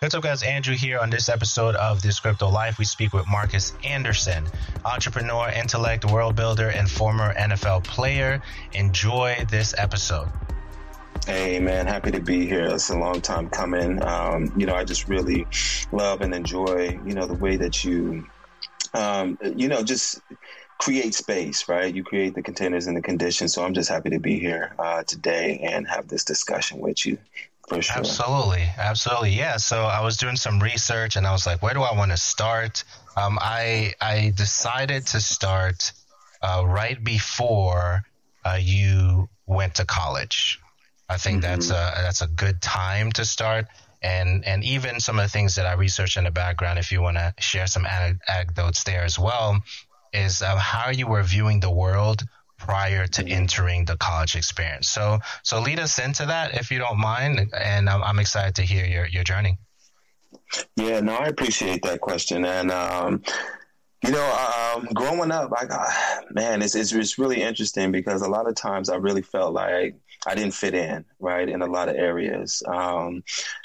What's 0.00 0.14
up, 0.14 0.22
guys? 0.22 0.42
Andrew 0.42 0.74
here 0.74 0.98
on 0.98 1.08
this 1.08 1.30
episode 1.30 1.74
of 1.74 2.02
This 2.02 2.20
Crypto 2.20 2.50
Life. 2.50 2.78
We 2.78 2.84
speak 2.84 3.14
with 3.14 3.26
Marques 3.26 3.72
Anderson, 3.82 4.46
entrepreneur, 4.84 5.48
intellect, 5.48 6.04
world 6.04 6.36
builder, 6.36 6.68
and 6.68 6.88
former 6.88 7.32
NFL 7.32 7.84
player. 7.84 8.42
Enjoy 8.74 9.42
this 9.50 9.74
episode. 9.78 10.28
Hey 11.24 11.58
man, 11.60 11.86
happy 11.86 12.10
to 12.10 12.20
be 12.20 12.46
here. 12.46 12.66
It's 12.66 12.90
a 12.90 12.98
long 12.98 13.22
time 13.22 13.48
coming. 13.48 14.02
Um, 14.04 14.52
you 14.54 14.66
know, 14.66 14.74
I 14.74 14.84
just 14.84 15.08
really 15.08 15.46
love 15.90 16.20
and 16.20 16.34
enjoy, 16.34 17.00
you 17.06 17.14
know, 17.14 17.24
the 17.24 17.32
way 17.32 17.56
that 17.56 17.82
you, 17.82 18.26
um, 18.92 19.38
you 19.56 19.68
know, 19.68 19.82
just 19.82 20.20
create 20.76 21.14
space, 21.14 21.70
right? 21.70 21.94
You 21.94 22.04
create 22.04 22.34
the 22.34 22.42
containers 22.42 22.86
and 22.86 22.94
the 22.94 23.00
conditions. 23.02 23.54
So 23.54 23.64
I'm 23.64 23.72
just 23.72 23.88
happy 23.88 24.10
to 24.10 24.18
be 24.18 24.38
here 24.38 24.74
uh, 24.78 25.04
today 25.04 25.60
and 25.62 25.88
have 25.88 26.06
this 26.08 26.22
discussion 26.22 26.80
with 26.80 27.06
you. 27.06 27.16
Sure. 27.68 27.96
Absolutely, 27.96 28.68
absolutely, 28.78 29.30
yeah. 29.30 29.56
So 29.56 29.84
I 29.84 30.00
was 30.00 30.16
doing 30.16 30.36
some 30.36 30.60
research, 30.60 31.16
and 31.16 31.26
I 31.26 31.32
was 31.32 31.46
like, 31.46 31.62
where 31.62 31.74
do 31.74 31.82
I 31.82 31.96
want 31.96 32.12
to 32.12 32.16
start? 32.16 32.84
Um, 33.16 33.38
I 33.40 33.94
I 34.00 34.32
decided 34.36 35.06
to 35.08 35.20
start 35.20 35.92
uh, 36.42 36.62
right 36.64 37.02
before 37.02 38.04
uh, 38.44 38.58
you 38.60 39.28
went 39.46 39.76
to 39.76 39.84
college. 39.84 40.60
I 41.08 41.16
think 41.16 41.42
mm-hmm. 41.42 41.52
that's 41.52 41.70
a 41.70 41.92
that's 42.02 42.22
a 42.22 42.28
good 42.28 42.62
time 42.62 43.10
to 43.12 43.24
start. 43.24 43.66
And 44.02 44.44
and 44.44 44.62
even 44.62 45.00
some 45.00 45.18
of 45.18 45.24
the 45.24 45.30
things 45.30 45.56
that 45.56 45.66
I 45.66 45.72
researched 45.72 46.16
in 46.16 46.24
the 46.24 46.30
background, 46.30 46.78
if 46.78 46.92
you 46.92 47.02
want 47.02 47.16
to 47.16 47.34
share 47.38 47.66
some 47.66 47.86
anecdotes 47.86 48.84
there 48.84 49.02
as 49.02 49.18
well, 49.18 49.60
is 50.12 50.42
uh, 50.42 50.56
how 50.56 50.90
you 50.90 51.08
were 51.08 51.22
viewing 51.22 51.60
the 51.60 51.70
world 51.70 52.22
prior 52.66 53.06
to 53.06 53.26
entering 53.28 53.84
the 53.84 53.96
college 53.96 54.34
experience. 54.34 54.88
So, 54.88 55.18
so 55.42 55.60
lead 55.60 55.78
us 55.78 55.98
into 55.98 56.26
that 56.26 56.54
if 56.54 56.70
you 56.70 56.78
don't 56.78 56.98
mind, 56.98 57.52
and 57.58 57.88
I'm, 57.88 58.02
I'm 58.02 58.18
excited 58.18 58.54
to 58.56 58.62
hear 58.62 58.84
your 58.84 59.06
your 59.06 59.24
journey. 59.24 59.58
Yeah, 60.76 61.00
no, 61.00 61.14
I 61.14 61.26
appreciate 61.26 61.82
that 61.82 62.00
question, 62.00 62.44
and 62.44 62.70
um, 62.70 63.22
you 64.04 64.10
know, 64.10 64.74
um, 64.76 64.88
growing 64.94 65.30
up, 65.30 65.52
I 65.56 65.64
got 65.64 65.88
man, 66.30 66.62
it's, 66.62 66.74
it's 66.74 66.92
it's 66.92 67.18
really 67.18 67.42
interesting 67.42 67.92
because 67.92 68.22
a 68.22 68.28
lot 68.28 68.48
of 68.48 68.54
times 68.54 68.88
I 68.88 68.96
really 68.96 69.22
felt 69.22 69.54
like 69.54 69.96
I 70.26 70.34
didn't 70.34 70.54
fit 70.54 70.74
in, 70.74 71.04
right, 71.20 71.48
in 71.48 71.62
a 71.62 71.66
lot 71.66 71.88
of 71.88 71.96
areas. 71.96 72.62
Um, 72.66 73.22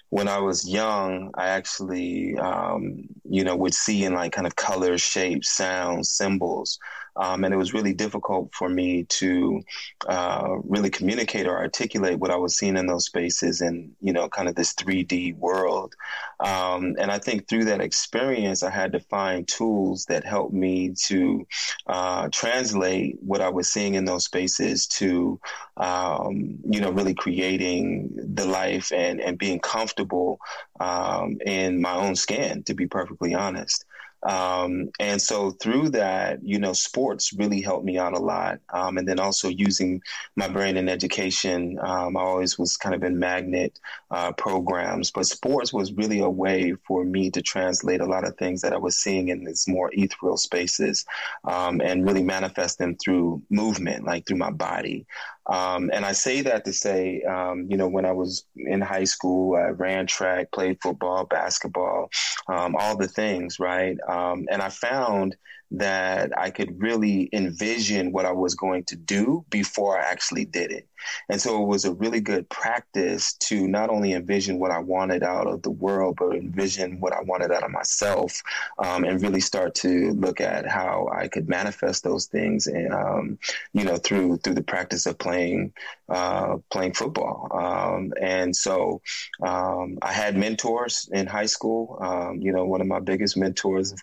when 0.10 0.28
I 0.28 0.40
was 0.40 0.70
young, 0.70 1.32
I 1.36 1.48
actually, 1.48 2.38
um, 2.38 3.08
you 3.24 3.44
know, 3.44 3.56
would 3.56 3.74
see 3.74 4.04
in 4.04 4.14
like 4.14 4.34
kind 4.34 4.46
of 4.46 4.56
colors, 4.56 5.02
shapes, 5.02 5.50
sounds, 5.50 6.12
symbols. 6.12 6.78
Um, 7.22 7.44
and 7.44 7.54
it 7.54 7.58
was 7.58 7.72
really 7.72 7.94
difficult 7.94 8.52
for 8.52 8.68
me 8.68 9.04
to 9.04 9.62
uh, 10.08 10.56
really 10.64 10.90
communicate 10.90 11.46
or 11.46 11.56
articulate 11.56 12.18
what 12.18 12.32
I 12.32 12.36
was 12.36 12.58
seeing 12.58 12.78
in 12.78 12.88
those 12.88 13.06
spaces 13.06 13.62
and, 13.62 13.92
you 14.02 14.12
know, 14.12 14.28
kind 14.28 14.50
of 14.50 14.56
this 14.56 14.74
3D 14.74 15.38
world. 15.38 15.94
Um, 16.40 16.96
and 17.00 17.12
I 17.12 17.20
think 17.20 17.48
through 17.48 17.66
that 17.66 17.80
experience, 17.80 18.64
I 18.64 18.72
had 18.72 18.94
to 18.94 19.00
find 19.00 19.48
tools 19.48 20.06
that 20.06 20.26
helped 20.26 20.54
me 20.54 20.96
to 21.06 21.46
uh, 21.86 22.30
translate 22.32 23.20
what 23.22 23.42
I 23.42 23.50
was 23.50 23.72
seeing 23.72 23.94
in 23.94 24.06
those 24.06 24.26
spaces 24.26 24.88
to, 24.88 25.40
um, 25.78 26.58
you 26.68 26.82
know, 26.82 26.90
really 26.90 27.14
creating 27.14 28.10
the 28.34 28.46
life 28.46 28.92
and, 28.92 29.22
and 29.22 29.38
being 29.38 29.60
comfortable 29.60 30.40
um, 30.80 31.38
in 31.46 31.82
my 31.82 31.94
own 31.94 32.16
skin, 32.16 32.64
to 32.64 32.74
be 32.74 32.88
perfectly 32.88 33.36
honest. 33.36 33.86
Um, 34.24 34.90
and 35.00 35.22
so 35.22 35.52
through 35.52 35.90
that, 35.90 36.44
you 36.44 36.60
know, 36.60 36.74
sports 36.74 37.34
really 37.34 37.62
helped 37.62 37.86
me 37.86 37.98
out 37.98 38.14
a 38.14 38.20
lot. 38.20 38.60
Um, 38.70 38.98
and 38.98 39.08
then 39.08 39.20
also 39.20 39.50
using 39.50 40.02
my 40.36 40.48
brain 40.48 40.78
in 40.78 40.90
education, 40.90 41.80
um, 41.82 42.16
I 42.16 42.22
always 42.22 42.60
was 42.60 42.78
kind 42.78 42.94
of 42.94 43.04
in 43.04 43.18
magnet 43.18 43.80
uh, 44.12 44.32
programs, 44.34 45.12
but 45.12 45.26
sports 45.26 45.74
was 45.74 45.94
really 45.94 46.20
a 46.20 46.30
way 46.30 46.74
for 46.88 47.04
me 47.04 47.32
to 47.32 47.42
translate 47.42 48.02
a 48.02 48.06
lot 48.06 48.28
of 48.28 48.38
things 48.38 48.62
that 48.62 48.74
I 48.74 48.78
was 48.78 48.98
seeing 48.98 49.30
in 49.30 49.44
these 49.44 49.68
more 49.68 49.90
ethereal 49.94 50.38
spaces 50.38 51.06
um, 51.44 51.82
and 51.82 52.06
really 52.06 52.24
manifest 52.24 52.78
them 52.78 52.96
through 52.96 53.42
movement, 53.50 54.06
like 54.06 54.26
through 54.26 54.38
my 54.38 54.52
body. 54.52 55.06
Um, 55.48 55.90
and 55.94 56.06
I 56.06 56.12
say 56.14 56.42
that 56.42 56.66
to 56.66 56.74
say, 56.74 57.22
um, 57.24 57.68
you 57.70 57.78
know, 57.78 57.88
when 57.88 58.06
I 58.06 58.12
was 58.12 58.46
in 58.56 58.82
high 58.82 59.04
school, 59.06 59.56
I 59.56 59.70
ran 59.70 60.08
track, 60.08 60.52
played 60.52 60.80
football, 60.82 61.26
basketball, 61.26 62.10
um, 62.48 62.76
all 62.78 62.98
the 62.98 63.08
things, 63.08 63.60
right? 63.60 63.98
Um, 64.08 64.48
and 64.52 64.62
I 64.62 64.70
found 64.70 65.36
that 65.72 66.38
I 66.38 66.50
could 66.50 66.82
really 66.82 67.30
envision 67.32 68.12
what 68.12 68.26
I 68.26 68.32
was 68.32 68.56
going 68.56 68.84
to 68.86 68.96
do 68.96 69.46
before 69.50 70.00
I 70.00 70.04
actually 70.04 70.46
did 70.46 70.72
it. 70.72 70.88
And 71.30 71.42
so 71.42 71.64
it 71.64 71.66
was 71.66 71.86
a 71.86 71.94
really 71.94 72.20
good 72.20 72.48
practice 72.50 73.34
to 73.34 73.68
not 73.68 73.90
only 73.90 74.14
envision 74.14 74.60
what 74.60 74.72
I 74.72 74.80
wanted 74.80 75.24
out 75.24 75.48
of 75.48 75.64
the 75.64 75.72
world, 75.72 76.18
but 76.20 76.36
envision 76.36 77.00
what 77.00 77.14
I 77.14 77.22
wanted 77.22 77.52
out 77.52 77.64
of 77.64 77.72
myself 77.72 78.44
um, 78.78 79.04
and 79.04 79.22
really 79.22 79.40
start 79.40 79.74
to 79.76 80.12
look 80.12 80.42
at 80.42 80.68
how 80.68 81.10
I 81.12 81.28
could 81.28 81.50
manifest 81.50 82.04
those 82.04 82.26
things 82.26 82.68
and, 82.68 82.94
um, 82.94 83.40
you 83.74 83.84
know, 83.84 83.98
through, 83.98 84.38
through 84.38 84.54
the 84.54 84.64
practice 84.64 85.06
of 85.06 85.18
playing, 85.18 85.74
uh, 86.10 86.58
playing 86.70 86.94
football. 86.94 87.50
Um, 87.52 88.14
and 88.22 88.56
so 88.56 89.02
um, 89.42 89.98
I 90.02 90.12
had 90.12 90.38
mentors 90.38 91.10
in 91.12 91.26
high 91.26 91.46
school. 91.48 91.98
Um, 92.00 92.42
you 92.42 92.52
know, 92.52 92.66
one 92.66 92.82
of 92.82 92.88
my 92.88 93.00
biggest 93.00 93.38
mentors, 93.38 93.92
of, 93.92 94.00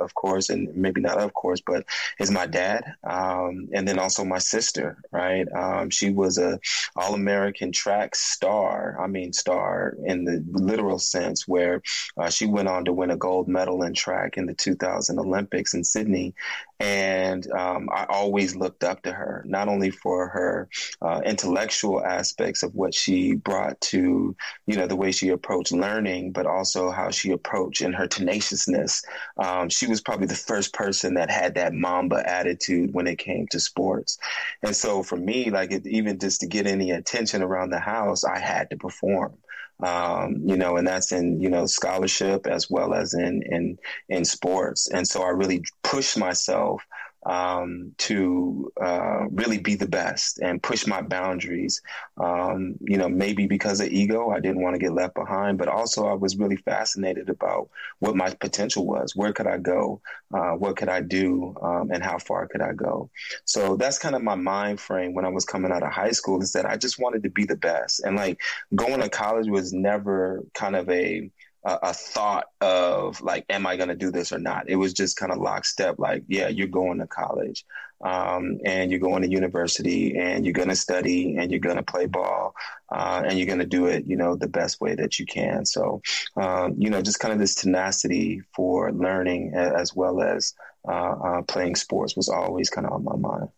of 0.00 0.14
course, 0.14 0.50
and 0.50 0.74
maybe 0.74 1.00
not 1.00 1.09
of 1.18 1.32
course, 1.34 1.60
but 1.64 1.84
is 2.18 2.30
my 2.30 2.46
dad, 2.46 2.84
um, 3.04 3.68
and 3.72 3.86
then 3.86 3.98
also 3.98 4.24
my 4.24 4.38
sister. 4.38 4.98
Right, 5.12 5.46
um, 5.52 5.90
she 5.90 6.10
was 6.10 6.38
a 6.38 6.58
All 6.96 7.14
American 7.14 7.72
track 7.72 8.14
star. 8.14 8.96
I 9.00 9.06
mean, 9.06 9.32
star 9.32 9.94
in 10.04 10.24
the 10.24 10.44
literal 10.50 10.98
sense, 10.98 11.46
where 11.46 11.82
uh, 12.16 12.30
she 12.30 12.46
went 12.46 12.68
on 12.68 12.84
to 12.84 12.92
win 12.92 13.10
a 13.10 13.16
gold 13.16 13.48
medal 13.48 13.82
in 13.82 13.94
track 13.94 14.36
in 14.36 14.46
the 14.46 14.54
2000 14.54 15.18
Olympics 15.18 15.74
in 15.74 15.84
Sydney, 15.84 16.34
and 16.80 17.50
um, 17.52 17.90
I 17.92 18.06
always 18.08 18.56
looked 18.56 18.84
up 18.84 19.02
to 19.02 19.12
her, 19.12 19.44
not 19.46 19.68
only 19.68 19.90
for 19.90 20.28
her 20.28 20.68
uh, 21.02 21.20
intellectual 21.26 22.02
aspects 22.02 22.62
of 22.62 22.74
what 22.74 22.94
she 22.94 23.34
brought 23.34 23.78
to, 23.82 24.34
you 24.66 24.76
know, 24.76 24.86
the 24.86 24.96
way 24.96 25.12
she 25.12 25.28
approached 25.28 25.72
learning, 25.72 26.32
but 26.32 26.46
also 26.46 26.90
how 26.90 27.10
she 27.10 27.32
approached 27.32 27.82
and 27.82 27.94
her 27.94 28.06
tenaciousness. 28.06 29.04
Um, 29.36 29.68
she 29.68 29.86
was 29.86 30.00
probably 30.00 30.26
the 30.26 30.34
first 30.34 30.72
person 30.72 30.99
that 31.16 31.30
had 31.30 31.54
that 31.54 31.74
Mamba 31.74 32.22
attitude 32.28 32.92
when 32.92 33.06
it 33.06 33.18
came 33.18 33.46
to 33.48 33.60
sports. 33.60 34.18
And 34.62 34.74
so 34.74 35.02
for 35.02 35.16
me, 35.16 35.50
like 35.50 35.72
it, 35.72 35.86
even 35.86 36.18
just 36.18 36.40
to 36.40 36.46
get 36.46 36.66
any 36.66 36.90
attention 36.90 37.42
around 37.42 37.70
the 37.70 37.80
house, 37.80 38.24
I 38.24 38.38
had 38.38 38.70
to 38.70 38.76
perform 38.76 39.34
um, 39.82 40.42
you 40.44 40.56
know, 40.56 40.76
and 40.76 40.86
that's 40.86 41.12
in, 41.12 41.40
you 41.40 41.48
know, 41.48 41.66
scholarship 41.66 42.46
as 42.46 42.70
well 42.70 42.94
as 42.94 43.14
in, 43.14 43.42
in, 43.46 43.78
in 44.08 44.24
sports. 44.24 44.88
And 44.90 45.06
so 45.06 45.22
I 45.22 45.28
really 45.28 45.64
pushed 45.82 46.18
myself 46.18 46.82
um, 47.24 47.92
to 47.98 48.72
uh, 48.80 49.26
really 49.30 49.58
be 49.58 49.74
the 49.74 49.88
best 49.88 50.38
and 50.40 50.62
push 50.62 50.86
my 50.86 51.02
boundaries. 51.02 51.82
Um, 52.16 52.76
you 52.80 52.96
know, 52.96 53.08
maybe 53.08 53.46
because 53.46 53.80
of 53.80 53.88
ego, 53.88 54.30
I 54.30 54.40
didn't 54.40 54.62
want 54.62 54.74
to 54.74 54.80
get 54.80 54.92
left 54.92 55.14
behind, 55.14 55.58
but 55.58 55.68
also 55.68 56.06
I 56.06 56.14
was 56.14 56.36
really 56.36 56.56
fascinated 56.56 57.28
about 57.28 57.68
what 57.98 58.16
my 58.16 58.30
potential 58.30 58.86
was. 58.86 59.14
Where 59.14 59.32
could 59.32 59.46
I 59.46 59.58
go? 59.58 60.00
Uh, 60.32 60.52
what 60.52 60.76
could 60.76 60.88
I 60.88 61.00
do? 61.00 61.54
Um, 61.62 61.90
and 61.92 62.02
how 62.02 62.18
far 62.18 62.46
could 62.46 62.62
I 62.62 62.72
go? 62.72 63.10
So 63.44 63.76
that's 63.76 63.98
kind 63.98 64.14
of 64.14 64.22
my 64.22 64.34
mind 64.36 64.80
frame 64.80 65.14
when 65.14 65.24
I 65.24 65.28
was 65.28 65.44
coming 65.44 65.72
out 65.72 65.82
of 65.82 65.92
high 65.92 66.12
school 66.12 66.42
is 66.42 66.52
that 66.52 66.66
I 66.66 66.76
just 66.76 66.98
wanted 66.98 67.22
to 67.24 67.30
be 67.30 67.44
the 67.44 67.56
best. 67.56 68.00
And 68.00 68.16
like 68.16 68.40
going 68.74 69.00
to 69.00 69.08
college 69.08 69.48
was 69.48 69.72
never 69.72 70.42
kind 70.54 70.76
of 70.76 70.88
a 70.88 71.30
a, 71.64 71.78
a 71.82 71.92
thought 71.92 72.46
of 72.60 73.20
like, 73.20 73.44
am 73.48 73.66
I 73.66 73.76
going 73.76 73.88
to 73.88 73.94
do 73.94 74.10
this 74.10 74.32
or 74.32 74.38
not? 74.38 74.68
It 74.68 74.76
was 74.76 74.92
just 74.92 75.16
kind 75.16 75.32
of 75.32 75.38
lockstep. 75.38 75.98
Like, 75.98 76.24
yeah, 76.28 76.48
you're 76.48 76.66
going 76.68 76.98
to 76.98 77.06
college, 77.06 77.64
um, 78.02 78.58
and 78.64 78.90
you're 78.90 79.00
going 79.00 79.22
to 79.22 79.30
university, 79.30 80.16
and 80.16 80.44
you're 80.44 80.54
going 80.54 80.68
to 80.68 80.76
study, 80.76 81.36
and 81.36 81.50
you're 81.50 81.60
going 81.60 81.76
to 81.76 81.82
play 81.82 82.06
ball, 82.06 82.54
uh, 82.90 83.22
and 83.26 83.38
you're 83.38 83.46
going 83.46 83.58
to 83.58 83.66
do 83.66 83.86
it, 83.86 84.06
you 84.06 84.16
know, 84.16 84.36
the 84.36 84.48
best 84.48 84.80
way 84.80 84.94
that 84.94 85.18
you 85.18 85.26
can. 85.26 85.66
So, 85.66 86.02
um, 86.36 86.74
you 86.78 86.90
know, 86.90 87.02
just 87.02 87.20
kind 87.20 87.32
of 87.32 87.38
this 87.38 87.54
tenacity 87.54 88.42
for 88.54 88.92
learning 88.92 89.52
as 89.54 89.94
well 89.94 90.22
as 90.22 90.54
uh, 90.88 90.92
uh, 90.92 91.42
playing 91.42 91.76
sports 91.76 92.16
was 92.16 92.28
always 92.28 92.70
kind 92.70 92.86
of 92.86 92.92
on 92.92 93.04
my 93.04 93.16
mind. 93.16 93.48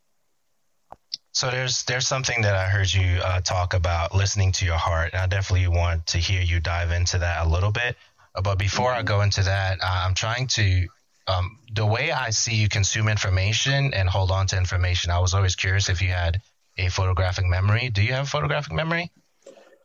So 1.32 1.50
there's 1.50 1.84
there's 1.84 2.06
something 2.06 2.43
that 2.43 2.55
I 2.55 2.67
heard 2.67 2.93
you 2.93 3.20
uh, 3.23 3.40
talk 3.40 3.75
about 3.75 4.14
listening 4.14 4.52
to 4.52 4.67
your 4.67 4.76
heart, 4.76 5.12
and 5.12 5.23
I 5.23 5.26
definitely 5.26 5.67
want 5.69 6.06
to 6.08 6.19
hear 6.19 6.43
you 6.43 6.61
dive 6.61 6.90
into 6.90 7.19
that 7.19 7.46
a 7.46 7.49
little 7.49 7.73
bit. 7.73 7.96
But 8.43 8.58
before 8.58 8.90
mm-hmm. 8.90 9.00
I 9.00 9.02
go 9.02 9.23
into 9.23 9.43
that, 9.44 9.79
uh, 9.82 10.05
I'm 10.06 10.14
trying 10.14 10.46
to 10.49 10.87
um, 11.26 11.58
the 11.73 11.87
way 11.87 12.11
I 12.12 12.31
see 12.31 12.56
you 12.56 12.69
consume 12.69 13.08
information 13.08 13.94
and 13.94 14.08
hold 14.08 14.31
on 14.31 14.46
to 14.49 14.58
information. 14.58 15.11
I 15.11 15.20
was 15.20 15.34
always 15.34 15.56
curious 15.56 15.88
if 15.88 16.02
you 16.02 16.08
had 16.08 16.40
a 16.76 16.88
photographic 16.88 17.46
memory. 17.46 17.88
Do 17.88 18.02
you 18.02 18.12
have 18.12 18.28
photographic 18.28 18.73
memory? 18.73 19.11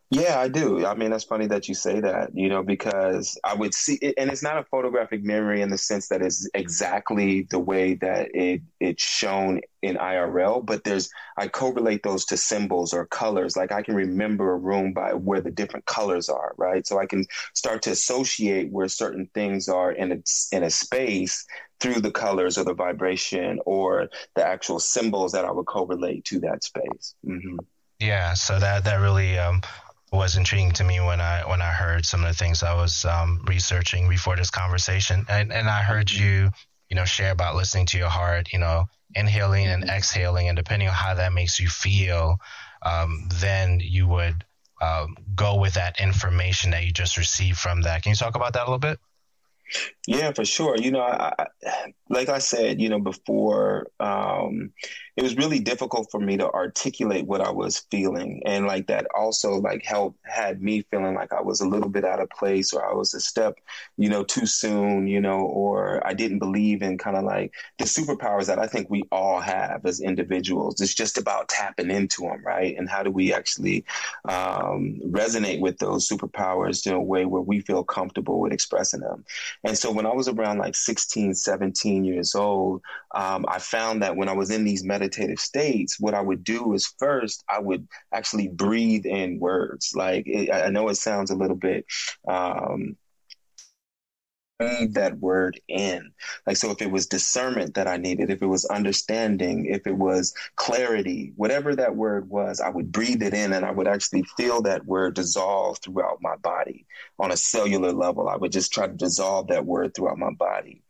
Yeah, 0.09 0.39
I 0.39 0.48
do. 0.48 0.86
I 0.86 0.95
mean, 0.95 1.12
that's 1.12 1.25
funny 1.25 1.48
that 1.48 1.68
you 1.68 1.75
say 1.75 2.00
that, 2.00 2.30
you 2.33 2.48
know, 2.48 2.63
because 2.63 3.38
I 3.44 3.54
would 3.54 3.74
see 3.74 3.95
it, 3.95 4.13
and 4.18 4.31
it's 4.31 4.42
not 4.42 4.57
a 4.57 4.63
photographic 4.63 5.21
memory 5.21 5.62
in 5.62 5.69
the 5.69 5.77
sense 5.77 6.07
that 6.07 6.21
it's 6.21 6.50
exactly 6.54 7.42
the 7.50 7.59
way 7.59 7.95
that 7.95 8.30
it 8.33 8.62
it's 8.80 9.04
shown 9.04 9.59
in 9.81 9.98
IRL, 9.98 10.65
but 10.65 10.86
there's 10.86 11.09
I 11.38 11.50
correlate 11.50 12.04
those 12.04 12.24
to 12.25 12.38
symbols 12.38 12.94
or 12.94 13.06
colors. 13.06 13.57
Like 13.57 13.74
I 13.74 13.81
can 13.81 13.95
remember 13.95 14.54
a 14.54 14.57
room 14.57 14.94
by 14.94 15.13
where 15.13 15.42
the 15.42 15.51
different 15.51 15.86
colors 15.88 16.30
are, 16.30 16.53
right? 16.57 16.88
So 16.88 17.00
I 17.00 17.06
can 17.06 17.25
start 17.53 17.81
to 17.81 17.92
associate 17.92 18.71
where 18.71 18.88
certain 18.88 19.30
things 19.33 19.68
are 19.68 19.92
in 19.92 20.13
a 20.13 20.56
in 20.56 20.63
a 20.63 20.69
space 20.69 21.45
through 21.81 22.00
the 22.00 22.12
colors 22.12 22.57
or 22.57 22.63
the 22.63 22.74
vibration 22.74 23.60
or 23.65 24.07
the 24.36 24.48
actual 24.48 24.80
symbols 24.80 25.33
that 25.33 25.44
I 25.44 25.51
would 25.51 25.65
correlate 25.65 26.24
to 26.25 26.39
that 26.39 26.63
space. 26.63 27.13
Mm-hmm. 27.25 27.57
Yeah, 28.00 28.36
so 28.36 28.60
that 28.60 28.83
that 28.86 28.98
really 28.98 29.38
um, 29.38 29.62
was 30.12 30.38
intriguing 30.38 30.71
to 30.71 30.83
me 30.83 31.00
when 31.00 31.19
I 31.19 31.48
when 31.48 31.62
I 31.62 31.71
heard 31.71 32.06
some 32.06 32.24
of 32.24 32.27
the 32.27 32.33
things 32.33 32.63
I 32.63 32.74
was 32.74 33.06
um, 33.06 33.44
researching 33.45 34.07
before 34.07 34.36
this 34.36 34.50
conversation, 34.50 35.25
and 35.27 35.51
and 35.51 35.69
I 35.69 35.81
heard 35.81 36.09
you 36.12 36.51
you 36.89 36.95
know 36.95 37.06
share 37.06 37.31
about 37.31 37.56
listening 37.56 37.86
to 37.88 37.98
your 37.98 38.09
heart, 38.09 38.54
you 38.54 38.59
know, 38.59 38.86
inhaling 39.15 39.68
and 39.68 39.83
exhaling, 39.83 40.48
and 40.48 40.56
depending 40.56 40.88
on 40.88 40.94
how 40.94 41.13
that 41.13 41.33
makes 41.33 41.59
you 41.59 41.68
feel, 41.68 42.38
um, 42.83 43.27
then 43.33 43.80
you 43.81 44.07
would 44.07 44.45
um, 44.81 45.18
go 45.36 45.56
with 45.56 45.74
that 45.74 46.00
information 46.00 46.71
that 46.71 46.86
you 46.86 46.92
just 46.92 47.18
received 47.18 47.57
from 47.57 47.81
that. 47.81 48.03
Can 48.03 48.12
you 48.12 48.15
talk 48.15 48.36
about 48.36 48.53
that 48.53 48.62
a 48.62 48.65
little 48.65 48.80
bit? 48.80 49.00
Yeah, 50.06 50.31
for 50.31 50.45
sure. 50.45 50.77
You 50.77 50.92
know, 50.92 51.01
I, 51.01 51.33
I, 51.38 51.45
like 52.10 52.30
I 52.30 52.39
said, 52.39 52.80
you 52.80 52.88
know, 52.89 53.00
before, 53.00 53.88
um, 54.00 54.71
it 55.17 55.23
was 55.23 55.35
really 55.35 55.59
difficult 55.59 56.11
for 56.11 56.19
me 56.19 56.37
to 56.37 56.47
articulate 56.51 57.25
what 57.25 57.41
I 57.41 57.49
was 57.49 57.79
feeling. 57.89 58.43
And 58.45 58.67
like 58.67 58.85
that 58.87 59.07
also 59.15 59.55
like 59.55 59.83
helped 59.83 60.19
had 60.23 60.61
me 60.61 60.83
feeling 60.91 61.15
like 61.15 61.33
I 61.33 61.41
was 61.41 61.59
a 61.59 61.67
little 61.67 61.89
bit 61.89 62.05
out 62.05 62.21
of 62.21 62.29
place 62.29 62.71
or 62.71 62.87
I 62.87 62.93
was 62.93 63.15
a 63.15 63.19
step, 63.19 63.57
you 63.97 64.09
know, 64.09 64.23
too 64.23 64.45
soon, 64.45 65.07
you 65.07 65.19
know, 65.19 65.39
or 65.39 66.05
I 66.05 66.13
didn't 66.13 66.37
believe 66.37 66.83
in 66.83 66.99
kind 66.99 67.17
of 67.17 67.23
like 67.23 67.51
the 67.79 67.85
superpowers 67.85 68.45
that 68.45 68.59
I 68.59 68.67
think 68.67 68.91
we 68.91 69.05
all 69.11 69.39
have 69.39 69.87
as 69.87 70.01
individuals. 70.01 70.79
It's 70.81 70.93
just 70.93 71.17
about 71.17 71.49
tapping 71.49 71.89
into 71.89 72.21
them, 72.21 72.43
right? 72.45 72.77
And 72.77 72.87
how 72.87 73.01
do 73.01 73.09
we 73.09 73.33
actually 73.33 73.85
um, 74.29 75.01
resonate 75.03 75.59
with 75.59 75.79
those 75.79 76.07
superpowers 76.07 76.85
in 76.85 76.93
a 76.93 77.01
way 77.01 77.25
where 77.25 77.41
we 77.41 77.61
feel 77.61 77.83
comfortable 77.83 78.39
with 78.39 78.53
expressing 78.53 78.99
them? 78.99 79.25
And 79.63 79.75
so 79.75 79.91
when 79.91 80.05
I 80.05 80.13
was 80.13 80.27
around 80.27 80.59
like 80.59 80.75
16, 80.75 81.33
17 81.33 82.03
years 82.03 82.35
old, 82.35 82.83
um, 83.15 83.45
I 83.47 83.57
found 83.57 84.03
that 84.03 84.15
when 84.15 84.29
I 84.29 84.33
was 84.33 84.51
in 84.51 84.63
these 84.63 84.83
meditative 85.07 85.39
states, 85.39 86.00
what 86.00 86.13
I 86.13 86.21
would 86.21 86.44
do 86.44 86.74
is 86.74 86.94
first 87.00 87.44
I 87.50 87.59
would 87.59 87.88
actually 88.13 88.50
breathe 88.50 89.06
in 89.06 89.39
words. 89.39 89.94
Like 89.95 90.24
it, 90.27 90.51
I 90.51 90.69
know 90.69 90.89
it 90.89 90.95
sounds 90.95 91.31
a 91.31 91.36
little 91.36 91.56
bit 91.56 91.86
um, 92.27 92.98
breathe 94.59 94.94
that 94.95 95.19
word 95.19 95.59
in. 95.68 96.12
Like, 96.45 96.57
so 96.57 96.71
if 96.71 96.81
it 96.81 96.92
was 96.92 97.06
discernment 97.06 97.75
that 97.75 97.88
I 97.88 97.98
needed, 97.98 98.30
if 98.30 98.42
it 98.42 98.48
was 98.48 98.65
understanding, 98.65 99.65
if 99.65 99.86
it 99.86 99.95
was 99.95 100.33
clarity, 100.56 101.33
whatever 101.36 101.75
that 101.75 101.95
word 101.95 102.30
was, 102.30 102.59
I 102.59 102.69
would 102.69 102.92
breathe 102.92 103.21
it 103.21 103.33
in 103.33 103.54
and 103.54 103.65
I 103.65 103.71
would 103.71 103.88
actually 103.88 104.24
feel 104.36 104.62
that 104.63 104.86
word 104.86 105.13
dissolve 105.13 105.80
throughout 105.80 106.21
my 106.21 106.36
body 106.38 106.86
on 107.19 107.31
a 107.31 107.38
cellular 107.38 107.92
level. 107.92 108.27
I 108.30 108.36
would 108.36 108.51
just 108.51 108.74
try 108.74 108.88
to 108.88 108.94
dissolve 108.94 109.48
that 109.48 109.65
word 109.65 109.94
throughout 109.94 110.18
my 110.18 110.31
body. 110.31 110.81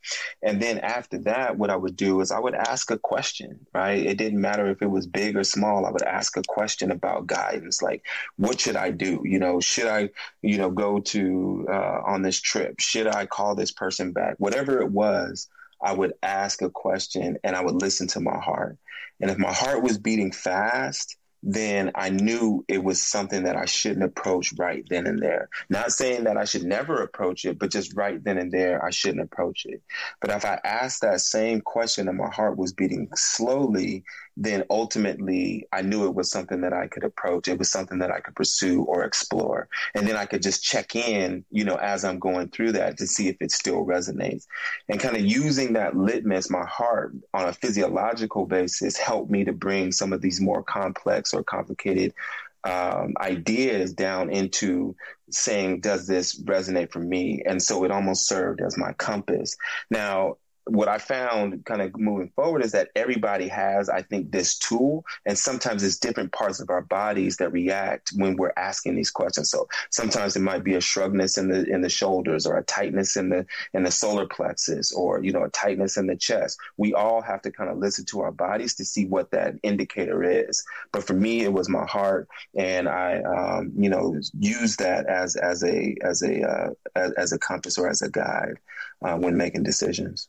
And 0.42 0.62
then 0.62 0.78
after 0.78 1.18
that, 1.18 1.58
what 1.58 1.70
I 1.70 1.76
would 1.76 1.96
do 1.96 2.20
is 2.20 2.30
I 2.30 2.38
would 2.38 2.54
ask 2.54 2.90
a 2.90 2.98
question, 2.98 3.66
right? 3.74 4.06
It 4.06 4.16
didn't 4.16 4.40
matter 4.40 4.70
if 4.70 4.80
it 4.80 4.90
was 4.90 5.06
big 5.06 5.36
or 5.36 5.44
small. 5.44 5.84
I 5.84 5.90
would 5.90 6.02
ask 6.02 6.36
a 6.36 6.42
question 6.42 6.90
about 6.90 7.26
guidance, 7.26 7.82
like, 7.82 8.04
what 8.36 8.60
should 8.60 8.76
I 8.76 8.90
do? 8.90 9.22
You 9.24 9.38
know, 9.38 9.60
should 9.60 9.86
I, 9.86 10.10
you 10.42 10.56
know, 10.56 10.70
go 10.70 11.00
to, 11.00 11.66
uh, 11.70 12.00
on 12.06 12.22
this 12.22 12.40
trip? 12.40 12.80
Should 12.80 13.06
I 13.06 13.26
call 13.26 13.57
this 13.58 13.72
person 13.72 14.12
back? 14.12 14.36
Whatever 14.38 14.80
it 14.80 14.90
was, 14.90 15.48
I 15.82 15.92
would 15.92 16.14
ask 16.22 16.62
a 16.62 16.70
question 16.70 17.38
and 17.44 17.54
I 17.54 17.62
would 17.62 17.80
listen 17.80 18.06
to 18.08 18.20
my 18.20 18.38
heart. 18.38 18.78
And 19.20 19.30
if 19.30 19.38
my 19.38 19.52
heart 19.52 19.82
was 19.82 19.98
beating 19.98 20.32
fast, 20.32 21.16
then 21.42 21.92
I 21.94 22.10
knew 22.10 22.64
it 22.66 22.82
was 22.82 23.00
something 23.00 23.44
that 23.44 23.56
I 23.56 23.64
shouldn't 23.64 24.04
approach 24.04 24.52
right 24.58 24.84
then 24.90 25.06
and 25.06 25.22
there. 25.22 25.48
Not 25.70 25.92
saying 25.92 26.24
that 26.24 26.36
I 26.36 26.44
should 26.44 26.64
never 26.64 27.02
approach 27.02 27.44
it, 27.44 27.58
but 27.58 27.70
just 27.70 27.96
right 27.96 28.22
then 28.22 28.38
and 28.38 28.50
there, 28.50 28.84
I 28.84 28.90
shouldn't 28.90 29.22
approach 29.22 29.64
it. 29.64 29.80
But 30.20 30.30
if 30.30 30.44
I 30.44 30.58
asked 30.64 31.02
that 31.02 31.20
same 31.20 31.60
question 31.60 32.08
and 32.08 32.18
my 32.18 32.30
heart 32.30 32.58
was 32.58 32.72
beating 32.72 33.08
slowly, 33.14 34.02
then 34.40 34.62
ultimately 34.70 35.66
I 35.72 35.82
knew 35.82 36.06
it 36.06 36.14
was 36.14 36.30
something 36.30 36.60
that 36.60 36.72
I 36.72 36.86
could 36.86 37.02
approach. 37.02 37.48
It 37.48 37.58
was 37.58 37.72
something 37.72 37.98
that 37.98 38.12
I 38.12 38.20
could 38.20 38.36
pursue 38.36 38.84
or 38.84 39.02
explore. 39.02 39.68
And 39.96 40.06
then 40.06 40.14
I 40.14 40.26
could 40.26 40.42
just 40.42 40.62
check 40.62 40.94
in, 40.94 41.44
you 41.50 41.64
know, 41.64 41.74
as 41.74 42.04
I'm 42.04 42.20
going 42.20 42.50
through 42.50 42.72
that 42.72 42.96
to 42.98 43.06
see 43.08 43.26
if 43.26 43.36
it 43.40 43.50
still 43.50 43.84
resonates. 43.84 44.46
And 44.88 45.00
kind 45.00 45.16
of 45.16 45.22
using 45.22 45.72
that 45.72 45.96
litmus, 45.96 46.50
my 46.50 46.64
heart 46.64 47.14
on 47.34 47.48
a 47.48 47.52
physiological 47.52 48.46
basis 48.46 48.96
helped 48.96 49.28
me 49.28 49.44
to 49.44 49.52
bring 49.52 49.90
some 49.90 50.12
of 50.12 50.20
these 50.20 50.40
more 50.40 50.62
complex 50.62 51.34
or 51.34 51.42
complicated 51.42 52.14
um, 52.62 53.14
ideas 53.20 53.92
down 53.92 54.30
into 54.30 54.94
saying, 55.30 55.80
does 55.80 56.06
this 56.06 56.40
resonate 56.42 56.92
for 56.92 57.00
me? 57.00 57.42
And 57.44 57.60
so 57.60 57.82
it 57.82 57.90
almost 57.90 58.28
served 58.28 58.60
as 58.60 58.78
my 58.78 58.92
compass. 58.92 59.56
Now, 59.90 60.36
what 60.68 60.88
I 60.88 60.98
found 60.98 61.64
kind 61.64 61.82
of 61.82 61.98
moving 61.98 62.30
forward 62.36 62.62
is 62.62 62.72
that 62.72 62.90
everybody 62.94 63.48
has, 63.48 63.88
I 63.88 64.02
think, 64.02 64.30
this 64.30 64.58
tool, 64.58 65.04
and 65.26 65.38
sometimes 65.38 65.82
it's 65.82 65.98
different 65.98 66.32
parts 66.32 66.60
of 66.60 66.70
our 66.70 66.82
bodies 66.82 67.36
that 67.38 67.52
react 67.52 68.12
when 68.16 68.36
we're 68.36 68.52
asking 68.56 68.96
these 68.96 69.10
questions. 69.10 69.50
So 69.50 69.68
sometimes 69.90 70.36
it 70.36 70.40
might 70.40 70.64
be 70.64 70.74
a 70.74 70.80
shrugness 70.80 71.38
in 71.38 71.48
the 71.48 71.64
in 71.64 71.80
the 71.80 71.88
shoulders, 71.88 72.46
or 72.46 72.58
a 72.58 72.64
tightness 72.64 73.16
in 73.16 73.30
the 73.30 73.46
in 73.74 73.82
the 73.82 73.90
solar 73.90 74.26
plexus, 74.26 74.92
or 74.92 75.22
you 75.22 75.32
know, 75.32 75.44
a 75.44 75.50
tightness 75.50 75.96
in 75.96 76.06
the 76.06 76.16
chest. 76.16 76.58
We 76.76 76.94
all 76.94 77.22
have 77.22 77.42
to 77.42 77.50
kind 77.50 77.70
of 77.70 77.78
listen 77.78 78.04
to 78.06 78.20
our 78.20 78.32
bodies 78.32 78.74
to 78.76 78.84
see 78.84 79.06
what 79.06 79.30
that 79.30 79.54
indicator 79.62 80.22
is. 80.22 80.62
But 80.92 81.04
for 81.04 81.14
me, 81.14 81.42
it 81.42 81.52
was 81.52 81.68
my 81.68 81.86
heart, 81.86 82.28
and 82.56 82.88
I, 82.88 83.22
um, 83.22 83.72
you 83.76 83.88
know, 83.88 84.20
use 84.38 84.76
that 84.76 85.06
as 85.06 85.36
as 85.36 85.64
a 85.64 85.96
as 86.02 86.22
a 86.22 86.42
uh, 86.42 86.70
as, 86.94 87.12
as 87.12 87.32
a 87.32 87.38
compass 87.38 87.78
or 87.78 87.88
as 87.88 88.02
a 88.02 88.10
guide 88.10 88.58
uh, 89.02 89.16
when 89.16 89.36
making 89.36 89.62
decisions. 89.62 90.28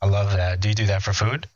I 0.00 0.06
love 0.06 0.32
that. 0.32 0.60
Do 0.60 0.68
you 0.68 0.74
do 0.74 0.86
that 0.86 1.02
for 1.02 1.12
food? 1.12 1.48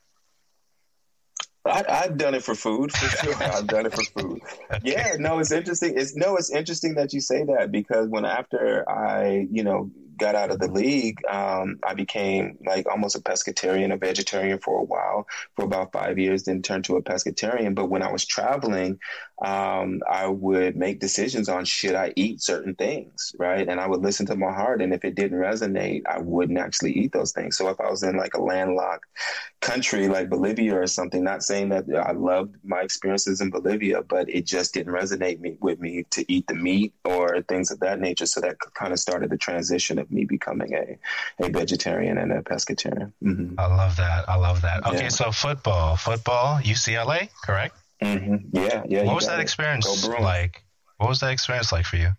I, 1.67 1.85
have 1.89 2.17
done 2.17 2.35
it 2.35 2.43
for 2.43 2.55
food 2.55 2.91
for 2.93 3.09
sure. 3.17 3.35
I've 3.41 3.67
done 3.67 3.87
it 3.87 3.95
for 3.95 4.05
food. 4.05 4.41
okay. 4.73 4.81
Yeah, 4.83 5.17
no, 5.19 5.39
it's 5.39 5.53
interesting. 5.53 5.95
It's 5.97 6.17
no, 6.17 6.37
it's 6.37 6.51
interesting 6.51 6.95
that 6.95 7.13
you 7.13 7.21
say 7.21 7.45
that 7.45 7.71
because 7.71 8.09
when 8.09 8.25
after 8.25 8.89
I, 8.89 9.47
you 9.51 9.63
know, 9.63 9.91
got 10.17 10.35
out 10.35 10.51
of 10.51 10.59
the 10.59 10.71
league, 10.71 11.19
um, 11.29 11.79
I 11.87 11.95
became 11.95 12.59
like 12.65 12.87
almost 12.89 13.17
a 13.17 13.21
pescatarian, 13.21 13.93
a 13.93 13.97
vegetarian 13.97 14.59
for 14.59 14.81
a 14.81 14.85
while, 14.85 15.27
for 15.57 15.65
about 15.65 15.93
five 15.93 16.19
years, 16.19 16.45
then 16.45 16.63
turned 16.63 16.85
to 16.85 16.97
a 16.97 17.03
pescatarian. 17.03 17.75
But 17.75 17.87
when 17.87 18.03
I 18.03 18.13
was 18.13 18.25
traveling, 18.25 18.99
um, 19.41 20.03
I 20.09 20.27
would 20.27 20.77
make 20.77 21.01
decisions 21.01 21.49
on 21.49 21.65
should 21.65 21.95
I 21.95 22.13
eat 22.15 22.43
certain 22.43 22.75
things, 22.75 23.35
right? 23.39 23.67
And 23.67 23.81
I 23.81 23.87
would 23.87 24.03
listen 24.03 24.27
to 24.27 24.37
my 24.37 24.53
heart. 24.53 24.83
And 24.83 24.93
if 24.93 25.05
it 25.05 25.15
didn't 25.15 25.39
resonate, 25.39 26.03
I 26.07 26.19
wouldn't 26.19 26.59
actually 26.59 26.93
eat 26.93 27.13
those 27.13 27.33
things. 27.33 27.57
So 27.57 27.69
if 27.69 27.81
I 27.81 27.89
was 27.89 28.03
in 28.03 28.17
like 28.17 28.35
a 28.35 28.43
landlocked 28.43 29.07
country 29.61 30.09
like 30.09 30.29
Bolivia 30.29 30.79
or 30.79 30.87
something, 30.87 31.25
not 31.25 31.43
saying 31.43 31.71
that 31.71 31.85
I 32.07 32.13
loved 32.13 32.57
my 32.65 32.81
experiences 32.81 33.41
in 33.41 33.51
Bolivia, 33.51 34.03
but 34.03 34.29
it 34.29 34.45
just 34.45 34.75
didn't 34.75 34.93
resonate 34.93 35.41
me, 35.41 35.57
with 35.61 35.81
me 35.81 36.05
to 36.11 36.31
eat 36.31 36.47
the 36.47 36.55
meat 36.55 36.93
or 37.05 37.41
things 37.43 37.71
of 37.71 37.81
that 37.81 37.99
nature. 37.99 38.27
So 38.27 38.43
that 38.43 38.57
kind 38.75 38.93
of 38.93 38.99
started 38.99 39.31
the 39.31 39.39
transition 39.39 39.99
of 39.99 40.11
me 40.11 40.27
becoming 40.27 40.75
a, 40.75 40.99
a 41.43 41.49
vegetarian 41.49 42.19
and 42.19 42.31
a 42.31 42.43
pescatarian. 42.43 43.13
Mm-hmm. 43.25 43.59
I 43.59 43.67
love 43.67 43.97
that. 43.97 44.29
I 44.29 44.37
love 44.37 44.61
that. 44.63 44.87
Okay, 44.87 45.05
yeah. 45.05 45.09
so 45.09 45.33
football, 45.33 45.97
football, 45.97 46.59
UCLA, 46.61 47.31
correct? 47.43 47.75
Mm-hmm. 48.03 48.57
Yeah, 48.57 48.83
yeah. 48.89 49.05
What 49.05 49.17
was 49.17 49.27
that 49.27 49.39
it. 49.39 49.43
experience 49.43 49.87
like? 50.07 50.65
What 50.99 51.09
was 51.09 51.21
that 51.21 51.31
experience 51.31 51.73
like 51.73 51.87
for 51.87 51.97
you? 51.97 52.11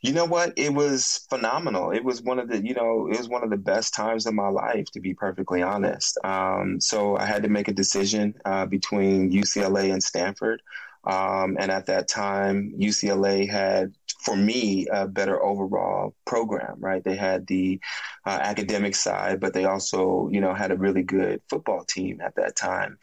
You 0.00 0.12
know 0.12 0.24
what? 0.24 0.54
It 0.56 0.74
was 0.74 1.26
phenomenal. 1.30 1.92
It 1.92 2.04
was 2.04 2.22
one 2.22 2.40
of 2.40 2.48
the, 2.48 2.64
you 2.64 2.74
know, 2.74 3.06
it 3.06 3.16
was 3.16 3.28
one 3.28 3.44
of 3.44 3.50
the 3.50 3.56
best 3.56 3.94
times 3.94 4.26
of 4.26 4.34
my 4.34 4.48
life, 4.48 4.90
to 4.92 5.00
be 5.00 5.14
perfectly 5.14 5.62
honest. 5.62 6.18
Um, 6.24 6.80
so 6.80 7.16
I 7.16 7.24
had 7.24 7.44
to 7.44 7.48
make 7.48 7.68
a 7.68 7.72
decision 7.72 8.34
uh, 8.44 8.66
between 8.66 9.30
UCLA 9.30 9.92
and 9.92 10.02
Stanford. 10.02 10.60
Um, 11.04 11.56
and 11.58 11.70
at 11.70 11.86
that 11.86 12.08
time, 12.08 12.74
UCLA 12.78 13.48
had, 13.48 13.94
for 14.20 14.36
me, 14.36 14.86
a 14.86 15.06
better 15.08 15.42
overall 15.42 16.14
program, 16.24 16.76
right? 16.78 17.02
They 17.02 17.16
had 17.16 17.46
the 17.46 17.80
uh, 18.24 18.38
academic 18.40 18.94
side, 18.94 19.40
but 19.40 19.52
they 19.52 19.64
also, 19.64 20.28
you 20.30 20.40
know, 20.40 20.54
had 20.54 20.70
a 20.70 20.76
really 20.76 21.02
good 21.02 21.42
football 21.48 21.84
team 21.84 22.20
at 22.20 22.36
that 22.36 22.54
time. 22.54 22.98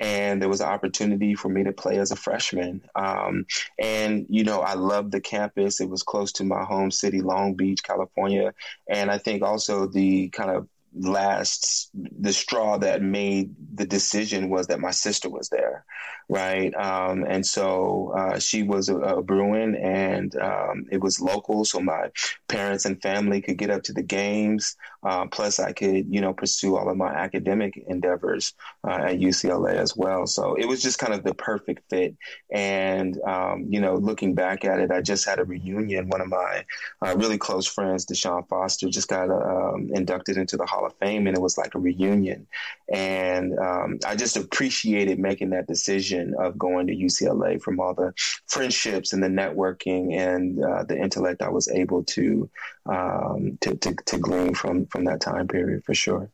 And 0.00 0.42
there 0.42 0.48
was 0.48 0.60
an 0.60 0.68
opportunity 0.68 1.34
for 1.34 1.48
me 1.48 1.62
to 1.62 1.72
play 1.72 1.98
as 1.98 2.10
a 2.10 2.16
freshman. 2.16 2.82
Um, 2.96 3.46
and, 3.78 4.26
you 4.28 4.42
know, 4.42 4.60
I 4.60 4.74
loved 4.74 5.12
the 5.12 5.20
campus. 5.20 5.80
It 5.80 5.88
was 5.88 6.02
close 6.02 6.32
to 6.32 6.44
my 6.44 6.64
home 6.64 6.90
city, 6.90 7.20
Long 7.20 7.54
Beach, 7.54 7.84
California. 7.84 8.52
And 8.88 9.12
I 9.12 9.18
think 9.18 9.42
also 9.42 9.86
the 9.86 10.28
kind 10.30 10.50
of 10.50 10.68
last 10.96 11.90
the 11.94 12.32
straw 12.32 12.78
that 12.78 13.02
made 13.02 13.54
the 13.74 13.86
decision 13.86 14.48
was 14.48 14.68
that 14.68 14.80
my 14.80 14.92
sister 14.92 15.28
was 15.28 15.48
there 15.48 15.84
right? 16.28 16.74
Um, 16.74 17.24
and 17.28 17.46
so 17.46 18.12
uh, 18.16 18.38
she 18.38 18.62
was 18.62 18.88
a, 18.88 18.96
a 18.96 19.22
Bruin, 19.22 19.74
and 19.76 20.34
um, 20.36 20.86
it 20.90 21.00
was 21.00 21.20
local, 21.20 21.64
so 21.64 21.80
my 21.80 22.10
parents 22.48 22.84
and 22.84 23.00
family 23.02 23.40
could 23.40 23.58
get 23.58 23.70
up 23.70 23.82
to 23.84 23.92
the 23.92 24.02
games. 24.02 24.76
Uh, 25.02 25.26
plus, 25.26 25.60
I 25.60 25.72
could, 25.72 26.06
you 26.12 26.20
know, 26.20 26.32
pursue 26.32 26.76
all 26.76 26.88
of 26.88 26.96
my 26.96 27.12
academic 27.12 27.76
endeavors 27.88 28.54
uh, 28.88 28.92
at 28.92 29.18
UCLA 29.18 29.74
as 29.74 29.94
well. 29.94 30.26
So 30.26 30.54
it 30.54 30.66
was 30.66 30.80
just 30.80 30.98
kind 30.98 31.12
of 31.12 31.22
the 31.24 31.34
perfect 31.34 31.82
fit. 31.90 32.16
And 32.50 33.20
um, 33.22 33.66
you 33.68 33.80
know, 33.80 33.96
looking 33.96 34.34
back 34.34 34.64
at 34.64 34.80
it, 34.80 34.90
I 34.90 35.02
just 35.02 35.26
had 35.26 35.38
a 35.38 35.44
reunion. 35.44 36.08
One 36.08 36.22
of 36.22 36.28
my 36.28 36.64
uh, 37.04 37.14
really 37.16 37.38
close 37.38 37.66
friends, 37.66 38.06
Deshaun 38.06 38.48
Foster, 38.48 38.88
just 38.88 39.08
got 39.08 39.30
um, 39.30 39.90
inducted 39.92 40.38
into 40.38 40.56
the 40.56 40.66
Hall 40.66 40.86
of 40.86 40.94
Fame, 40.96 41.26
and 41.26 41.36
it 41.36 41.40
was 41.40 41.58
like 41.58 41.74
a 41.74 41.78
reunion. 41.78 42.46
And 42.92 43.58
um, 43.58 43.98
I 44.06 44.14
just 44.14 44.36
appreciated 44.36 45.18
making 45.18 45.50
that 45.50 45.66
decision 45.66 46.34
of 46.38 46.58
going 46.58 46.86
to 46.88 46.94
UCLA 46.94 47.60
from 47.60 47.80
all 47.80 47.94
the 47.94 48.12
friendships 48.46 49.12
and 49.12 49.22
the 49.22 49.28
networking 49.28 50.14
and 50.14 50.62
uh, 50.62 50.84
the 50.84 50.98
intellect 50.98 51.42
I 51.42 51.48
was 51.48 51.68
able 51.68 52.04
to, 52.04 52.50
um, 52.86 53.58
to, 53.62 53.74
to 53.76 53.94
to 54.06 54.18
glean 54.18 54.54
from 54.54 54.86
from 54.86 55.04
that 55.04 55.20
time 55.20 55.48
period 55.48 55.84
for 55.84 55.94
sure. 55.94 56.30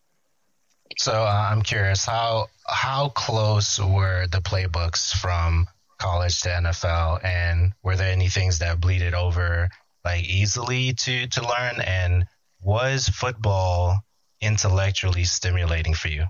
So 0.99 1.12
uh, 1.12 1.49
I'm 1.50 1.62
curious 1.62 2.04
how 2.04 2.49
how 2.66 3.11
close 3.11 3.78
were 3.78 4.26
the 4.26 4.40
playbooks 4.40 5.12
from 5.12 5.69
college 5.99 6.40
to 6.42 6.49
NFL, 6.49 7.25
and 7.25 7.73
were 7.83 7.97
there 7.97 8.12
any 8.12 8.28
things 8.28 8.59
that 8.59 8.80
bleeded 8.80 9.14
over 9.14 9.69
like 10.04 10.25
easily 10.25 10.95
to 10.95 11.28
to 11.28 11.42
learn? 11.42 11.80
And 11.80 12.26
was 12.61 13.09
football 13.09 14.00
intellectually 14.40 15.25
stimulating 15.25 15.95
for 15.95 16.09
you? 16.09 16.26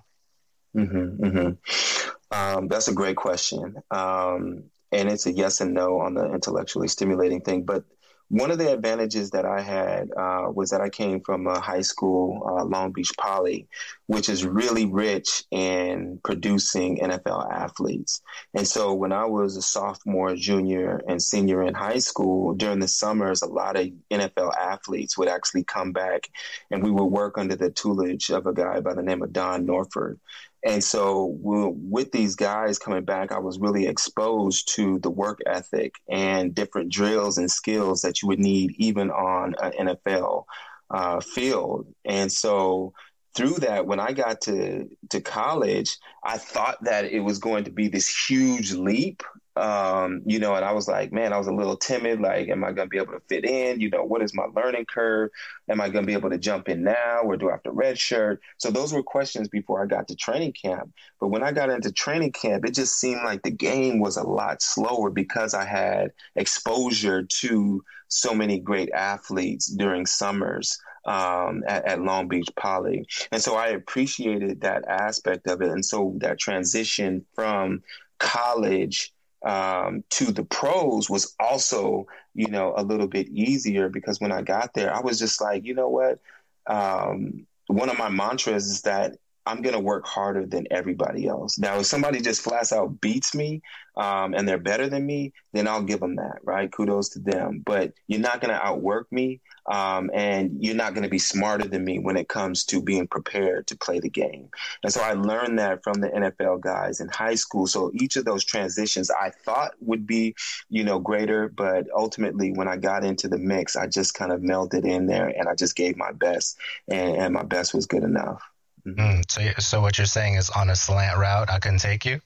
Mm-hmm, 0.77 1.25
mm-hmm. 1.25 2.37
Um, 2.37 2.69
that's 2.69 2.89
a 2.89 2.95
great 2.95 3.17
question, 3.17 3.75
um, 3.91 4.65
and 4.93 5.09
it's 5.09 5.27
a 5.27 5.33
yes 5.33 5.61
and 5.61 5.75
no 5.75 5.99
on 6.01 6.15
the 6.15 6.33
intellectually 6.33 6.89
stimulating 6.89 7.41
thing. 7.41 7.65
But 7.65 7.85
one 8.31 8.53
of 8.53 8.59
the 8.59 8.73
advantages 8.73 9.33
that 9.33 9.45
I 9.45 9.61
had 9.61 10.09
uh, 10.17 10.53
was 10.55 10.71
that 10.71 10.81
I 10.81 10.89
came 10.89 11.21
from 11.21 11.49
a 11.49 11.59
high 11.59 11.81
school, 11.81 12.41
uh, 12.47 12.65
Long 12.65 12.93
Beach 12.93 13.11
Poly, 13.19 13.67
which 14.07 14.29
is 14.29 14.47
really 14.47 14.87
rich 14.87 15.43
in 15.51 16.21
producing 16.23 16.99
NFL 16.99 17.51
athletes. 17.53 18.23
And 18.55 18.69
so 18.69 18.95
when 18.95 19.11
I 19.11 19.25
was 19.25 19.57
a 19.57 19.63
sophomore, 19.63 20.37
junior, 20.37 21.03
and 21.09 21.21
senior 21.21 21.65
in 21.65 21.75
high 21.75 21.99
school, 21.99 22.55
during 22.55 22.79
the 22.79 22.87
summers, 22.87 23.43
a 23.43 23.47
lot 23.47 23.77
of 23.77 23.91
NFL 24.13 24.57
athletes 24.57 25.19
would 25.19 25.29
actually 25.29 25.65
come 25.65 25.91
back 25.91 26.29
and 26.71 26.85
we 26.85 26.91
would 26.93 27.07
work 27.07 27.37
under 27.37 27.57
the 27.57 27.71
tutelage 27.71 28.31
of 28.31 28.47
a 28.47 28.55
guy 28.55 28.79
by 28.79 28.95
the 28.95 29.03
name 29.03 29.23
of 29.23 29.33
Don 29.33 29.67
Norford. 29.67 30.21
And 30.63 30.85
so 30.85 31.37
with 31.41 32.13
these 32.13 32.37
guys 32.37 32.79
coming 32.79 33.05
back, 33.05 33.33
I 33.33 33.39
was 33.39 33.59
really 33.59 33.87
exposed 33.87 34.75
to 34.75 34.99
the 34.99 35.11
work 35.11 35.41
ethic 35.47 35.95
and 36.09 36.55
different 36.55 36.93
drills 36.93 37.39
and 37.39 37.51
skills 37.51 38.03
that 38.03 38.21
you 38.21 38.29
would 38.29 38.39
need 38.41 38.75
even 38.77 39.11
on 39.11 39.55
an 39.63 39.89
NFL 39.89 40.45
uh, 40.91 41.21
field. 41.21 41.87
And 42.05 42.31
so 42.31 42.93
through 43.35 43.55
that, 43.61 43.87
when 43.87 44.01
I 44.01 44.13
got 44.13 44.43
to 44.43 44.89
to 45.11 45.21
college, 45.21 45.97
I 46.25 46.37
thought 46.37 46.83
that 46.85 47.07
it 47.07 47.21
was 47.21 47.39
going 47.39 47.65
to 47.65 47.71
be 47.71 47.89
this 47.89 48.09
huge 48.29 48.73
leap 48.73 49.23
um, 49.57 50.23
you 50.25 50.39
know, 50.39 50.55
and 50.55 50.65
I 50.65 50.73
was 50.73 50.87
like, 50.87 51.13
man, 51.13 51.33
I 51.33 51.39
was 51.39 51.49
a 51.49 51.53
little 51.53 51.77
timid. 51.77 52.21
Like, 52.21 52.49
am 52.49 52.63
I 52.63 52.73
going 52.73 52.87
to 52.87 52.91
be 52.91 52.99
able 52.99 53.15
to 53.15 53.23
fit 53.29 53.45
in? 53.45 53.81
You 53.81 53.91
know, 53.91 54.05
what 54.05 54.23
is 54.23 54.35
my 54.35 54.45
learning 54.45 54.87
curve? 54.87 55.31
Am 55.69 55.81
I 55.81 55.89
going 55.89 56.05
to 56.05 56.07
be 56.07 56.15
able 56.15 56.31
to 56.31 56.39
jump 56.39 56.69
in 56.69 56.85
now 56.85 57.23
or 57.25 57.37
do 57.37 57.49
I 57.49 57.53
have 57.53 57.63
to 57.65 57.73
redshirt? 57.73 58.39
So 58.59 58.71
those 58.71 58.93
were 58.93 59.03
questions 59.03 59.49
before 59.49 59.83
I 59.83 59.87
got 59.87 60.09
to 60.09 60.17
training 60.17 60.53
camp. 60.53 60.93
But 61.21 61.29
when 61.29 61.43
I 61.43 61.53
got 61.53 61.71
into 61.71 61.93
training 61.93 62.33
camp, 62.33 62.65
it 62.65 62.75
just 62.75 62.99
seemed 62.99 63.23
like 63.25 63.43
the 63.43 63.51
game 63.51 64.01
was 64.01 64.17
a 64.17 64.27
lot 64.27 64.63
slower 64.63 65.11
because 65.11 65.53
I 65.53 65.65
had 65.65 66.13
exposure 66.37 67.25
to 67.25 67.85
so 68.09 68.35
many 68.35 68.59
great 68.59 68.91
athletes 68.93 69.67
during 69.67 70.07
summers 70.07 70.79
um, 71.05 71.63
at, 71.67 71.85
at, 71.87 72.03
Long 72.03 72.29
Beach 72.29 72.49
Poly. 72.57 73.07
And 73.33 73.41
so 73.41 73.55
I 73.55 73.69
appreciated 73.69 74.61
that 74.61 74.85
aspect 74.87 75.47
of 75.47 75.63
it. 75.63 75.71
And 75.71 75.85
so 75.85 76.15
that 76.19 76.39
transition 76.39 77.25
from 77.35 77.83
college 78.19 79.13
um, 79.45 80.05
to 80.11 80.33
the 80.33 80.45
pros 80.45 81.09
was 81.09 81.35
also, 81.41 82.07
you 82.35 82.49
know, 82.49 82.75
a 82.77 82.83
little 82.83 83.07
bit 83.07 83.29
easier 83.29 83.89
because 83.89 84.21
when 84.21 84.33
I 84.33 84.43
got 84.43 84.75
there, 84.75 84.95
I 84.95 85.01
was 85.01 85.19
just 85.19 85.41
like, 85.41 85.65
you 85.65 85.75
know 85.75 85.89
what? 85.89 86.19
Um, 86.67 87.47
one 87.67 87.89
of 87.89 87.99
my 87.99 88.09
mantras 88.09 88.67
is 88.67 88.83
that 88.83 89.17
I'm 89.47 89.63
going 89.63 89.75
to 89.75 89.81
work 89.81 90.07
harder 90.07 90.47
than 90.47 90.67
everybody 90.71 91.27
else. 91.27 91.59
Now, 91.59 91.79
if 91.79 91.87
somebody 91.87 92.21
just 92.21 92.43
flat 92.43 92.73
out 92.73 93.01
beats 93.01 93.35
me 93.35 93.63
um, 93.97 94.35
and 94.35 94.47
they're 94.47 94.59
better 94.59 94.89
than 94.89 95.07
me, 95.07 95.33
then 95.53 95.67
I'll 95.67 95.83
give 95.83 96.01
them 96.01 96.17
that, 96.17 96.39
right? 96.45 96.71
Kudos 96.71 97.09
to 97.11 97.21
them. 97.21 97.63
But 97.65 97.95
you're 98.07 98.21
not 98.21 98.41
going 98.41 98.55
to 98.55 98.65
outwork 98.65 99.11
me 99.11 99.41
um, 99.67 100.11
and 100.15 100.57
you're 100.61 100.75
not 100.75 100.95
going 100.95 101.05
to 101.05 101.11
be 101.11 101.19
smarter 101.19 101.67
than 101.67 101.85
me 101.85 101.99
when 101.99 102.17
it 102.17 102.29
comes 102.29 102.65
to 102.65 102.83
being 102.83 103.07
prepared 103.07 103.67
to 103.69 103.77
play 103.77 104.01
the 104.01 104.09
game. 104.09 104.49
And 104.83 104.93
so 104.93 105.01
I 105.01 105.13
learned 105.13 105.59
that 105.59 105.83
from 105.83 106.01
the 106.01 106.09
NFL 106.09 106.61
guys 106.61 107.01
in 107.01 107.09
high 107.09 107.35
school. 107.35 107.67
So 107.67 107.91
each 107.95 108.17
of 108.17 108.25
those 108.25 108.45
transitions 108.45 109.11
I 109.11 109.31
thought 109.31 109.73
would 109.81 110.07
be, 110.07 110.35
you 110.69 110.85
know, 110.85 110.99
greater, 110.99 111.49
but 111.49 111.87
ultimately 111.97 112.53
when 112.53 112.69
I 112.69 112.77
got 112.77 113.05
into 113.05 113.29
the 113.29 113.39
mix, 113.39 113.77
I 113.77 113.87
just 113.87 114.15
kind 114.15 114.33
of 114.33 114.43
melted 114.43 114.85
in 114.85 115.07
there 115.07 115.29
and 115.29 115.49
I 115.49 115.55
just 115.55 115.77
gave 115.77 115.97
my 115.97 116.13
best, 116.13 116.57
and, 116.89 117.17
and 117.17 117.35
my 117.35 117.43
best 117.43 117.75
was 117.75 117.87
good 117.87 118.03
enough. 118.03 118.43
Mm-hmm. 118.87 119.01
Mm, 119.01 119.31
so, 119.31 119.43
so 119.59 119.81
what 119.81 119.99
you're 119.99 120.07
saying 120.07 120.35
is 120.35 120.51
on 120.51 120.71
a 120.71 120.77
slant 120.77 121.19
route, 121.19 121.51
I 121.51 121.59
can 121.59 121.79
take 121.79 122.05
you. 122.05 122.21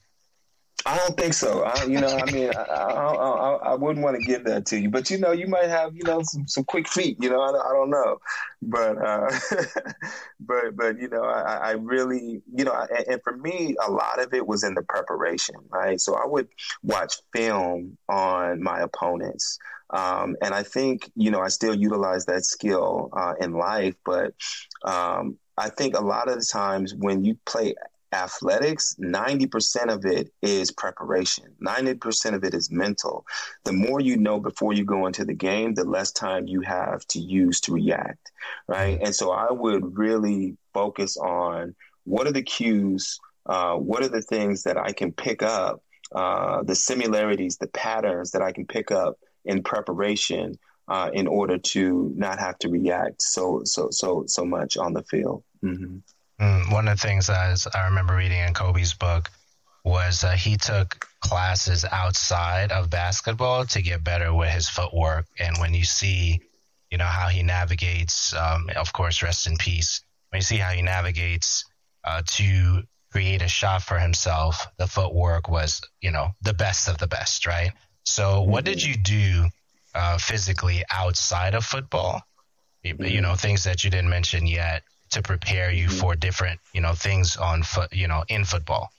I 0.87 0.97
don't 0.97 1.17
think 1.17 1.33
so. 1.33 1.63
I, 1.63 1.85
you 1.85 1.99
know, 1.99 2.15
I 2.15 2.31
mean, 2.31 2.51
I, 2.55 2.61
I, 2.61 3.13
I, 3.13 3.55
I 3.71 3.73
wouldn't 3.73 4.03
want 4.03 4.19
to 4.19 4.25
give 4.25 4.43
that 4.43 4.67
to 4.67 4.79
you, 4.79 4.89
but 4.91 5.09
you 5.09 5.17
know, 5.17 5.31
you 5.31 5.47
might 5.47 5.67
have, 5.67 5.95
you 5.95 6.03
know, 6.03 6.21
some, 6.21 6.47
some 6.47 6.63
quick 6.63 6.87
feet. 6.87 7.17
You 7.19 7.29
know, 7.29 7.41
I, 7.41 7.49
I 7.49 7.73
don't 7.73 7.89
know, 7.89 8.19
but 8.61 8.97
uh, 9.03 9.31
but 10.39 10.75
but 10.75 10.99
you 10.99 11.09
know, 11.09 11.23
I, 11.23 11.55
I 11.55 11.71
really, 11.71 12.43
you 12.53 12.65
know, 12.65 12.73
and, 12.73 13.07
and, 13.07 13.23
for 13.23 13.35
me, 13.35 13.75
a 13.83 13.89
lot 13.89 14.21
of 14.21 14.31
it 14.35 14.45
was 14.45 14.63
in 14.63 14.75
the 14.75 14.83
preparation, 14.83 15.55
right? 15.69 15.99
So 15.99 16.13
I 16.15 16.25
would 16.27 16.49
watch 16.83 17.15
film 17.33 17.97
on 18.07 18.61
my 18.61 18.81
opponents. 18.81 19.57
Um, 19.89 20.35
and 20.41 20.53
I 20.53 20.63
think, 20.63 21.09
you 21.15 21.31
know, 21.31 21.41
I 21.41 21.47
still 21.47 21.75
utilize 21.75 22.25
that 22.25 22.43
skill 22.43 23.09
uh, 23.13 23.33
in 23.39 23.53
life, 23.53 23.95
but 24.03 24.33
um, 24.83 25.37
I 25.57 25.69
think 25.69 25.97
a 25.97 26.01
lot 26.01 26.27
of 26.27 26.39
the 26.39 26.45
times 26.45 26.93
when 26.93 27.23
you 27.23 27.37
play 27.45 27.75
athletics, 28.15 28.95
90% 28.99 29.93
of 29.93 30.05
it 30.05 30.31
is 30.41 30.71
preparation. 30.71 31.45
90% 31.61 32.33
of 32.33 32.43
it 32.43 32.53
is 32.53 32.71
mental. 32.71 33.25
The 33.63 33.73
more 33.73 33.99
you 33.99 34.17
know 34.17 34.39
before 34.39 34.73
you 34.73 34.85
go 34.85 35.05
into 35.05 35.25
the 35.25 35.33
game, 35.33 35.73
the 35.73 35.83
less 35.83 36.11
time 36.11 36.47
you 36.47 36.61
have 36.61 37.05
to 37.07 37.19
use 37.19 37.61
to 37.61 37.73
react, 37.73 38.31
right? 38.67 38.99
And 39.01 39.13
so 39.13 39.31
I 39.31 39.51
would 39.51 39.97
really 39.97 40.57
focus 40.73 41.17
on 41.17 41.75
what 42.05 42.27
are 42.27 42.31
the 42.31 42.43
cues, 42.43 43.19
uh, 43.45 43.75
what 43.75 44.03
are 44.03 44.09
the 44.09 44.21
things 44.21 44.63
that 44.63 44.77
I 44.77 44.91
can 44.91 45.11
pick 45.11 45.43
up, 45.43 45.81
uh, 46.13 46.63
the 46.63 46.75
similarities, 46.75 47.57
the 47.57 47.67
patterns 47.67 48.31
that 48.31 48.41
I 48.41 48.51
can 48.51 48.65
pick 48.65 48.91
up 48.91 49.17
in 49.43 49.63
preparation 49.63 50.57
uh, 50.87 51.09
in 51.13 51.27
order 51.27 51.57
to 51.57 52.11
not 52.15 52.39
have 52.39 52.57
to 52.59 52.69
react 52.69 53.21
so 53.21 53.61
so 53.63 53.89
so 53.91 54.23
so 54.27 54.45
much 54.45 54.77
on 54.77 54.93
the 54.93 55.03
field. 55.03 55.43
Mm-hmm. 55.63 55.97
Mm, 56.39 56.71
one 56.71 56.87
of 56.87 56.99
the 56.99 57.07
things 57.07 57.29
I, 57.29 57.55
I 57.73 57.85
remember 57.85 58.15
reading 58.15 58.39
in 58.39 58.53
Kobe's 58.53 58.93
book 58.93 59.29
was 59.83 60.23
uh, 60.23 60.31
he 60.31 60.57
took 60.57 61.07
classes 61.21 61.85
outside 61.89 62.71
of 62.71 62.89
basketball 62.89 63.65
to 63.67 63.81
get 63.81 64.03
better 64.03 64.33
with 64.33 64.49
his 64.49 64.67
footwork. 64.67 65.27
And 65.39 65.57
when 65.59 65.73
you 65.73 65.85
see, 65.85 66.41
you 66.91 66.97
know, 66.97 67.05
how 67.05 67.27
he 67.29 67.43
navigates, 67.43 68.33
um, 68.33 68.69
of 68.75 68.91
course, 68.91 69.23
rest 69.23 69.47
in 69.47 69.57
peace. 69.57 70.01
When 70.29 70.39
you 70.39 70.43
see 70.43 70.57
how 70.57 70.71
he 70.71 70.81
navigates 70.81 71.65
uh, 72.03 72.23
to 72.25 72.83
create 73.11 73.41
a 73.41 73.47
shot 73.47 73.83
for 73.83 73.97
himself, 73.97 74.67
the 74.77 74.87
footwork 74.87 75.47
was, 75.47 75.81
you 76.01 76.11
know, 76.11 76.31
the 76.41 76.53
best 76.53 76.89
of 76.89 76.97
the 76.97 77.07
best, 77.07 77.45
right? 77.45 77.71
So, 78.03 78.41
mm-hmm. 78.41 78.51
what 78.51 78.65
did 78.65 78.79
mm-hmm. 78.79 78.89
you 78.89 78.97
do 78.97 79.49
uh, 79.93 80.17
physically 80.17 80.83
outside 80.91 81.53
of 81.53 81.63
football? 81.63 82.21
Mm-hmm. 82.83 83.05
You 83.05 83.21
know, 83.21 83.35
things 83.35 83.63
that 83.63 83.83
you 83.83 83.89
didn't 83.89 84.09
mention 84.09 84.47
yet 84.47 84.83
to 85.11 85.21
prepare 85.21 85.71
you 85.71 85.89
for 85.89 86.15
different, 86.15 86.59
you 86.73 86.81
know, 86.81 86.93
things 86.93 87.37
on 87.37 87.63
foot, 87.63 87.93
you 87.93 88.07
know, 88.07 88.23
in 88.27 88.43
football? 88.45 88.89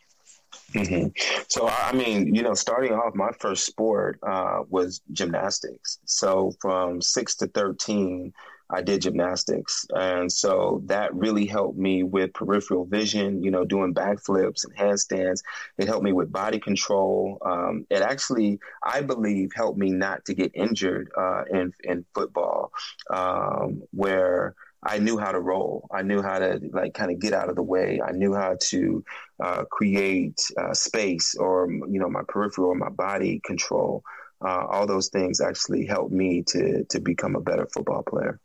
Mm-hmm. 0.73 1.09
So, 1.49 1.69
I 1.69 1.93
mean, 1.93 2.35
you 2.35 2.43
know, 2.43 2.55
starting 2.55 2.93
off, 2.93 3.15
my 3.15 3.31
first 3.39 3.67
sport 3.67 4.19
uh, 4.27 4.63
was 4.69 5.01
gymnastics. 5.13 5.99
So, 6.05 6.53
from 6.61 7.01
six 7.01 7.37
to 7.37 7.47
13, 7.47 8.33
I 8.69 8.83
did 8.83 9.03
gymnastics. 9.03 9.87
And 9.95 10.31
so 10.31 10.83
that 10.87 11.15
really 11.15 11.47
helped 11.47 11.79
me 11.79 12.03
with 12.03 12.33
peripheral 12.33 12.85
vision, 12.85 13.43
you 13.43 13.51
know, 13.51 13.65
doing 13.65 13.95
backflips 13.95 14.65
and 14.65 14.77
handstands. 14.77 15.43
It 15.79 15.87
helped 15.87 16.05
me 16.05 16.13
with 16.13 16.33
body 16.33 16.59
control. 16.59 17.39
Um, 17.45 17.87
it 17.91 18.03
actually, 18.03 18.59
I 18.83 19.03
believe, 19.03 19.51
helped 19.55 19.79
me 19.79 19.91
not 19.91 20.25
to 20.25 20.35
get 20.35 20.51
injured 20.55 21.11
uh, 21.17 21.45
in, 21.51 21.73
in 21.85 22.05
football, 22.13 22.73
um, 23.11 23.83
where 23.93 24.57
I 24.87 24.99
knew 24.99 25.19
how 25.19 25.33
to 25.33 25.41
roll. 25.41 25.89
I 25.93 26.03
knew 26.03 26.23
how 26.23 26.39
to 26.39 26.61
like 26.73 26.95
kind 26.95 27.11
of 27.11 27.19
get 27.19 27.33
out 27.33 27.49
of 27.49 27.57
the 27.57 27.63
way. 27.63 28.01
I 28.01 28.13
knew 28.13 28.35
how 28.35 28.57
to 28.61 29.05
uh, 29.43 29.65
create 29.65 30.41
uh, 30.57 30.75
space 30.75 31.35
or 31.35 31.69
you 31.71 31.99
know 32.01 32.09
my 32.09 32.23
peripheral, 32.29 32.71
or 32.71 32.75
my 32.77 32.91
body 32.91 33.41
control. 33.45 34.03
Uh, 34.41 34.67
all 34.67 34.87
those 34.87 35.09
things 35.09 35.41
actually 35.41 35.87
helped 35.87 36.13
me 36.13 36.43
to 36.49 36.85
to 36.91 37.01
become 37.01 37.35
a 37.37 37.41
better 37.41 37.67
football 37.67 38.03
player. 38.03 38.39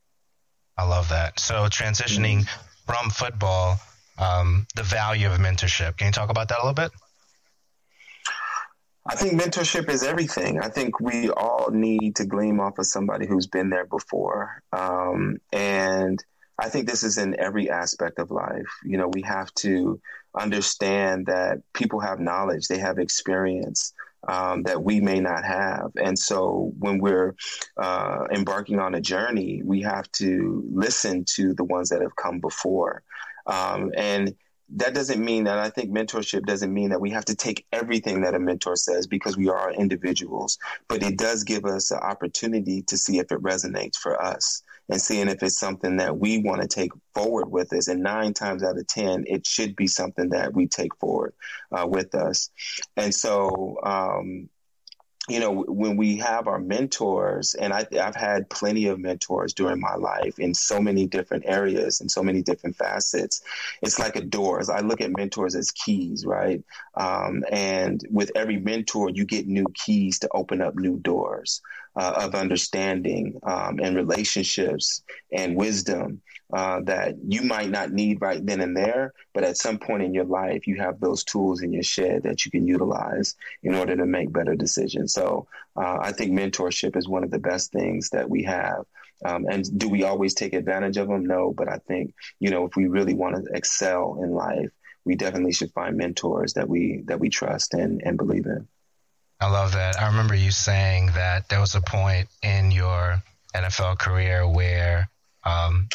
I 0.77 0.87
love 0.87 1.09
that. 1.09 1.39
So 1.39 1.65
transitioning 1.65 2.39
mm-hmm. 2.39 2.91
from 2.91 3.09
football, 3.11 3.79
um, 4.17 4.65
the 4.75 4.83
value 4.83 5.27
of 5.27 5.37
mentorship. 5.39 5.97
Can 5.97 6.07
you 6.07 6.13
talk 6.13 6.29
about 6.29 6.47
that 6.49 6.59
a 6.59 6.65
little 6.65 6.73
bit? 6.73 6.91
I 9.05 9.15
think 9.15 9.39
mentorship 9.39 9.89
is 9.89 10.03
everything. 10.03 10.59
I 10.59 10.69
think 10.69 10.99
we 10.99 11.29
all 11.31 11.71
need 11.71 12.17
to 12.17 12.25
glean 12.25 12.59
off 12.59 12.77
of 12.77 12.85
somebody 12.85 13.25
who's 13.25 13.47
been 13.47 13.69
there 13.69 13.85
before. 13.85 14.61
Um, 14.71 15.39
and 15.51 16.23
I 16.61 16.69
think 16.69 16.87
this 16.87 17.01
is 17.03 17.17
in 17.17 17.39
every 17.39 17.71
aspect 17.71 18.19
of 18.19 18.29
life. 18.29 18.67
You 18.83 18.97
know, 18.97 19.07
we 19.07 19.23
have 19.23 19.51
to 19.55 19.99
understand 20.39 21.25
that 21.25 21.57
people 21.73 21.99
have 21.99 22.19
knowledge, 22.19 22.67
they 22.67 22.77
have 22.77 22.99
experience. 22.99 23.93
Um, 24.27 24.61
that 24.63 24.83
we 24.83 25.01
may 25.01 25.19
not 25.19 25.43
have. 25.43 25.93
And 25.95 26.17
so 26.17 26.71
when 26.77 26.99
we're 26.99 27.33
uh, 27.75 28.27
embarking 28.31 28.77
on 28.77 28.93
a 28.93 29.01
journey, 29.01 29.63
we 29.65 29.81
have 29.81 30.11
to 30.11 30.63
listen 30.71 31.25
to 31.37 31.55
the 31.55 31.63
ones 31.63 31.89
that 31.89 32.03
have 32.03 32.15
come 32.15 32.39
before. 32.39 33.01
Um, 33.47 33.91
and 33.97 34.35
that 34.75 34.93
doesn't 34.93 35.25
mean 35.25 35.45
that 35.45 35.57
I 35.57 35.71
think 35.71 35.89
mentorship 35.89 36.45
doesn't 36.45 36.71
mean 36.71 36.91
that 36.91 37.01
we 37.01 37.09
have 37.09 37.25
to 37.25 37.35
take 37.35 37.65
everything 37.71 38.21
that 38.21 38.35
a 38.35 38.39
mentor 38.39 38.75
says 38.75 39.07
because 39.07 39.37
we 39.37 39.49
are 39.49 39.73
individuals, 39.73 40.59
but 40.87 41.01
it 41.01 41.17
does 41.17 41.43
give 41.43 41.65
us 41.65 41.89
an 41.89 41.97
opportunity 41.97 42.83
to 42.83 42.97
see 42.97 43.17
if 43.17 43.31
it 43.31 43.41
resonates 43.41 43.95
for 43.97 44.21
us 44.21 44.61
and 44.91 45.01
seeing 45.01 45.29
if 45.29 45.41
it's 45.41 45.57
something 45.57 45.97
that 45.97 46.17
we 46.17 46.39
want 46.39 46.61
to 46.61 46.67
take 46.67 46.91
forward 47.15 47.49
with 47.49 47.71
us. 47.71 47.87
And 47.87 48.03
nine 48.03 48.33
times 48.33 48.61
out 48.61 48.77
of 48.77 48.85
10, 48.87 49.23
it 49.25 49.47
should 49.47 49.75
be 49.75 49.87
something 49.87 50.29
that 50.29 50.53
we 50.53 50.67
take 50.67 50.93
forward 50.97 51.33
uh, 51.71 51.87
with 51.87 52.13
us. 52.13 52.49
And 52.97 53.15
so, 53.15 53.77
um, 53.83 54.49
you 55.29 55.39
know, 55.39 55.63
when 55.67 55.95
we 55.95 56.17
have 56.17 56.47
our 56.47 56.59
mentors, 56.59 57.53
and 57.53 57.71
I, 57.71 57.85
have 57.93 58.15
had 58.15 58.49
plenty 58.49 58.87
of 58.87 58.99
mentors 58.99 59.53
during 59.53 59.79
my 59.79 59.95
life 59.95 60.39
in 60.39 60.53
so 60.53 60.81
many 60.81 61.07
different 61.07 61.45
areas 61.47 62.01
and 62.01 62.11
so 62.11 62.21
many 62.21 62.41
different 62.41 62.75
facets. 62.75 63.41
It's 63.81 63.97
like 63.97 64.17
a 64.17 64.21
door. 64.21 64.61
I 64.69 64.81
look 64.81 64.99
at 64.99 65.15
mentors 65.15 65.55
as 65.55 65.71
keys, 65.71 66.25
right? 66.25 66.61
Um, 66.95 67.45
and 67.49 68.05
with 68.11 68.31
every 68.35 68.57
mentor, 68.57 69.09
you 69.09 69.23
get 69.23 69.47
new 69.47 69.67
keys 69.73 70.19
to 70.19 70.29
open 70.33 70.59
up 70.61 70.75
new 70.75 70.99
doors 70.99 71.61
uh, 71.95 72.13
of 72.17 72.35
understanding 72.35 73.39
um, 73.43 73.79
and 73.79 73.95
relationships 73.95 75.03
and 75.31 75.55
wisdom 75.55 76.21
uh, 76.53 76.81
that 76.81 77.15
you 77.27 77.43
might 77.43 77.69
not 77.69 77.91
need 77.91 78.21
right 78.21 78.45
then 78.45 78.61
and 78.61 78.75
there, 78.75 79.13
but 79.33 79.43
at 79.43 79.57
some 79.57 79.77
point 79.77 80.03
in 80.03 80.13
your 80.13 80.25
life, 80.25 80.67
you 80.67 80.75
have 80.77 80.99
those 80.99 81.23
tools 81.23 81.61
in 81.61 81.71
your 81.71 81.83
shed 81.83 82.23
that 82.23 82.45
you 82.45 82.51
can 82.51 82.67
utilize 82.67 83.35
in 83.63 83.73
order 83.73 83.95
to 83.95 84.05
make 84.05 84.31
better 84.33 84.55
decisions. 84.55 85.13
So 85.13 85.47
uh, 85.75 85.99
I 86.01 86.11
think 86.11 86.31
mentorship 86.31 86.97
is 86.97 87.07
one 87.07 87.23
of 87.23 87.31
the 87.31 87.39
best 87.39 87.71
things 87.71 88.09
that 88.09 88.29
we 88.29 88.43
have. 88.43 88.85
Um, 89.23 89.45
and 89.49 89.79
do 89.79 89.87
we 89.87 90.03
always 90.03 90.33
take 90.33 90.53
advantage 90.53 90.97
of 90.97 91.07
them? 91.07 91.25
No, 91.25 91.53
but 91.55 91.69
I 91.69 91.77
think 91.77 92.13
you 92.39 92.49
know 92.49 92.65
if 92.65 92.75
we 92.75 92.87
really 92.87 93.13
want 93.13 93.35
to 93.35 93.53
excel 93.53 94.19
in 94.23 94.31
life, 94.31 94.71
we 95.05 95.15
definitely 95.15 95.53
should 95.53 95.71
find 95.73 95.95
mentors 95.95 96.53
that 96.53 96.67
we 96.67 97.03
that 97.05 97.19
we 97.19 97.29
trust 97.29 97.73
and 97.73 98.01
and 98.03 98.17
believe 98.17 98.45
in. 98.45 98.67
I 99.41 99.49
love 99.49 99.71
that. 99.71 99.99
I 99.99 100.05
remember 100.05 100.35
you 100.35 100.51
saying 100.51 101.07
that 101.15 101.49
there 101.49 101.59
was 101.59 101.73
a 101.73 101.81
point 101.81 102.29
in 102.43 102.69
your 102.69 103.23
NFL 103.55 103.97
career 103.97 104.47
where, 104.47 105.09
um, 105.43 105.89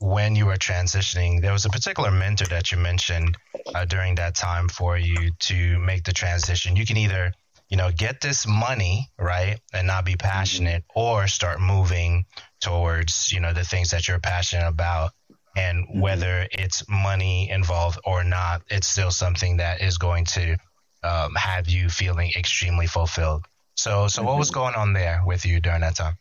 when 0.00 0.34
you 0.34 0.46
were 0.46 0.56
transitioning, 0.56 1.40
there 1.40 1.52
was 1.52 1.64
a 1.64 1.70
particular 1.70 2.10
mentor 2.10 2.46
that 2.46 2.72
you 2.72 2.78
mentioned 2.78 3.36
uh, 3.72 3.84
during 3.84 4.16
that 4.16 4.34
time 4.34 4.68
for 4.68 4.98
you 4.98 5.30
to 5.38 5.78
make 5.78 6.02
the 6.02 6.12
transition. 6.12 6.74
You 6.74 6.84
can 6.84 6.96
either, 6.96 7.32
you 7.68 7.76
know, 7.76 7.92
get 7.92 8.20
this 8.20 8.48
money, 8.48 9.08
right, 9.16 9.60
and 9.72 9.86
not 9.86 10.04
be 10.04 10.16
passionate, 10.16 10.82
or 10.92 11.28
start 11.28 11.60
moving 11.60 12.24
towards, 12.60 13.30
you 13.30 13.38
know, 13.38 13.52
the 13.52 13.64
things 13.64 13.90
that 13.90 14.08
you're 14.08 14.18
passionate 14.18 14.66
about. 14.66 15.12
And 15.56 15.86
mm-hmm. 15.86 16.00
whether 16.00 16.48
it's 16.50 16.82
money 16.88 17.48
involved 17.48 18.00
or 18.04 18.24
not, 18.24 18.62
it's 18.68 18.88
still 18.88 19.12
something 19.12 19.58
that 19.58 19.80
is 19.80 19.98
going 19.98 20.24
to 20.34 20.56
um, 21.02 21.34
have 21.34 21.68
you 21.68 21.88
feeling 21.88 22.32
extremely 22.36 22.86
fulfilled. 22.86 23.44
So, 23.74 24.08
so 24.08 24.22
what 24.22 24.38
was 24.38 24.50
mm-hmm. 24.50 24.60
going 24.60 24.74
on 24.74 24.92
there 24.92 25.22
with 25.26 25.44
you 25.44 25.60
during 25.60 25.80
that 25.80 25.96
time? 25.96 26.18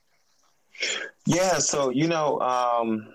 Yeah, 1.25 1.59
so 1.59 1.89
you 1.89 2.07
know, 2.07 2.39
um, 2.39 3.13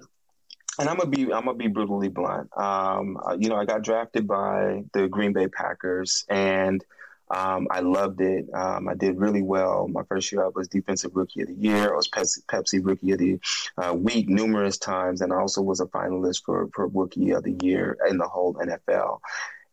and 0.79 0.89
I'm 0.89 0.97
gonna 0.97 1.11
be 1.11 1.23
I'm 1.25 1.47
gonna 1.47 1.55
be 1.55 1.69
brutally 1.69 2.09
blunt. 2.09 2.51
Um, 2.57 3.17
uh, 3.17 3.37
you 3.39 3.49
know, 3.49 3.57
I 3.57 3.65
got 3.65 3.83
drafted 3.83 4.29
by 4.29 4.85
the 4.93 5.09
Green 5.09 5.33
Bay 5.33 5.49
Packers, 5.49 6.25
and 6.29 6.85
um, 7.31 7.67
I 7.71 7.81
loved 7.81 8.21
it. 8.21 8.47
Um, 8.55 8.89
I 8.89 8.95
did 8.95 9.19
really 9.19 9.43
well. 9.43 9.89
My 9.89 10.03
first 10.05 10.31
year, 10.31 10.45
I 10.45 10.51
was 10.55 10.69
Defensive 10.69 11.13
Rookie 11.15 11.43
of 11.43 11.49
the 11.49 11.55
Year. 11.55 11.93
I 11.93 11.97
was 11.97 12.09
Pepsi, 12.09 12.45
Pepsi 12.47 12.85
Rookie 12.85 13.13
of 13.13 13.19
the 13.19 13.41
uh, 13.77 13.95
Week 13.95 14.29
numerous 14.29 14.79
times, 14.79 15.23
and 15.23 15.33
I 15.33 15.37
also 15.37 15.63
was 15.63 15.81
a 15.81 15.87
finalist 15.87 16.45
for, 16.45 16.69
for 16.73 16.87
Rookie 16.87 17.33
of 17.33 17.43
the 17.43 17.57
Year 17.63 17.97
in 18.09 18.19
the 18.19 18.29
whole 18.29 18.55
NFL. 18.55 19.21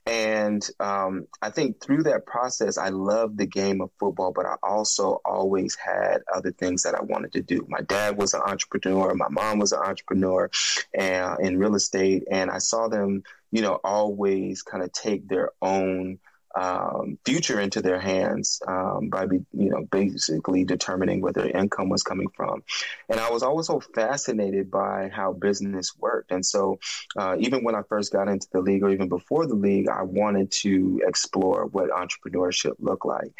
And 0.05 0.67
um, 0.81 1.27
I 1.41 1.49
think 1.49 1.79
through 1.79 2.03
that 2.03 2.25
process, 2.25 2.77
I 2.77 2.89
loved 2.89 3.37
the 3.37 3.45
game 3.45 3.79
of 3.79 3.89
football, 3.99 4.33
but 4.33 4.45
I 4.45 4.55
also 4.61 5.21
always 5.23 5.75
had 5.75 6.23
other 6.33 6.51
things 6.51 6.83
that 6.83 6.95
I 6.95 7.01
wanted 7.01 7.31
to 7.33 7.41
do. 7.41 7.65
My 7.69 7.81
dad 7.81 8.17
was 8.17 8.33
an 8.33 8.41
entrepreneur, 8.45 9.13
my 9.15 9.29
mom 9.29 9.59
was 9.59 9.71
an 9.71 9.79
entrepreneur 9.79 10.49
and, 10.93 11.39
in 11.39 11.57
real 11.57 11.75
estate, 11.75 12.25
and 12.29 12.51
I 12.51 12.57
saw 12.57 12.89
them, 12.89 13.23
you 13.51 13.61
know, 13.61 13.79
always 13.83 14.61
kind 14.61 14.83
of 14.83 14.91
take 14.91 15.29
their 15.29 15.51
own 15.61 16.19
um, 16.55 17.17
future 17.25 17.59
into 17.59 17.81
their 17.81 17.99
hands 17.99 18.61
um, 18.67 19.09
by 19.09 19.25
be, 19.25 19.37
you 19.53 19.69
know 19.69 19.85
basically 19.91 20.63
determining 20.63 21.21
where 21.21 21.33
their 21.33 21.49
income 21.49 21.89
was 21.89 22.03
coming 22.03 22.29
from. 22.35 22.63
And 23.09 23.19
I 23.19 23.29
was 23.31 23.43
always 23.43 23.67
so 23.67 23.79
fascinated 23.79 24.69
by 24.69 25.09
how 25.13 25.33
business 25.33 25.93
worked. 25.97 26.31
And 26.31 26.45
so 26.45 26.79
uh, 27.17 27.35
even 27.39 27.63
when 27.63 27.75
I 27.75 27.81
first 27.89 28.11
got 28.11 28.27
into 28.27 28.47
the 28.51 28.61
league, 28.61 28.83
or 28.83 28.89
even 28.89 29.09
before 29.09 29.47
the 29.47 29.55
league, 29.55 29.87
I 29.87 30.03
wanted 30.03 30.51
to 30.63 31.01
explore 31.05 31.65
what 31.65 31.89
entrepreneurship 31.89 32.73
looked 32.79 33.05
like. 33.05 33.33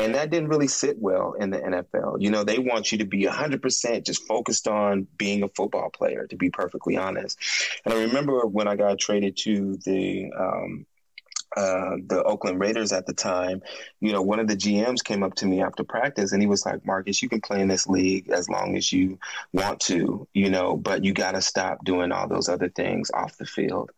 And 0.00 0.14
that 0.14 0.30
didn't 0.30 0.48
really 0.48 0.68
sit 0.68 0.96
well 0.96 1.32
in 1.32 1.50
the 1.50 1.58
NFL. 1.58 2.20
You 2.20 2.30
know, 2.30 2.44
they 2.44 2.60
want 2.60 2.92
you 2.92 2.98
to 2.98 3.04
be 3.04 3.24
100% 3.24 4.06
just 4.06 4.24
focused 4.28 4.68
on 4.68 5.08
being 5.16 5.42
a 5.42 5.48
football 5.48 5.90
player, 5.90 6.26
to 6.28 6.36
be 6.36 6.50
perfectly 6.50 6.96
honest. 6.96 7.36
And 7.84 7.92
I 7.92 8.02
remember 8.02 8.46
when 8.46 8.68
I 8.68 8.76
got 8.76 9.00
traded 9.00 9.36
to 9.38 9.76
the 9.84 10.30
um, 10.38 10.86
uh, 11.58 11.96
the 12.06 12.22
Oakland 12.22 12.60
Raiders 12.60 12.92
at 12.92 13.06
the 13.06 13.12
time, 13.12 13.62
you 14.00 14.12
know, 14.12 14.22
one 14.22 14.38
of 14.38 14.46
the 14.46 14.56
GMs 14.56 15.02
came 15.02 15.24
up 15.24 15.34
to 15.34 15.46
me 15.46 15.60
after 15.60 15.82
practice 15.82 16.30
and 16.30 16.40
he 16.40 16.46
was 16.46 16.64
like, 16.64 16.86
Marques, 16.86 17.20
you 17.20 17.28
can 17.28 17.40
play 17.40 17.60
in 17.60 17.66
this 17.66 17.88
league 17.88 18.30
as 18.30 18.48
long 18.48 18.76
as 18.76 18.92
you 18.92 19.18
want 19.52 19.80
to, 19.80 20.28
you 20.34 20.50
know, 20.50 20.76
but 20.76 21.04
you 21.04 21.12
got 21.12 21.32
to 21.32 21.42
stop 21.42 21.84
doing 21.84 22.12
all 22.12 22.28
those 22.28 22.48
other 22.48 22.68
things 22.68 23.10
off 23.12 23.36
the 23.38 23.44
field. 23.44 23.90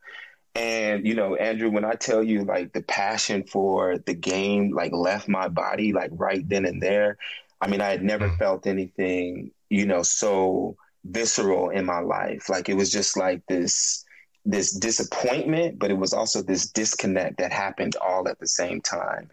And, 0.54 1.06
you 1.06 1.14
know, 1.14 1.34
Andrew, 1.34 1.68
when 1.68 1.84
I 1.84 1.96
tell 1.96 2.22
you 2.22 2.44
like 2.44 2.72
the 2.72 2.82
passion 2.82 3.44
for 3.44 3.98
the 3.98 4.14
game, 4.14 4.74
like 4.74 4.92
left 4.92 5.28
my 5.28 5.48
body, 5.48 5.92
like 5.92 6.12
right 6.14 6.48
then 6.48 6.64
and 6.64 6.82
there, 6.82 7.18
I 7.60 7.68
mean, 7.68 7.82
I 7.82 7.90
had 7.90 8.02
never 8.02 8.30
mm. 8.30 8.38
felt 8.38 8.66
anything, 8.66 9.50
you 9.68 9.84
know, 9.84 10.02
so 10.02 10.76
visceral 11.04 11.68
in 11.68 11.84
my 11.84 12.00
life. 12.00 12.48
Like 12.48 12.70
it 12.70 12.74
was 12.74 12.90
just 12.90 13.18
like 13.18 13.42
this, 13.48 14.06
this 14.44 14.72
disappointment, 14.72 15.78
but 15.78 15.90
it 15.90 15.98
was 15.98 16.12
also 16.12 16.42
this 16.42 16.68
disconnect 16.70 17.38
that 17.38 17.52
happened 17.52 17.96
all 17.96 18.26
at 18.28 18.38
the 18.38 18.46
same 18.46 18.80
time. 18.80 19.28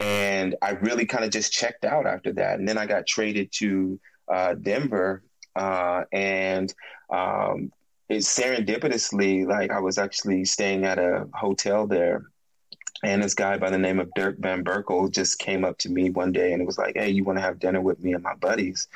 And 0.00 0.54
I 0.60 0.70
really 0.72 1.06
kind 1.06 1.24
of 1.24 1.30
just 1.30 1.52
checked 1.52 1.84
out 1.84 2.06
after 2.06 2.32
that. 2.34 2.58
And 2.58 2.68
then 2.68 2.78
I 2.78 2.86
got 2.86 3.06
traded 3.06 3.52
to 3.52 3.98
uh, 4.28 4.54
Denver, 4.54 5.22
uh, 5.56 6.04
and 6.12 6.72
um, 7.10 7.72
it 8.08 8.18
serendipitously, 8.18 9.46
like 9.46 9.70
I 9.70 9.80
was 9.80 9.98
actually 9.98 10.44
staying 10.44 10.84
at 10.84 10.98
a 10.98 11.26
hotel 11.32 11.86
there. 11.86 12.26
And 13.02 13.22
this 13.22 13.34
guy 13.34 13.56
by 13.56 13.70
the 13.70 13.78
name 13.78 13.98
of 13.98 14.12
Dirk 14.14 14.38
Van 14.38 14.62
Berkel 14.62 15.10
just 15.10 15.38
came 15.38 15.64
up 15.64 15.78
to 15.78 15.88
me 15.88 16.10
one 16.10 16.32
day 16.32 16.52
and 16.52 16.60
it 16.60 16.66
was 16.66 16.76
like, 16.76 16.96
Hey, 16.96 17.10
you 17.10 17.24
want 17.24 17.38
to 17.38 17.42
have 17.42 17.58
dinner 17.58 17.80
with 17.80 18.02
me 18.02 18.12
and 18.12 18.22
my 18.22 18.34
buddies? 18.34 18.88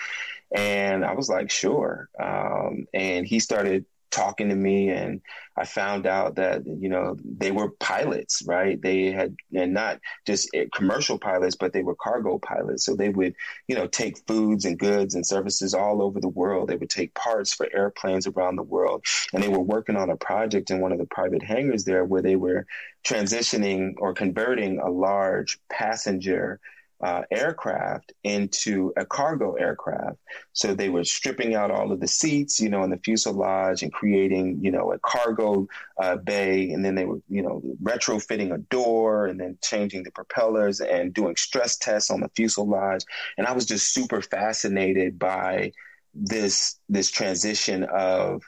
And 0.54 1.04
I 1.04 1.14
was 1.14 1.30
like, 1.30 1.50
Sure. 1.50 2.10
Um, 2.20 2.86
and 2.92 3.26
he 3.26 3.40
started 3.40 3.86
talking 4.14 4.48
to 4.48 4.54
me 4.54 4.90
and 4.90 5.20
I 5.56 5.64
found 5.64 6.06
out 6.06 6.36
that 6.36 6.64
you 6.66 6.88
know 6.88 7.16
they 7.22 7.50
were 7.50 7.70
pilots 7.70 8.42
right? 8.46 8.80
They 8.80 9.10
had 9.10 9.36
and 9.52 9.74
not 9.74 10.00
just 10.24 10.48
eh, 10.54 10.66
commercial 10.74 11.18
pilots 11.18 11.56
but 11.56 11.72
they 11.72 11.82
were 11.82 11.96
cargo 11.96 12.38
pilots. 12.38 12.84
So 12.84 12.94
they 12.94 13.08
would 13.08 13.34
you 13.66 13.74
know 13.74 13.86
take 13.88 14.18
foods 14.26 14.64
and 14.64 14.78
goods 14.78 15.16
and 15.16 15.26
services 15.26 15.74
all 15.74 16.00
over 16.00 16.20
the 16.20 16.28
world. 16.28 16.68
They 16.68 16.76
would 16.76 16.90
take 16.90 17.14
parts 17.14 17.52
for 17.52 17.68
airplanes 17.74 18.26
around 18.28 18.56
the 18.56 18.62
world. 18.62 19.04
And 19.32 19.42
they 19.42 19.48
were 19.48 19.58
working 19.58 19.96
on 19.96 20.10
a 20.10 20.16
project 20.16 20.70
in 20.70 20.80
one 20.80 20.92
of 20.92 20.98
the 20.98 21.06
private 21.06 21.42
hangars 21.42 21.84
there 21.84 22.04
where 22.04 22.22
they 22.22 22.36
were 22.36 22.66
transitioning 23.04 23.94
or 23.98 24.14
converting 24.14 24.78
a 24.78 24.88
large 24.88 25.58
passenger 25.68 26.60
uh, 27.04 27.22
aircraft 27.30 28.14
into 28.24 28.90
a 28.96 29.04
cargo 29.04 29.52
aircraft. 29.56 30.16
So 30.54 30.72
they 30.72 30.88
were 30.88 31.04
stripping 31.04 31.54
out 31.54 31.70
all 31.70 31.92
of 31.92 32.00
the 32.00 32.08
seats, 32.08 32.58
you 32.58 32.70
know, 32.70 32.82
in 32.82 32.88
the 32.88 32.96
fuselage 32.96 33.82
and 33.82 33.92
creating, 33.92 34.60
you 34.62 34.70
know, 34.70 34.90
a 34.90 34.98
cargo 35.00 35.68
uh, 36.00 36.16
bay. 36.16 36.70
And 36.70 36.82
then 36.82 36.94
they 36.94 37.04
were, 37.04 37.20
you 37.28 37.42
know, 37.42 37.60
retrofitting 37.82 38.54
a 38.54 38.58
door 38.58 39.26
and 39.26 39.38
then 39.38 39.58
changing 39.62 40.04
the 40.04 40.12
propellers 40.12 40.80
and 40.80 41.12
doing 41.12 41.36
stress 41.36 41.76
tests 41.76 42.10
on 42.10 42.20
the 42.20 42.30
fuselage. 42.34 43.04
And 43.36 43.46
I 43.46 43.52
was 43.52 43.66
just 43.66 43.92
super 43.92 44.22
fascinated 44.22 45.18
by 45.18 45.72
this 46.14 46.78
this 46.88 47.10
transition 47.10 47.84
of 47.84 48.42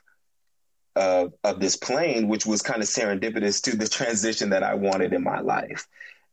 of, 0.95 1.35
of 1.45 1.61
this 1.61 1.77
plane, 1.77 2.27
which 2.27 2.47
was 2.47 2.63
kind 2.63 2.83
of 2.83 2.89
serendipitous 2.89 3.63
to 3.65 3.77
the 3.77 3.87
transition 3.87 4.49
that 4.49 4.63
I 4.63 4.77
wanted 4.77 5.13
in 5.13 5.23
my 5.23 5.41
life. 5.41 5.87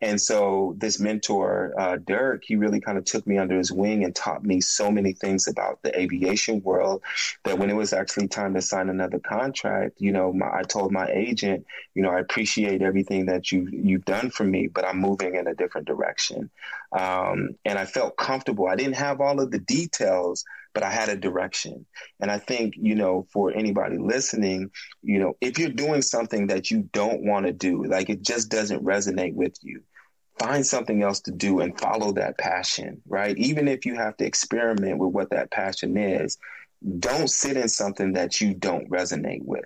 And 0.03 0.19
so 0.19 0.75
this 0.79 0.99
mentor, 0.99 1.73
uh, 1.79 1.95
Dirk, 1.95 2.43
he 2.45 2.57
really 2.57 2.81
kind 2.81 2.97
of 2.97 3.05
took 3.05 3.25
me 3.25 3.37
under 3.37 3.57
his 3.57 3.71
wing 3.71 4.03
and 4.03 4.13
taught 4.13 4.43
me 4.43 4.59
so 4.59 4.91
many 4.91 5.13
things 5.13 5.47
about 5.47 5.81
the 5.81 5.97
aviation 5.97 6.61
world 6.61 7.01
that 7.45 7.57
when 7.57 7.69
it 7.69 7.75
was 7.75 7.93
actually 7.93 8.27
time 8.27 8.53
to 8.55 8.61
sign 8.61 8.89
another 8.89 9.19
contract, 9.19 10.01
you 10.01 10.11
know, 10.11 10.33
my, 10.33 10.59
I 10.59 10.63
told 10.63 10.91
my 10.91 11.07
agent, 11.07 11.65
you 11.95 12.03
know, 12.03 12.09
I 12.09 12.19
appreciate 12.19 12.81
everything 12.81 13.27
that 13.27 13.49
you 13.53 13.69
you've 13.71 14.03
done 14.03 14.29
for 14.29 14.43
me, 14.43 14.67
but 14.67 14.83
I'm 14.83 14.99
moving 14.99 15.35
in 15.35 15.47
a 15.47 15.55
different 15.55 15.87
direction. 15.87 16.49
Um, 16.91 17.51
and 17.63 17.79
I 17.79 17.85
felt 17.85 18.17
comfortable. 18.17 18.67
I 18.67 18.75
didn't 18.75 18.97
have 18.97 19.21
all 19.21 19.39
of 19.39 19.51
the 19.51 19.59
details, 19.59 20.43
but 20.73 20.83
I 20.83 20.91
had 20.91 21.07
a 21.07 21.15
direction. 21.15 21.85
And 22.19 22.29
I 22.29 22.39
think, 22.39 22.73
you 22.75 22.95
know, 22.95 23.25
for 23.31 23.51
anybody 23.51 23.97
listening, 23.99 24.69
you 25.01 25.19
know, 25.19 25.37
if 25.39 25.57
you're 25.57 25.69
doing 25.69 26.01
something 26.01 26.47
that 26.47 26.71
you 26.71 26.89
don't 26.91 27.23
want 27.23 27.45
to 27.45 27.53
do, 27.53 27.85
like 27.85 28.09
it 28.09 28.21
just 28.21 28.49
doesn't 28.49 28.83
resonate 28.83 29.33
with 29.33 29.55
you, 29.61 29.81
find 30.39 30.65
something 30.65 31.03
else 31.03 31.21
to 31.21 31.31
do 31.31 31.59
and 31.59 31.79
follow 31.79 32.11
that 32.13 32.37
passion, 32.37 33.01
right? 33.07 33.37
Even 33.37 33.67
if 33.67 33.85
you 33.85 33.95
have 33.95 34.17
to 34.17 34.25
experiment 34.25 34.97
with 34.97 35.13
what 35.13 35.29
that 35.29 35.51
passion 35.51 35.97
is, 35.97 36.37
don't 36.99 37.29
sit 37.29 37.57
in 37.57 37.69
something 37.69 38.13
that 38.13 38.41
you 38.41 38.53
don't 38.53 38.89
resonate 38.89 39.43
with. 39.45 39.65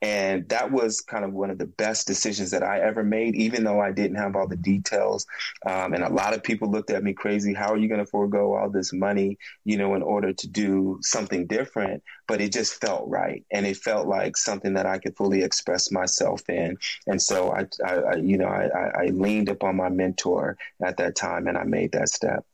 And 0.00 0.48
that 0.48 0.70
was 0.70 1.00
kind 1.00 1.24
of 1.24 1.32
one 1.32 1.50
of 1.50 1.58
the 1.58 1.66
best 1.66 2.06
decisions 2.06 2.52
that 2.52 2.62
I 2.62 2.80
ever 2.80 3.02
made, 3.02 3.34
even 3.34 3.64
though 3.64 3.80
I 3.80 3.90
didn't 3.90 4.16
have 4.16 4.36
all 4.36 4.46
the 4.46 4.56
details. 4.56 5.26
Um, 5.66 5.92
and 5.92 6.04
a 6.04 6.08
lot 6.08 6.34
of 6.34 6.42
people 6.42 6.70
looked 6.70 6.90
at 6.90 7.02
me 7.02 7.12
crazy. 7.12 7.52
How 7.52 7.72
are 7.72 7.76
you 7.76 7.88
going 7.88 8.04
to 8.04 8.06
forego 8.06 8.54
all 8.54 8.70
this 8.70 8.92
money, 8.92 9.38
you 9.64 9.76
know, 9.76 9.94
in 9.94 10.02
order 10.02 10.32
to 10.32 10.48
do 10.48 10.98
something 11.02 11.46
different? 11.46 12.02
But 12.28 12.40
it 12.40 12.52
just 12.52 12.80
felt 12.80 13.08
right. 13.08 13.44
And 13.50 13.66
it 13.66 13.76
felt 13.76 14.06
like 14.06 14.36
something 14.36 14.74
that 14.74 14.86
I 14.86 14.98
could 14.98 15.16
fully 15.16 15.42
express 15.42 15.90
myself 15.90 16.48
in. 16.48 16.76
And 17.06 17.20
so 17.20 17.50
I, 17.52 17.66
I, 17.84 17.94
I 17.94 18.14
you 18.16 18.38
know, 18.38 18.48
I, 18.48 19.04
I 19.04 19.06
leaned 19.06 19.48
upon 19.48 19.76
my 19.76 19.88
mentor 19.88 20.56
at 20.82 20.98
that 20.98 21.16
time 21.16 21.48
and 21.48 21.58
I 21.58 21.64
made 21.64 21.92
that 21.92 22.08
step. 22.08 22.44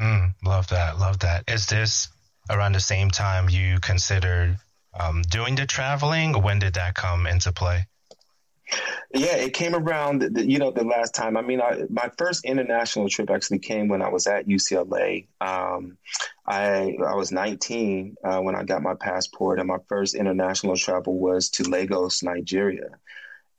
Mm, 0.00 0.34
love 0.44 0.68
that. 0.68 0.98
Love 0.98 1.20
that. 1.20 1.44
Is 1.48 1.66
this 1.66 2.08
around 2.50 2.74
the 2.74 2.80
same 2.80 3.10
time 3.10 3.48
you 3.48 3.78
considered 3.80 4.58
um, 4.98 5.22
doing 5.22 5.54
the 5.54 5.66
traveling? 5.66 6.42
When 6.42 6.58
did 6.58 6.74
that 6.74 6.94
come 6.94 7.26
into 7.26 7.52
play? 7.52 7.86
Yeah, 9.14 9.36
it 9.36 9.54
came 9.54 9.74
around, 9.74 10.20
the, 10.20 10.46
you 10.46 10.58
know, 10.58 10.70
the 10.70 10.84
last 10.84 11.14
time. 11.14 11.38
I 11.38 11.42
mean, 11.42 11.62
I, 11.62 11.84
my 11.88 12.10
first 12.18 12.44
international 12.44 13.08
trip 13.08 13.30
actually 13.30 13.60
came 13.60 13.88
when 13.88 14.02
I 14.02 14.10
was 14.10 14.26
at 14.26 14.46
UCLA. 14.46 15.28
Um, 15.40 15.96
I 16.46 16.94
I 17.04 17.14
was 17.14 17.32
19 17.32 18.16
uh, 18.22 18.40
when 18.40 18.54
I 18.54 18.64
got 18.64 18.82
my 18.82 18.94
passport, 18.94 19.58
and 19.58 19.68
my 19.68 19.78
first 19.88 20.14
international 20.14 20.76
travel 20.76 21.18
was 21.18 21.48
to 21.50 21.62
Lagos, 21.62 22.22
Nigeria. 22.22 22.90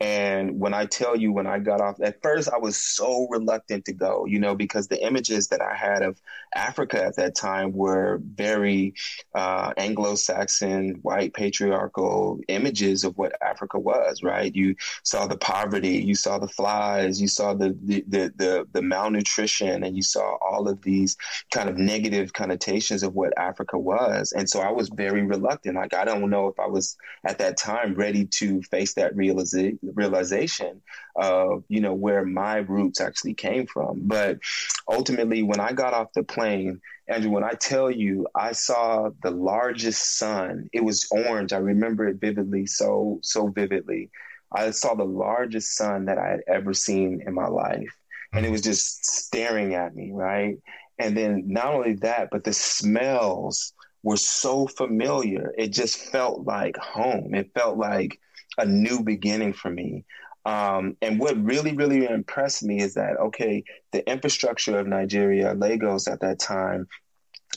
And 0.01 0.59
when 0.59 0.73
I 0.73 0.85
tell 0.85 1.17
you, 1.17 1.33
when 1.33 1.45
I 1.45 1.59
got 1.59 1.81
off, 1.81 1.97
at 2.01 2.21
first 2.21 2.49
I 2.49 2.57
was 2.57 2.77
so 2.77 3.27
reluctant 3.29 3.83
to 3.85 3.93
go, 3.93 4.25
you 4.25 4.39
know, 4.39 4.55
because 4.55 4.87
the 4.87 5.05
images 5.05 5.49
that 5.49 5.61
I 5.61 5.75
had 5.75 6.03
of 6.03 6.21
Africa 6.55 7.03
at 7.03 7.17
that 7.17 7.35
time 7.35 7.73
were 7.73 8.21
very 8.23 8.93
uh, 9.35 9.73
Anglo 9.75 10.15
Saxon, 10.15 10.99
white, 11.01 11.33
patriarchal 11.33 12.39
images 12.47 13.03
of 13.03 13.17
what 13.17 13.33
Africa 13.41 13.77
was, 13.77 14.23
right? 14.23 14.55
You 14.55 14.75
saw 15.03 15.27
the 15.27 15.37
poverty, 15.37 15.97
you 15.97 16.15
saw 16.15 16.39
the 16.39 16.47
flies, 16.47 17.21
you 17.21 17.27
saw 17.27 17.53
the, 17.53 17.77
the, 17.83 18.03
the, 18.07 18.33
the, 18.37 18.67
the 18.71 18.81
malnutrition, 18.81 19.83
and 19.83 19.97
you 19.97 20.03
saw 20.03 20.37
all 20.37 20.69
of 20.69 20.81
these 20.81 21.17
kind 21.51 21.69
of 21.69 21.77
negative 21.77 22.31
connotations 22.31 23.03
of 23.03 23.15
what 23.15 23.37
Africa 23.37 23.77
was. 23.77 24.31
And 24.31 24.49
so 24.49 24.61
I 24.61 24.71
was 24.71 24.87
very 24.87 25.23
reluctant. 25.23 25.75
Like, 25.75 25.93
I 25.93 26.05
don't 26.05 26.29
know 26.29 26.47
if 26.47 26.57
I 26.57 26.67
was 26.67 26.95
at 27.25 27.37
that 27.39 27.57
time 27.57 27.95
ready 27.95 28.25
to 28.25 28.61
face 28.63 28.93
that 28.93 29.13
realization 29.13 29.88
realization 29.95 30.81
of 31.15 31.63
you 31.67 31.81
know 31.81 31.93
where 31.93 32.25
my 32.25 32.57
roots 32.57 33.01
actually 33.01 33.33
came 33.33 33.67
from. 33.67 34.01
But 34.03 34.39
ultimately, 34.87 35.43
when 35.43 35.59
I 35.59 35.73
got 35.73 35.93
off 35.93 36.13
the 36.13 36.23
plane, 36.23 36.81
Andrew, 37.07 37.31
when 37.31 37.43
I 37.43 37.53
tell 37.53 37.89
you 37.89 38.27
I 38.35 38.51
saw 38.51 39.09
the 39.23 39.31
largest 39.31 40.17
sun, 40.17 40.69
it 40.73 40.83
was 40.83 41.07
orange. 41.11 41.53
I 41.53 41.57
remember 41.57 42.07
it 42.07 42.17
vividly, 42.19 42.65
so 42.65 43.19
so 43.21 43.47
vividly. 43.47 44.09
I 44.51 44.71
saw 44.71 44.95
the 44.95 45.05
largest 45.05 45.75
sun 45.75 46.05
that 46.05 46.17
I 46.17 46.29
had 46.29 46.41
ever 46.47 46.73
seen 46.73 47.21
in 47.25 47.33
my 47.33 47.47
life. 47.47 47.95
And 48.33 48.45
it 48.45 48.51
was 48.51 48.61
just 48.61 49.05
staring 49.05 49.75
at 49.75 49.95
me, 49.95 50.11
right? 50.11 50.57
And 50.99 51.15
then 51.15 51.43
not 51.47 51.73
only 51.73 51.93
that, 51.95 52.29
but 52.31 52.43
the 52.43 52.53
smells 52.53 53.73
were 54.03 54.17
so 54.17 54.67
familiar. 54.67 55.53
It 55.57 55.69
just 55.69 55.97
felt 55.97 56.45
like 56.45 56.77
home. 56.77 57.33
It 57.33 57.51
felt 57.53 57.77
like 57.77 58.19
a 58.57 58.65
new 58.65 59.03
beginning 59.03 59.53
for 59.53 59.69
me. 59.69 60.05
Um, 60.45 60.95
and 61.01 61.19
what 61.19 61.41
really, 61.43 61.75
really 61.75 62.05
impressed 62.05 62.63
me 62.63 62.79
is 62.79 62.93
that, 62.95 63.17
okay, 63.17 63.63
the 63.91 64.09
infrastructure 64.09 64.79
of 64.79 64.87
Nigeria, 64.87 65.53
Lagos 65.53 66.07
at 66.07 66.21
that 66.21 66.39
time, 66.39 66.87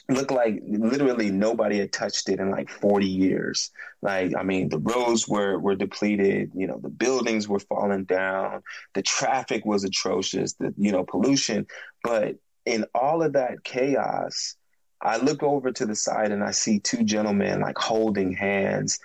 looked 0.09 0.31
like 0.31 0.61
literally 0.67 1.31
nobody 1.31 1.79
had 1.79 1.93
touched 1.93 2.29
it 2.29 2.41
in 2.41 2.51
like 2.51 2.71
40 2.71 3.07
years. 3.07 3.71
Like, 4.01 4.33
I 4.37 4.43
mean, 4.43 4.69
the 4.69 4.79
roads 4.79 5.29
were, 5.29 5.59
were 5.59 5.77
depleted, 5.77 6.51
you 6.55 6.67
know, 6.67 6.81
the 6.83 6.89
buildings 6.89 7.49
were 7.49 7.61
falling 7.61 8.05
down, 8.05 8.63
the 8.95 9.03
traffic 9.03 9.65
was 9.65 9.85
atrocious, 9.85 10.55
the, 10.55 10.75
you 10.77 10.93
know, 10.93 11.05
pollution. 11.05 11.67
But 12.03 12.37
in 12.67 12.85
all 12.95 13.23
of 13.23 13.35
that 13.35 13.65
chaos, 13.65 14.57
I 15.01 15.19
look 15.19 15.43
over 15.43 15.73
to 15.73 15.87
the 15.87 15.97
side 15.97 16.33
and 16.33 16.43
I 16.43 16.53
see 16.53 16.79
two 16.79 17.05
gentlemen 17.05 17.61
like 17.61 17.79
holding 17.79 18.33
hands 18.33 18.99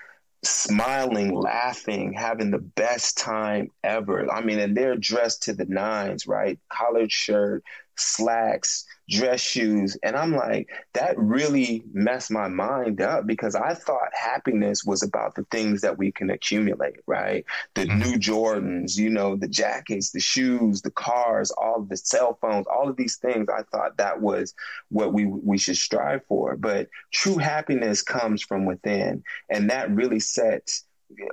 smiling, 0.47 1.33
laughing, 1.33 2.13
having 2.13 2.51
the 2.51 2.59
best 2.59 3.17
time 3.17 3.71
ever. 3.83 4.31
I 4.31 4.41
mean, 4.41 4.59
and 4.59 4.75
they're 4.75 4.95
dressed 4.95 5.43
to 5.43 5.53
the 5.53 5.65
nines, 5.65 6.27
right? 6.27 6.59
Collared 6.69 7.11
shirt, 7.11 7.63
slacks, 7.99 8.85
dress 9.09 9.39
shoes. 9.39 9.97
And 10.03 10.15
I'm 10.15 10.35
like, 10.35 10.69
that 10.93 11.17
really 11.17 11.83
messed 11.93 12.31
my 12.31 12.47
mind 12.47 13.01
up 13.01 13.25
because 13.25 13.55
I 13.55 13.73
thought 13.73 14.09
happiness 14.13 14.83
was 14.83 15.03
about 15.03 15.35
the 15.35 15.45
things 15.51 15.81
that 15.81 15.97
we 15.97 16.11
can 16.11 16.29
accumulate, 16.29 16.97
right? 17.07 17.45
The 17.75 17.85
mm-hmm. 17.85 17.99
new 17.99 18.17
Jordans, 18.17 18.97
you 18.97 19.09
know, 19.09 19.35
the 19.35 19.47
jackets, 19.47 20.11
the 20.11 20.19
shoes, 20.19 20.81
the 20.81 20.91
cars, 20.91 21.51
all 21.51 21.81
the 21.81 21.97
cell 21.97 22.37
phones, 22.41 22.67
all 22.67 22.89
of 22.89 22.97
these 22.97 23.17
things. 23.17 23.47
I 23.49 23.63
thought 23.71 23.97
that 23.97 24.21
was 24.21 24.53
what 24.89 25.13
we, 25.13 25.25
we 25.25 25.57
should 25.57 25.77
strive 25.77 26.25
for. 26.25 26.55
But 26.57 26.89
true 27.11 27.37
happiness 27.37 28.01
comes 28.01 28.43
from 28.43 28.65
within. 28.65 29.23
And 29.49 29.69
that 29.69 29.91
really 29.91 30.19
sets 30.19 30.83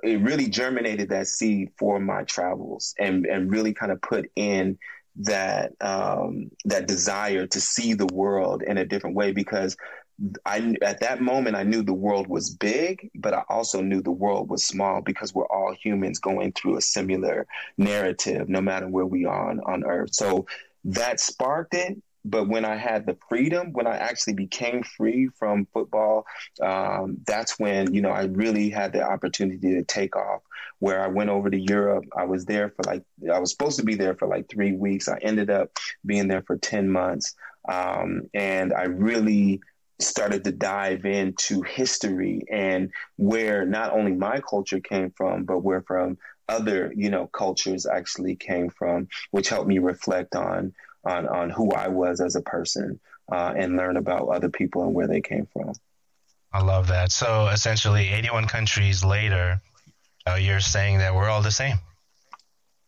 it 0.03 0.21
really 0.21 0.49
germinated 0.49 1.09
that 1.09 1.27
seed 1.27 1.71
for 1.77 1.99
my 1.99 2.23
travels 2.23 2.95
and, 2.99 3.27
and 3.27 3.51
really 3.51 3.75
kind 3.75 3.91
of 3.91 4.01
put 4.01 4.31
in 4.37 4.79
that 5.17 5.73
um, 5.81 6.51
that 6.65 6.89
desire 6.89 7.47
to 7.47 7.61
see 7.61 7.95
the 7.95 8.07
world 8.07 8.63
in 8.63 8.79
a 8.79 8.85
different 8.85 9.17
way 9.17 9.33
because 9.33 9.77
I 10.45 10.77
at 10.83 11.01
that 11.01 11.21
moment 11.21 11.57
I 11.57 11.65
knew 11.65 11.83
the 11.83 11.93
world 11.93 12.29
was 12.29 12.51
big, 12.51 13.11
but 13.15 13.35
I 13.35 13.43
also 13.49 13.81
knew 13.81 14.01
the 14.01 14.11
world 14.11 14.49
was 14.49 14.65
small 14.65 15.01
because 15.01 15.35
we're 15.35 15.47
all 15.47 15.75
humans 15.75 16.19
going 16.19 16.53
through 16.53 16.77
a 16.77 16.83
similar 16.83 17.47
narrative, 17.79 18.49
no 18.49 18.61
matter 18.61 18.89
where 18.89 19.07
we 19.07 19.25
are 19.25 19.51
on, 19.51 19.61
on 19.61 19.85
Earth. 19.85 20.15
So 20.15 20.47
that 20.85 21.19
sparked 21.19 21.75
it, 21.75 22.01
but 22.25 22.49
when 22.49 22.65
I 22.65 22.77
had 22.77 23.07
the 23.07 23.17
freedom, 23.29 23.73
when 23.73 23.87
I 23.87 23.97
actually 23.97 24.35
became 24.35 24.83
free 24.83 25.29
from 25.39 25.67
football, 25.73 26.25
um, 26.63 27.19
that's 27.27 27.59
when 27.59 27.93
you 27.93 28.01
know 28.01 28.11
I 28.11 28.25
really 28.25 28.71
had 28.71 28.93
the 28.93 29.03
opportunity 29.03 29.75
to 29.75 29.85
take 29.85 30.17
off. 30.17 30.43
Where 30.79 31.03
I 31.03 31.09
went 31.09 31.31
over 31.31 31.51
to 31.51 31.59
Europe, 31.59 32.05
I 32.17 32.25
was 32.25 32.47
there 32.47 32.71
for 32.71 32.83
like 32.85 33.03
I 33.33 33.39
was 33.39 33.51
supposed 33.51 33.79
to 33.79 33.85
be 33.85 33.95
there 33.95 34.15
for 34.15 34.27
like 34.27 34.49
three 34.49 34.73
weeks. 34.73 35.09
I 35.09 35.19
ended 35.19 35.51
up 35.51 35.71
being 36.07 36.29
there 36.29 36.43
for 36.43 36.57
ten 36.57 36.91
months, 36.91 37.35
um, 37.69 38.23
and 38.33 38.73
I 38.73 38.85
really 38.85 39.61
started 40.01 40.43
to 40.45 40.53
dive 40.53 41.05
into 41.05 41.63
history 41.63 42.43
and 42.51 42.91
where 43.17 43.65
not 43.65 43.93
only 43.93 44.13
my 44.13 44.41
culture 44.41 44.81
came 44.81 45.11
from, 45.11 45.45
but 45.45 45.61
where 45.61 45.83
from 45.83 46.19
other 46.49 46.93
you 46.97 47.11
know 47.11 47.27
cultures 47.29 47.87
actually 47.87 48.37
came 48.37 48.71
from, 48.71 49.09
which 49.31 49.51
helped 49.51 49.69
me 49.69 49.79
reflect 49.79 50.35
on 50.35 50.73
on 51.05 51.27
on 51.29 51.51
who 51.51 51.71
I 51.73 51.89
was 51.89 52.21
as 52.21 52.37
a 52.37 52.43
person 52.43 53.01
uh, 53.31 53.55
and 53.57 53.77
learn 53.77 53.97
about 53.97 54.29
other 54.29 54.49
people 54.49 54.83
and 54.85 54.95
where 54.95 55.07
they 55.07 55.21
came 55.21 55.47
from. 55.53 55.73
I 56.53 56.63
love 56.63 56.89
that. 56.89 57.11
So 57.11 57.49
essentially, 57.49 58.09
81 58.09 58.47
countries 58.47 59.05
later, 59.05 59.61
uh, 60.27 60.35
you're 60.35 60.61
saying 60.61 60.99
that 60.99 61.15
we're 61.15 61.29
all 61.29 61.43
the 61.43 61.51
same. 61.51 61.79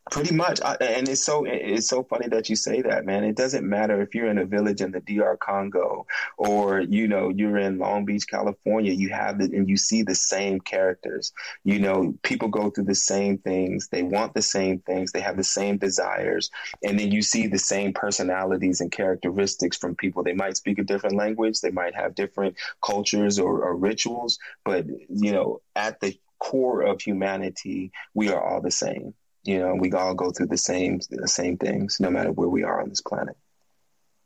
Pretty 0.09 0.35
much, 0.37 0.61
I, 0.63 0.75
and 0.77 1.09
it's 1.09 1.25
so 1.25 1.45
it's 1.45 1.89
so 1.89 2.05
funny 2.05 2.29
that 2.29 2.49
you 2.49 2.55
say 2.55 2.81
that, 2.81 3.05
man. 3.05 3.25
It 3.25 3.37
doesn't 3.37 3.69
matter 3.69 4.01
if 4.01 4.15
you're 4.15 4.31
in 4.31 4.39
a 4.39 4.45
village 4.45 4.81
in 4.81 4.93
the 4.93 5.01
DR 5.01 5.37
Congo 5.37 6.07
or 6.39 6.81
you 6.81 7.09
know 7.09 7.29
you're 7.31 7.59
in 7.59 7.79
Long 7.79 8.05
Beach, 8.05 8.25
California. 8.29 8.93
You 8.93 9.09
have 9.09 9.41
the 9.41 9.47
and 9.47 9.69
you 9.69 9.77
see 9.77 10.03
the 10.03 10.15
same 10.15 10.61
characters. 10.61 11.33
You 11.65 11.81
know, 11.81 12.15
people 12.23 12.47
go 12.49 12.71
through 12.71 12.85
the 12.85 12.95
same 12.95 13.39
things. 13.39 13.89
They 13.89 14.05
want 14.05 14.35
the 14.35 14.43
same 14.43 14.79
things. 14.79 15.11
They 15.11 15.21
have 15.21 15.37
the 15.37 15.43
same 15.45 15.77
desires, 15.77 16.53
and 16.85 16.99
then 17.01 17.11
you 17.11 17.21
see 17.21 17.49
the 17.49 17.59
same 17.59 17.93
personalities 17.93 18.81
and 18.81 18.93
characteristics 18.93 19.77
from 19.77 19.97
people. 19.97 20.23
They 20.23 20.35
might 20.35 20.57
speak 20.57 20.79
a 20.79 20.85
different 20.85 21.17
language. 21.17 21.61
They 21.61 21.73
might 21.73 21.97
have 21.97 22.15
different 22.15 22.55
cultures 22.81 23.41
or, 23.41 23.65
or 23.65 23.77
rituals, 23.77 24.39
but 24.65 24.87
you 24.87 25.33
know, 25.33 25.63
at 25.75 25.99
the 25.99 26.17
core 26.39 26.83
of 26.83 27.01
humanity, 27.01 27.91
we 28.15 28.29
are 28.29 28.41
all 28.41 28.61
the 28.61 28.71
same. 28.71 29.15
You 29.47 29.61
know, 29.61 29.75
we 29.75 29.93
all 29.93 30.15
go 30.15 30.31
through 30.31 30.49
the 30.49 30.59
same 30.59 31.01
the 31.11 31.29
same 31.29 31.57
things, 31.57 31.99
no 32.01 32.11
matter 32.11 32.33
where 32.33 32.49
we 32.49 32.65
are 32.65 32.81
on 32.81 32.89
this 32.89 33.01
planet. 33.01 33.37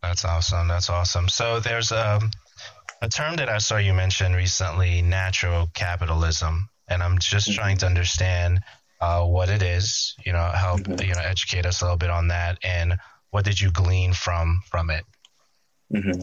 That's 0.03 0.25
awesome. 0.25 0.69
That's 0.69 0.89
awesome. 0.89 1.29
So 1.29 1.61
there's 1.61 1.93
a 1.93 2.17
um, 2.17 2.31
a 3.03 3.09
term 3.09 3.37
that 3.37 3.49
I 3.49 3.59
saw 3.59 3.77
you 3.77 3.95
mention 3.95 4.35
recently, 4.35 5.03
natural 5.03 5.69
capitalism, 5.75 6.69
and 6.89 7.03
I'm 7.03 7.19
just 7.19 7.49
mm-hmm. 7.49 7.59
trying 7.59 7.77
to 7.79 7.87
understand 7.87 8.61
uh, 9.01 9.25
what 9.25 9.49
it 9.49 9.63
is. 9.63 10.15
You 10.25 10.33
know, 10.33 10.45
help 10.45 10.81
mm-hmm. 10.81 11.07
you 11.07 11.15
know 11.15 11.21
educate 11.21 11.67
us 11.67 11.81
a 11.81 11.85
little 11.85 11.99
bit 11.99 12.11
on 12.11 12.29
that, 12.29 12.59
and 12.63 12.99
what 13.31 13.45
did 13.45 13.61
you 13.61 13.71
glean 13.71 14.13
from 14.13 14.63
from 14.71 14.91
it? 14.91 15.05
Mm-hmm. 15.93 16.23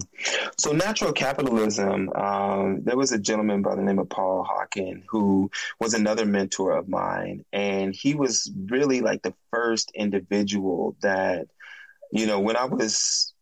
So, 0.58 0.71
natural 0.71 1.12
capitalism, 1.12 2.10
um, 2.15 2.84
there 2.84 2.95
was 2.95 3.12
a 3.12 3.19
gentleman 3.19 3.62
by 3.62 3.75
the 3.75 3.82
name 3.82 3.99
of 3.99 4.10
Paul 4.10 4.47
Hawken 4.49 5.03
who 5.10 5.51
was 5.80 5.93
another 5.93 6.25
mentor 6.25 6.71
of 6.71 6.88
mine. 6.88 7.43
And 7.51 7.93
he 7.93 8.15
was 8.15 8.51
really 8.69 9.01
like 9.01 9.23
the 9.23 9.34
first 9.51 9.91
individual 9.93 10.95
that, 11.01 11.47
you 12.12 12.27
know, 12.27 12.39
when 12.39 12.56
I 12.56 12.65
was 12.65 13.34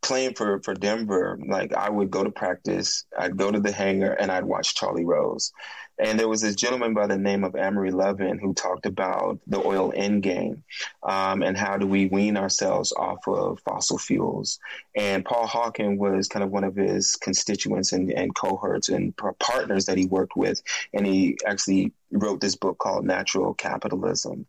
playing 0.00 0.34
for, 0.34 0.62
for 0.62 0.74
Denver, 0.74 1.38
like 1.46 1.74
I 1.74 1.90
would 1.90 2.10
go 2.10 2.24
to 2.24 2.30
practice, 2.30 3.04
I'd 3.18 3.36
go 3.36 3.50
to 3.50 3.60
the 3.60 3.72
hangar, 3.72 4.12
and 4.12 4.30
I'd 4.32 4.44
watch 4.44 4.74
Charlie 4.74 5.04
Rose. 5.04 5.52
And 5.98 6.18
there 6.18 6.28
was 6.28 6.42
this 6.42 6.54
gentleman 6.54 6.94
by 6.94 7.06
the 7.06 7.18
name 7.18 7.44
of 7.44 7.56
Amory 7.56 7.90
Lovin 7.90 8.38
who 8.38 8.54
talked 8.54 8.86
about 8.86 9.40
the 9.46 9.58
oil 9.58 9.92
end 9.94 10.22
game 10.22 10.62
um, 11.02 11.42
and 11.42 11.56
how 11.56 11.76
do 11.76 11.86
we 11.86 12.06
wean 12.06 12.36
ourselves 12.36 12.92
off 12.92 13.26
of 13.26 13.60
fossil 13.60 13.98
fuels. 13.98 14.60
And 14.94 15.24
Paul 15.24 15.46
Hawken 15.46 15.98
was 15.98 16.28
kind 16.28 16.44
of 16.44 16.50
one 16.50 16.64
of 16.64 16.76
his 16.76 17.16
constituents 17.16 17.92
and, 17.92 18.12
and 18.12 18.34
cohorts 18.34 18.88
and 18.88 19.14
partners 19.38 19.86
that 19.86 19.98
he 19.98 20.06
worked 20.06 20.36
with. 20.36 20.62
And 20.92 21.06
he 21.06 21.36
actually 21.44 21.92
wrote 22.10 22.40
this 22.40 22.56
book 22.56 22.78
called 22.78 23.04
Natural 23.04 23.54
Capitalism. 23.54 24.46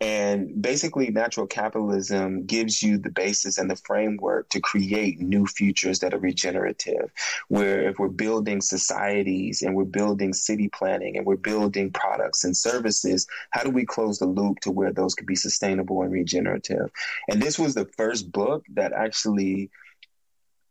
And 0.00 0.60
basically, 0.60 1.10
natural 1.10 1.46
capitalism 1.46 2.46
gives 2.46 2.82
you 2.82 2.98
the 2.98 3.10
basis 3.10 3.58
and 3.58 3.70
the 3.70 3.76
framework 3.76 4.48
to 4.50 4.60
create 4.60 5.20
new 5.20 5.46
futures 5.46 6.00
that 6.00 6.14
are 6.14 6.18
regenerative. 6.18 7.10
Where 7.48 7.88
if 7.88 7.98
we're 7.98 8.08
building 8.08 8.60
societies 8.60 9.62
and 9.62 9.74
we're 9.74 9.84
building 9.84 10.32
city 10.32 10.68
planning 10.68 11.16
and 11.16 11.26
we're 11.26 11.36
building 11.36 11.90
products 11.90 12.44
and 12.44 12.56
services, 12.56 13.26
how 13.50 13.62
do 13.62 13.70
we 13.70 13.84
close 13.84 14.18
the 14.18 14.26
loop 14.26 14.60
to 14.60 14.70
where 14.70 14.92
those 14.92 15.14
could 15.14 15.26
be 15.26 15.36
sustainable 15.36 16.02
and 16.02 16.12
regenerative? 16.12 16.90
And 17.28 17.40
this 17.40 17.58
was 17.58 17.74
the 17.74 17.86
first 17.96 18.32
book 18.32 18.64
that 18.74 18.92
actually 18.92 19.70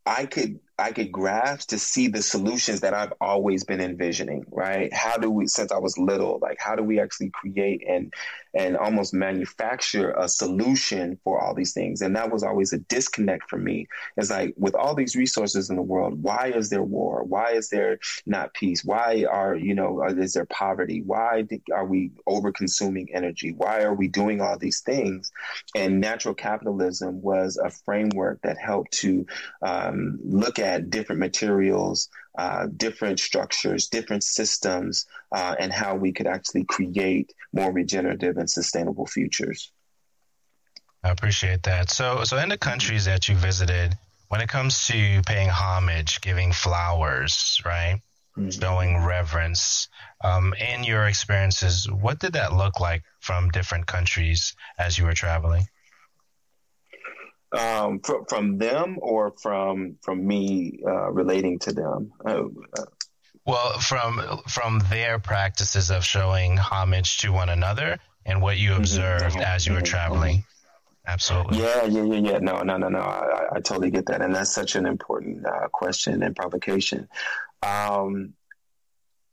I 0.06 0.26
could 0.26 0.60
I 0.80 0.92
could 0.92 1.12
grasp 1.12 1.70
to 1.70 1.78
see 1.78 2.08
the 2.08 2.24
solutions 2.24 2.82
that 2.82 2.96
I've 2.96 3.14
always 3.22 3.64
been 3.64 3.80
envisioning, 3.80 4.44
right? 4.50 4.92
How 4.92 5.18
do 5.18 5.30
we, 5.30 5.46
since 5.46 5.72
I 5.72 5.78
was 5.78 6.00
little, 6.00 6.40
like 6.42 6.58
how 6.60 6.76
do 6.76 6.82
we 6.82 7.00
actually 7.00 7.30
create 7.30 7.84
and 7.88 8.12
and 8.56 8.78
almost 8.78 9.16
manufacture 9.16 10.12
a 10.12 10.30
solution 10.30 11.20
for 11.24 11.40
all 11.40 11.54
these 11.54 11.74
things? 11.74 12.02
And 12.02 12.16
that 12.16 12.32
was 12.32 12.44
always 12.44 12.74
a 12.74 12.80
disconnect 12.80 13.50
for 13.50 13.58
me. 13.58 13.88
It's 14.18 14.32
like 14.32 14.56
with 14.58 14.74
all 14.74 14.96
these 14.96 15.16
resources 15.16 15.70
in 15.70 15.76
the 15.76 15.82
world, 15.82 16.22
why 16.22 16.52
is 16.56 16.70
there 16.70 16.84
war? 16.84 17.24
Why 17.24 17.52
is 17.52 17.70
there 17.70 18.00
not 18.26 18.54
peace? 18.56 18.84
Why 18.84 19.26
are 19.30 19.56
you 19.56 19.76
know 19.76 20.04
is 20.04 20.34
there 20.34 20.46
poverty? 20.46 21.04
Why 21.06 21.46
are 21.72 21.86
we 21.86 22.12
over 22.26 22.52
consuming 22.52 23.14
energy? 23.14 23.54
Why 23.56 23.84
are 23.84 23.94
we 23.94 24.08
doing 24.08 24.42
all 24.42 24.58
these 24.58 24.82
things? 24.82 25.32
And 25.76 26.02
natural 26.02 26.34
capitalism 26.34 27.22
was 27.22 27.58
a 27.58 27.70
framework 27.70 28.42
that 28.42 28.58
helped 28.58 28.94
to 29.02 29.28
um, 29.62 30.20
look 30.24 30.58
at 30.58 30.63
at 30.64 30.90
different 30.90 31.20
materials, 31.20 32.10
uh, 32.38 32.68
different 32.78 33.20
structures, 33.20 33.88
different 33.88 34.24
systems, 34.24 35.06
uh, 35.32 35.56
and 35.60 35.72
how 35.72 35.96
we 35.96 36.12
could 36.12 36.26
actually 36.26 36.64
create 36.64 37.34
more 37.52 37.72
regenerative 37.72 38.38
and 38.38 38.50
sustainable 38.50 39.06
futures. 39.06 39.72
I 41.04 41.10
appreciate 41.10 41.64
that. 41.64 41.90
So, 41.92 42.24
so 42.24 42.38
in 42.38 42.50
the 42.50 42.58
countries 42.58 43.06
that 43.06 43.28
you 43.28 43.36
visited, 43.36 43.98
when 44.30 44.42
it 44.42 44.48
comes 44.48 44.88
to 44.88 45.22
paying 45.28 45.50
homage, 45.50 46.22
giving 46.22 46.54
flowers, 46.54 47.62
right, 47.66 48.00
mm-hmm. 48.38 48.50
showing 48.50 49.04
reverence, 49.04 49.90
um, 50.24 50.54
in 50.54 50.86
your 50.86 51.06
experiences, 51.06 51.92
what 51.92 52.20
did 52.20 52.34
that 52.34 52.54
look 52.54 52.80
like 52.80 53.04
from 53.20 53.50
different 53.50 53.86
countries 53.86 54.56
as 54.80 54.98
you 54.98 55.04
were 55.04 55.14
traveling? 55.14 55.68
Um, 57.54 58.00
from, 58.00 58.26
from 58.26 58.58
them 58.58 58.98
or 59.02 59.34
from 59.42 59.98
from 60.02 60.26
me 60.26 60.80
uh, 60.86 61.12
relating 61.12 61.60
to 61.60 61.74
them? 61.74 62.12
Uh, 62.26 62.44
well, 63.46 63.80
from 63.80 64.42
from 64.48 64.80
their 64.90 65.20
practices 65.20 65.92
of 65.92 66.04
showing 66.04 66.58
homage 66.58 67.18
to 67.20 67.32
one 67.32 67.50
another 67.50 68.00
and 68.26 68.42
what 68.42 68.58
you 68.58 68.72
mm-hmm. 68.72 68.80
observed 68.80 69.26
mm-hmm. 69.26 69.42
as 69.42 69.68
you 69.68 69.74
were 69.74 69.82
traveling. 69.82 70.46
Absolutely. 71.06 71.60
Yeah, 71.60 71.84
yeah, 71.84 72.04
yeah, 72.04 72.32
yeah. 72.32 72.38
No, 72.40 72.62
no, 72.62 72.78
no, 72.78 72.88
no. 72.88 73.00
I, 73.00 73.56
I 73.56 73.60
totally 73.60 73.92
get 73.92 74.06
that, 74.06 74.22
and 74.22 74.34
that's 74.34 74.54
such 74.54 74.76
an 74.76 74.86
important 74.86 75.46
uh, 75.46 75.68
question 75.68 76.24
and 76.24 76.34
provocation. 76.34 77.10
Um, 77.62 78.34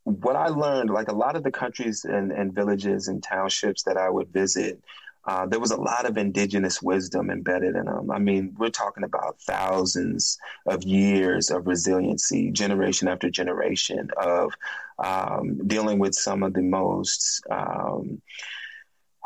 what 0.03 0.35
I 0.35 0.47
learned, 0.47 0.89
like 0.89 1.07
a 1.07 1.15
lot 1.15 1.35
of 1.37 1.43
the 1.43 1.51
countries 1.51 2.03
and, 2.03 2.31
and 2.31 2.53
villages 2.53 3.07
and 3.07 3.23
townships 3.23 3.83
that 3.83 3.97
I 3.97 4.09
would 4.09 4.29
visit, 4.29 4.83
uh, 5.25 5.45
there 5.45 5.59
was 5.59 5.71
a 5.71 5.79
lot 5.79 6.05
of 6.05 6.17
indigenous 6.17 6.81
wisdom 6.81 7.29
embedded 7.29 7.75
in 7.75 7.85
them. 7.85 8.09
I 8.09 8.19
mean, 8.19 8.55
we're 8.57 8.69
talking 8.69 9.03
about 9.03 9.39
thousands 9.41 10.37
of 10.65 10.83
years 10.83 11.51
of 11.51 11.67
resiliency, 11.67 12.51
generation 12.51 13.07
after 13.07 13.29
generation 13.29 14.09
of 14.17 14.53
um, 14.97 15.67
dealing 15.67 15.99
with 15.99 16.15
some 16.15 16.43
of 16.43 16.53
the 16.53 16.61
most 16.61 17.43
um, 17.51 18.21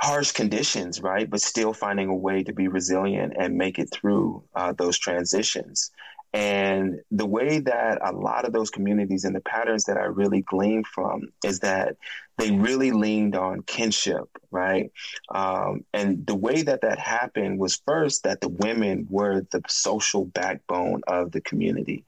harsh 0.02 0.32
conditions, 0.32 1.02
right? 1.02 1.30
But 1.30 1.42
still 1.42 1.74
finding 1.74 2.10
a 2.10 2.16
way 2.16 2.44
to 2.44 2.54
be 2.54 2.68
resilient 2.68 3.34
and 3.38 3.58
make 3.58 3.80
it 3.80 3.90
through 3.92 4.44
uh, 4.54 4.74
those 4.74 5.00
transitions. 5.00 5.92
And 6.36 7.00
the 7.12 7.26
way 7.26 7.60
that 7.60 8.00
a 8.04 8.12
lot 8.12 8.44
of 8.44 8.52
those 8.52 8.70
communities 8.70 9.24
and 9.24 9.34
the 9.34 9.40
patterns 9.40 9.86
that 9.86 9.96
I 9.96 10.04
really 10.04 10.42
gleaned 10.42 10.86
from 10.86 11.30
is 11.46 11.62
that 11.62 11.96
they 12.38 12.52
really 12.52 12.92
leaned 12.92 13.38
on 13.38 13.62
kinship, 13.62 14.28
right? 14.52 14.92
Um, 15.34 15.86
and 15.94 16.28
the 16.28 16.36
way 16.36 16.62
that 16.64 16.82
that 16.82 17.00
happened 17.00 17.58
was 17.58 17.82
first 17.88 18.24
that 18.24 18.42
the 18.42 18.50
women 18.50 19.08
were 19.10 19.48
the 19.52 19.62
social 19.70 20.26
backbone 20.26 21.04
of 21.08 21.32
the 21.32 21.40
community. 21.40 22.04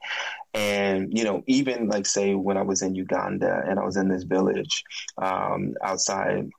And, 0.52 1.16
you 1.16 1.24
know, 1.24 1.42
even 1.46 1.88
like, 1.88 2.04
say, 2.04 2.34
when 2.34 2.58
I 2.58 2.62
was 2.62 2.82
in 2.82 2.94
Uganda 2.94 3.62
and 3.66 3.80
I 3.80 3.84
was 3.84 3.96
in 3.96 4.08
this 4.08 4.24
village 4.24 4.84
um, 5.16 5.74
outside, 5.82 6.50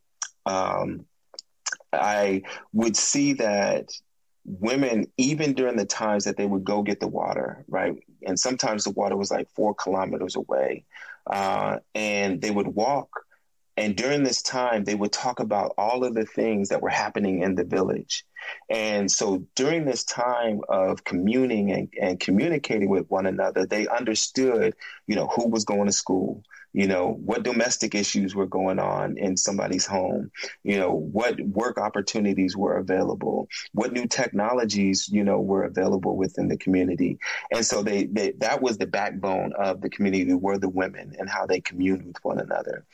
um, 0.48 1.06
I 1.94 2.42
would 2.74 2.98
see 2.98 3.34
that 3.34 3.92
women, 4.46 5.08
even 5.18 5.54
during 5.54 5.78
the 5.78 5.86
times 5.86 6.26
that 6.26 6.38
they 6.38 6.46
would 6.46 6.64
go 6.64 6.82
get 6.82 7.00
the 7.00 7.08
water, 7.08 7.64
right? 7.68 7.96
And 8.26 8.40
sometimes 8.40 8.84
the 8.84 8.92
water 8.92 9.16
was 9.16 9.32
like 9.32 9.50
four 9.50 9.74
kilometers 9.76 10.36
away. 10.36 10.86
Uh, 11.28 11.78
and 11.94 12.42
they 12.42 12.52
would 12.52 12.68
walk. 12.68 13.10
And 13.78 13.96
during 13.96 14.24
this 14.24 14.42
time, 14.42 14.84
they 14.84 14.96
would 14.96 15.14
talk 15.14 15.40
about 15.40 15.74
all 15.78 16.04
of 16.04 16.14
the 16.14 16.26
things 16.26 16.70
that 16.70 16.82
were 16.82 16.90
happening 16.90 17.44
in 17.44 17.56
the 17.56 17.64
village. 17.64 18.26
And 18.70 19.10
so 19.10 19.46
during 19.56 19.86
this 19.86 20.04
time 20.04 20.62
of 20.68 21.06
communing 21.06 21.72
and, 21.72 21.94
and 22.02 22.20
communicating 22.20 22.90
with 22.90 23.10
one 23.10 23.26
another, 23.26 23.66
they 23.66 23.88
understood, 23.88 24.76
you 25.08 25.16
know, 25.16 25.28
who 25.28 25.48
was 25.48 25.64
going 25.64 25.86
to 25.86 25.94
school, 25.94 26.44
you 26.74 26.88
know 26.88 27.18
what 27.26 27.44
domestic 27.44 27.96
issues 27.96 28.36
were 28.36 28.48
going 28.48 28.80
on 28.80 29.18
in 29.18 29.36
somebody's 29.36 29.86
home 29.86 30.32
you 30.64 30.78
know 30.78 30.92
what 30.92 31.40
work 31.42 31.78
opportunities 31.78 32.56
were 32.56 32.78
available 32.78 33.48
what 33.74 33.94
new 33.94 34.08
technologies 34.08 35.10
you 35.10 35.24
know 35.24 35.40
were 35.40 35.64
available 35.64 36.16
within 36.16 36.48
the 36.48 36.58
community. 36.58 37.18
And 37.52 37.66
so 37.66 37.82
they, 37.82 38.06
they 38.06 38.32
that 38.40 38.62
was 38.62 38.78
the 38.78 38.88
backbone 38.88 39.54
of 39.58 39.82
the 39.82 39.90
community 39.90 40.34
were 40.34 40.58
the 40.58 40.70
women 40.70 41.16
and 41.18 41.30
how 41.30 41.46
they 41.46 41.62
communed 41.62 42.06
with 42.06 42.18
one 42.24 42.40
another. 42.40 42.86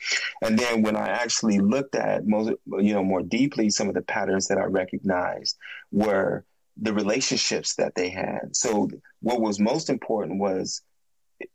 And 0.42 0.58
then 0.58 0.82
when 0.82 0.96
i 0.96 1.08
actually 1.08 1.58
looked 1.58 1.94
at 1.94 2.26
most 2.26 2.52
you 2.66 2.94
know 2.94 3.04
more 3.04 3.22
deeply 3.22 3.70
some 3.70 3.88
of 3.88 3.94
the 3.94 4.02
patterns 4.02 4.48
that 4.48 4.58
i 4.58 4.64
recognized 4.64 5.56
were 5.92 6.44
the 6.76 6.92
relationships 6.92 7.74
that 7.76 7.94
they 7.94 8.10
had. 8.10 8.54
So 8.54 8.90
what 9.20 9.40
was 9.40 9.58
most 9.58 9.88
important 9.88 10.38
was 10.38 10.82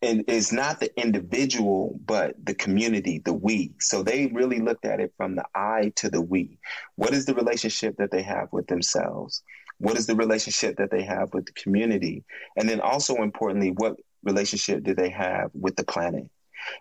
and 0.01 0.23
is 0.27 0.51
not 0.51 0.79
the 0.79 0.95
individual, 0.99 1.99
but 2.05 2.35
the 2.43 2.53
community, 2.53 3.21
the 3.23 3.33
we. 3.33 3.73
So 3.79 4.03
they 4.03 4.27
really 4.27 4.59
looked 4.59 4.85
at 4.85 4.99
it 4.99 5.13
from 5.17 5.35
the 5.35 5.45
I 5.55 5.91
to 5.97 6.09
the 6.09 6.21
we. 6.21 6.59
What 6.95 7.13
is 7.13 7.25
the 7.25 7.33
relationship 7.33 7.97
that 7.97 8.11
they 8.11 8.21
have 8.21 8.49
with 8.51 8.67
themselves? 8.67 9.43
What 9.79 9.97
is 9.97 10.05
the 10.05 10.15
relationship 10.15 10.77
that 10.77 10.91
they 10.91 11.03
have 11.03 11.33
with 11.33 11.45
the 11.45 11.53
community? 11.53 12.23
And 12.55 12.69
then 12.69 12.81
also 12.81 13.15
importantly, 13.15 13.71
what 13.71 13.95
relationship 14.23 14.83
do 14.83 14.93
they 14.93 15.09
have 15.09 15.49
with 15.53 15.75
the 15.75 15.83
planet? 15.83 16.29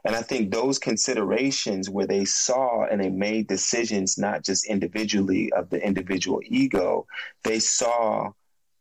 And 0.04 0.14
I 0.14 0.20
think 0.20 0.52
those 0.52 0.78
considerations 0.78 1.88
where 1.88 2.06
they 2.06 2.26
saw 2.26 2.84
and 2.84 3.02
they 3.02 3.08
made 3.08 3.46
decisions, 3.46 4.18
not 4.18 4.44
just 4.44 4.66
individually 4.66 5.50
of 5.52 5.70
the 5.70 5.82
individual 5.82 6.40
ego, 6.44 7.06
they 7.44 7.60
saw 7.60 8.32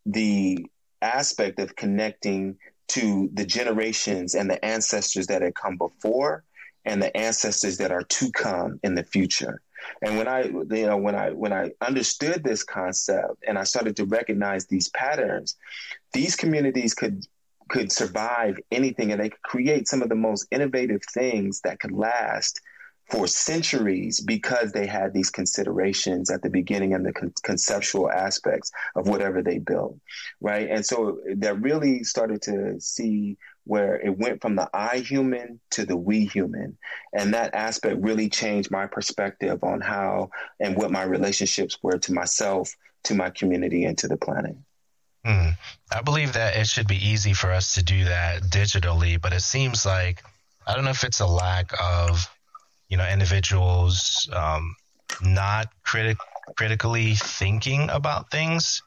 the 0.05 0.65
aspect 1.01 1.59
of 1.59 1.75
connecting 1.75 2.57
to 2.89 3.29
the 3.33 3.45
generations 3.45 4.35
and 4.35 4.49
the 4.49 4.63
ancestors 4.63 5.27
that 5.27 5.41
had 5.41 5.55
come 5.55 5.77
before 5.77 6.43
and 6.85 7.01
the 7.01 7.15
ancestors 7.15 7.77
that 7.77 7.91
are 7.91 8.03
to 8.03 8.31
come 8.31 8.79
in 8.83 8.95
the 8.95 9.03
future. 9.03 9.61
And 10.01 10.17
when 10.17 10.27
I, 10.27 10.43
you 10.43 10.87
know, 10.87 10.97
when 10.97 11.15
I 11.15 11.31
when 11.31 11.53
I 11.53 11.71
understood 11.81 12.43
this 12.43 12.63
concept 12.63 13.43
and 13.47 13.57
I 13.57 13.63
started 13.63 13.95
to 13.97 14.05
recognize 14.05 14.65
these 14.65 14.89
patterns, 14.89 15.55
these 16.13 16.35
communities 16.35 16.93
could 16.93 17.25
could 17.69 17.91
survive 17.91 18.57
anything 18.71 19.11
and 19.11 19.21
they 19.21 19.29
could 19.29 19.41
create 19.43 19.87
some 19.87 20.01
of 20.01 20.09
the 20.09 20.15
most 20.15 20.47
innovative 20.51 21.01
things 21.13 21.61
that 21.61 21.79
could 21.79 21.91
last 21.91 22.59
for 23.09 23.27
centuries 23.27 24.19
because 24.19 24.71
they 24.71 24.85
had 24.85 25.13
these 25.13 25.29
considerations 25.29 26.29
at 26.29 26.41
the 26.41 26.49
beginning 26.49 26.93
and 26.93 27.05
the 27.05 27.13
con- 27.13 27.33
conceptual 27.43 28.11
aspects 28.11 28.71
of 28.95 29.07
whatever 29.07 29.41
they 29.41 29.57
built 29.57 29.97
right? 30.41 30.69
And 30.69 30.85
so 30.85 31.19
that 31.35 31.61
really 31.61 32.03
started 32.03 32.41
to 32.43 32.79
see 32.79 33.37
where 33.65 33.99
it 33.99 34.17
went 34.17 34.41
from 34.41 34.55
the 34.55 34.67
i 34.73 34.97
human 34.97 35.59
to 35.71 35.85
the 35.85 35.95
we 35.95 36.25
human. 36.25 36.77
And 37.13 37.33
that 37.33 37.53
aspect 37.53 38.01
really 38.01 38.29
changed 38.29 38.71
my 38.71 38.87
perspective 38.87 39.63
on 39.63 39.81
how 39.81 40.31
and 40.59 40.75
what 40.75 40.91
my 40.91 41.03
relationships 41.03 41.77
were 41.83 41.97
to 41.99 42.13
myself 42.13 42.75
to 43.03 43.15
my 43.15 43.29
community 43.29 43.85
and 43.85 43.97
to 43.99 44.07
the 44.07 44.17
planet. 44.17 44.55
Mm. 45.25 45.57
i 45.91 46.01
believe 46.01 46.31
that 46.33 46.55
it 46.55 46.65
should 46.65 46.87
be 46.87 46.95
easy 46.95 47.33
for 47.33 47.51
us 47.51 47.73
to 47.75 47.83
do 47.83 48.05
that 48.05 48.41
digitally 48.43 49.21
but 49.21 49.33
it 49.33 49.41
seems 49.41 49.85
like 49.85 50.23
i 50.65 50.73
don't 50.73 50.85
know 50.85 50.91
if 50.91 51.03
it's 51.03 51.19
a 51.19 51.27
lack 51.27 51.73
of 51.77 52.25
you 52.89 52.97
know 52.97 53.07
individuals 53.07 54.29
um, 54.33 54.75
not 55.21 55.67
critic 55.83 56.17
critically 56.55 57.15
thinking 57.15 57.89
about 57.89 58.31
things. 58.31 58.81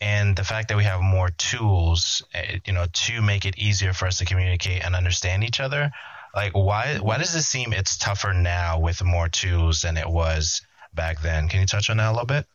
And 0.00 0.36
the 0.36 0.44
fact 0.44 0.68
that 0.68 0.76
we 0.76 0.84
have 0.84 1.00
more 1.00 1.30
tools 1.30 2.22
eh, 2.34 2.58
you 2.64 2.72
know 2.72 2.86
to 2.90 3.22
make 3.22 3.44
it 3.44 3.58
easier 3.58 3.92
for 3.92 4.06
us 4.06 4.18
to 4.18 4.24
communicate 4.24 4.84
and 4.84 4.94
understand 4.94 5.42
each 5.42 5.60
other 5.60 5.90
like 6.34 6.52
why 6.52 6.98
why 6.98 7.18
does 7.18 7.34
it 7.34 7.42
seem 7.42 7.72
it's 7.72 7.96
tougher 7.96 8.32
now 8.32 8.78
with 8.78 9.02
more 9.02 9.28
tools 9.28 9.80
than 9.80 9.96
it 9.96 10.08
was 10.08 10.62
back 10.94 11.20
then? 11.20 11.48
Can 11.48 11.60
you 11.60 11.66
touch 11.66 11.90
on 11.90 11.96
that 11.98 12.08
a 12.08 12.12
little 12.12 12.26
bit? 12.26 12.46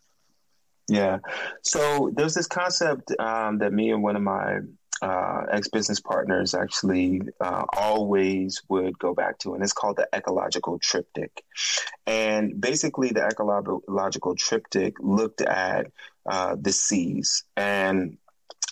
Yeah. 0.88 1.20
So 1.64 2.12
there's 2.14 2.34
this 2.34 2.48
concept 2.48 3.12
um, 3.20 3.60
that 3.60 3.72
me 3.72 3.92
and 3.92 4.04
one 4.04 4.16
of 4.16 4.22
my 4.22 4.60
uh, 5.02 5.44
ex 5.52 5.68
business 5.68 6.00
partners 6.00 6.54
actually 6.54 7.22
uh, 7.42 7.66
always 7.76 8.62
would 8.70 8.98
go 9.00 9.14
back 9.14 9.38
to, 9.40 9.54
and 9.54 9.64
it's 9.64 9.74
called 9.74 9.98
the 9.98 10.08
ecological 10.14 10.80
triptych. 10.80 11.44
And 12.06 12.60
basically, 12.60 13.10
the 13.10 13.26
ecological 13.26 14.36
triptych 14.36 14.96
looked 15.00 15.42
at 15.42 15.92
uh, 16.26 16.56
the 16.60 16.72
C's. 16.72 17.44
And 17.58 18.18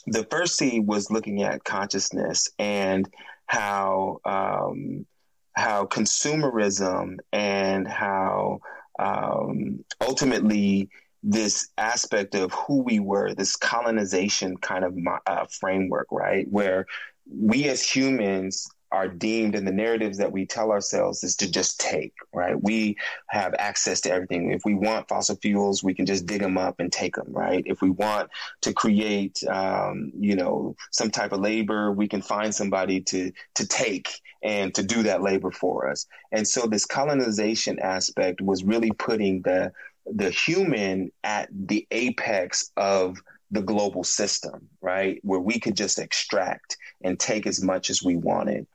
the 0.07 0.23
first 0.29 0.57
C 0.57 0.79
was 0.79 1.11
looking 1.11 1.43
at 1.43 1.63
consciousness 1.63 2.49
and 2.57 3.09
how 3.45 4.19
um, 4.25 5.05
how 5.53 5.85
consumerism 5.85 7.17
and 7.33 7.87
how 7.87 8.61
um, 8.97 9.83
ultimately 9.99 10.89
this 11.23 11.69
aspect 11.77 12.35
of 12.35 12.51
who 12.53 12.81
we 12.83 12.99
were, 12.99 13.33
this 13.33 13.55
colonization 13.55 14.57
kind 14.57 14.83
of 14.83 14.97
uh, 15.27 15.45
framework, 15.59 16.07
right? 16.11 16.47
Where 16.49 16.85
we 17.29 17.69
as 17.69 17.83
humans 17.83 18.67
are 18.91 19.07
deemed 19.07 19.55
in 19.55 19.63
the 19.63 19.71
narratives 19.71 20.17
that 20.17 20.31
we 20.31 20.45
tell 20.45 20.71
ourselves 20.71 21.23
is 21.23 21.35
to 21.37 21.49
just 21.49 21.79
take, 21.79 22.13
right? 22.33 22.61
We 22.61 22.97
have 23.27 23.55
access 23.57 24.01
to 24.01 24.11
everything. 24.11 24.51
If 24.51 24.63
we 24.65 24.73
want 24.73 25.07
fossil 25.07 25.37
fuels, 25.37 25.81
we 25.81 25.93
can 25.93 26.05
just 26.05 26.25
dig 26.25 26.41
them 26.41 26.57
up 26.57 26.79
and 26.79 26.91
take 26.91 27.15
them, 27.15 27.27
right? 27.29 27.63
If 27.65 27.81
we 27.81 27.89
want 27.89 28.29
to 28.61 28.73
create, 28.73 29.41
um, 29.49 30.11
you 30.19 30.35
know, 30.35 30.75
some 30.91 31.09
type 31.09 31.31
of 31.31 31.39
labor, 31.39 31.91
we 31.91 32.07
can 32.07 32.21
find 32.21 32.53
somebody 32.53 32.99
to 33.01 33.31
to 33.55 33.67
take 33.67 34.09
and 34.43 34.73
to 34.75 34.83
do 34.83 35.03
that 35.03 35.21
labor 35.21 35.51
for 35.51 35.89
us. 35.89 36.05
And 36.31 36.45
so 36.45 36.67
this 36.67 36.85
colonization 36.85 37.79
aspect 37.79 38.41
was 38.41 38.63
really 38.63 38.91
putting 38.91 39.41
the 39.43 39.71
the 40.05 40.29
human 40.29 41.11
at 41.23 41.49
the 41.51 41.87
apex 41.91 42.71
of 42.77 43.17
the 43.51 43.61
global 43.61 44.03
system, 44.03 44.69
right? 44.81 45.19
Where 45.23 45.39
we 45.39 45.59
could 45.59 45.75
just 45.75 45.99
extract 45.99 46.77
and 47.03 47.19
take 47.19 47.47
as 47.47 47.61
much 47.61 47.89
as 47.89 48.03
we 48.03 48.15
wanted. 48.15 48.67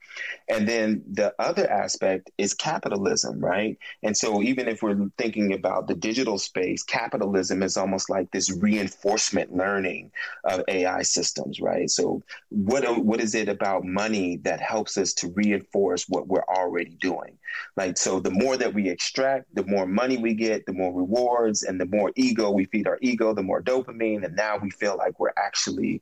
And 0.49 0.67
then 0.67 1.03
the 1.11 1.33
other 1.39 1.69
aspect 1.69 2.31
is 2.37 2.53
capitalism, 2.53 3.39
right? 3.39 3.77
And 4.03 4.15
so 4.15 4.41
even 4.41 4.67
if 4.67 4.81
we're 4.81 5.09
thinking 5.17 5.53
about 5.53 5.87
the 5.87 5.95
digital 5.95 6.37
space, 6.37 6.83
capitalism 6.83 7.61
is 7.63 7.77
almost 7.77 8.09
like 8.09 8.31
this 8.31 8.51
reinforcement 8.51 9.55
learning 9.55 10.11
of 10.43 10.63
AI 10.67 11.03
systems, 11.03 11.59
right? 11.59 11.89
So 11.89 12.23
what 12.49 12.83
what 13.03 13.21
is 13.21 13.35
it 13.35 13.49
about 13.49 13.83
money 13.83 14.37
that 14.37 14.59
helps 14.59 14.97
us 14.97 15.13
to 15.15 15.29
reinforce 15.29 16.07
what 16.07 16.27
we're 16.27 16.45
already 16.47 16.95
doing? 16.95 17.37
Like 17.75 17.97
so 17.97 18.19
the 18.19 18.31
more 18.31 18.57
that 18.57 18.73
we 18.73 18.89
extract, 18.89 19.53
the 19.53 19.65
more 19.65 19.85
money 19.85 20.17
we 20.17 20.33
get, 20.33 20.65
the 20.65 20.73
more 20.73 20.93
rewards 20.93 21.63
and 21.63 21.79
the 21.79 21.85
more 21.85 22.11
ego 22.15 22.51
we 22.51 22.65
feed 22.65 22.87
our 22.87 22.97
ego, 23.01 23.33
the 23.33 23.43
more 23.43 23.61
dopamine 23.61 24.23
and 24.23 24.35
now 24.35 24.57
we 24.57 24.69
feel 24.69 24.97
like 24.97 25.19
we're 25.19 25.33
actually 25.37 26.01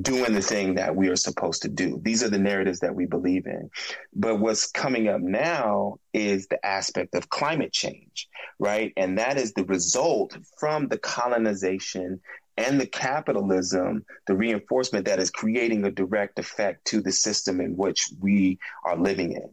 doing 0.00 0.32
the 0.32 0.42
thing 0.42 0.74
that 0.76 0.96
we 0.96 1.08
are 1.08 1.16
supposed 1.16 1.62
to 1.62 1.68
do. 1.68 2.00
These 2.02 2.22
are 2.22 2.30
the 2.30 2.38
narratives 2.38 2.80
that 2.80 2.94
we 2.94 3.06
believe 3.06 3.46
in. 3.46 3.70
But 4.14 4.40
what's 4.40 4.70
coming 4.70 5.08
up 5.08 5.20
now 5.20 5.98
is 6.14 6.46
the 6.46 6.64
aspect 6.64 7.14
of 7.14 7.28
climate 7.28 7.72
change, 7.72 8.28
right? 8.58 8.92
And 8.96 9.18
that 9.18 9.36
is 9.36 9.52
the 9.52 9.64
result 9.64 10.36
from 10.58 10.88
the 10.88 10.98
colonization 10.98 12.20
and 12.56 12.80
the 12.80 12.86
capitalism, 12.86 14.04
the 14.26 14.36
reinforcement 14.36 15.06
that 15.06 15.18
is 15.18 15.30
creating 15.30 15.84
a 15.84 15.90
direct 15.90 16.38
effect 16.38 16.86
to 16.86 17.00
the 17.00 17.12
system 17.12 17.60
in 17.60 17.76
which 17.76 18.10
we 18.20 18.58
are 18.84 18.96
living 18.96 19.32
in. 19.32 19.50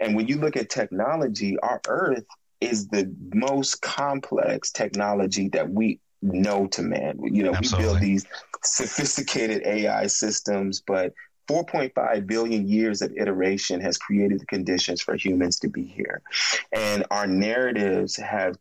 And 0.00 0.16
when 0.16 0.26
you 0.26 0.38
look 0.38 0.56
at 0.56 0.68
technology, 0.68 1.58
our 1.60 1.80
earth 1.88 2.24
is 2.60 2.88
the 2.88 3.14
most 3.32 3.80
complex 3.80 4.70
technology 4.70 5.48
that 5.48 5.70
we 5.70 6.00
know 6.22 6.66
to 6.68 6.82
man. 6.82 7.18
You 7.22 7.44
know, 7.44 7.54
Absolutely. 7.54 7.86
we 7.86 7.92
build 7.92 8.00
these 8.00 8.26
sophisticated 8.62 9.62
AI 9.66 10.06
systems, 10.06 10.82
but 10.86 11.12
4.5 11.48 12.26
billion 12.26 12.68
years 12.68 13.02
of 13.02 13.12
iteration 13.16 13.80
has 13.80 13.98
created 13.98 14.40
the 14.40 14.46
conditions 14.46 15.00
for 15.00 15.16
humans 15.16 15.58
to 15.60 15.68
be 15.68 15.84
here. 15.84 16.22
And 16.72 17.04
our 17.10 17.26
narratives 17.26 18.16
have 18.16 18.56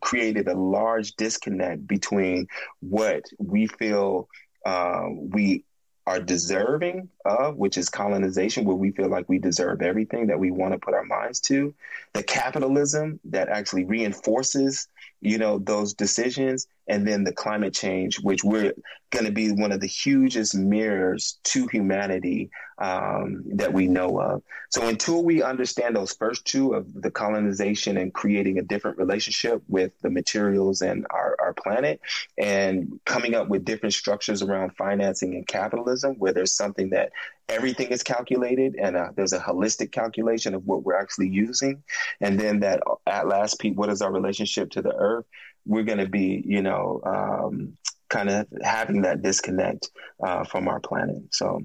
created 0.00 0.48
a 0.48 0.54
large 0.54 1.14
disconnect 1.14 1.86
between 1.86 2.48
what 2.80 3.24
we 3.38 3.68
feel 3.68 4.28
uh, 4.66 5.04
we 5.10 5.64
are 6.06 6.20
deserving 6.20 7.08
of, 7.24 7.56
which 7.56 7.78
is 7.78 7.88
colonization, 7.88 8.64
where 8.64 8.76
we 8.76 8.90
feel 8.90 9.08
like 9.08 9.28
we 9.28 9.38
deserve 9.38 9.82
everything 9.82 10.26
that 10.28 10.38
we 10.38 10.50
want 10.50 10.72
to 10.72 10.78
put 10.78 10.94
our 10.94 11.04
minds 11.04 11.40
to, 11.40 11.74
the 12.12 12.22
capitalism 12.22 13.20
that 13.24 13.48
actually 13.48 13.84
reinforces 13.84 14.88
you 15.24 15.38
know, 15.38 15.58
those 15.58 15.94
decisions, 15.94 16.68
and 16.86 17.08
then 17.08 17.24
the 17.24 17.32
climate 17.32 17.72
change, 17.72 18.20
which 18.20 18.44
we're 18.44 18.74
going 19.10 19.24
to 19.24 19.32
be 19.32 19.50
one 19.52 19.72
of 19.72 19.80
the 19.80 19.86
hugest 19.86 20.54
mirrors 20.54 21.38
to 21.44 21.66
humanity 21.68 22.50
um, 22.76 23.42
that 23.54 23.72
we 23.72 23.86
know 23.86 24.20
of. 24.20 24.42
So 24.68 24.86
until 24.86 25.24
we 25.24 25.42
understand 25.42 25.96
those 25.96 26.12
first 26.12 26.44
two 26.44 26.74
of 26.74 26.92
the 26.92 27.10
colonization 27.10 27.96
and 27.96 28.12
creating 28.12 28.58
a 28.58 28.62
different 28.62 28.98
relationship 28.98 29.62
with 29.66 29.92
the 30.02 30.10
materials 30.10 30.82
and 30.82 31.06
our, 31.08 31.36
our 31.40 31.54
planet, 31.54 32.02
and 32.36 33.00
coming 33.06 33.34
up 33.34 33.48
with 33.48 33.64
different 33.64 33.94
structures 33.94 34.42
around 34.42 34.76
financing 34.76 35.36
and 35.36 35.46
capitalism, 35.46 36.16
where 36.16 36.34
there's 36.34 36.54
something 36.54 36.90
that 36.90 37.12
everything 37.48 37.88
is 37.88 38.02
calculated 38.02 38.74
and 38.76 38.96
uh, 38.96 39.10
there's 39.16 39.32
a 39.32 39.38
holistic 39.38 39.92
calculation 39.92 40.54
of 40.54 40.64
what 40.64 40.82
we're 40.82 40.98
actually 40.98 41.28
using 41.28 41.82
and 42.20 42.40
then 42.40 42.60
that 42.60 42.80
at 43.06 43.28
last 43.28 43.58
peak 43.60 43.78
what 43.78 43.90
is 43.90 44.00
our 44.00 44.12
relationship 44.12 44.70
to 44.70 44.80
the 44.80 44.94
earth 44.94 45.26
we're 45.66 45.82
going 45.82 45.98
to 45.98 46.08
be 46.08 46.42
you 46.46 46.62
know 46.62 47.00
um, 47.04 47.76
kind 48.08 48.30
of 48.30 48.46
having 48.62 49.02
that 49.02 49.22
disconnect 49.22 49.90
uh, 50.22 50.44
from 50.44 50.68
our 50.68 50.80
planet 50.80 51.22
so 51.30 51.60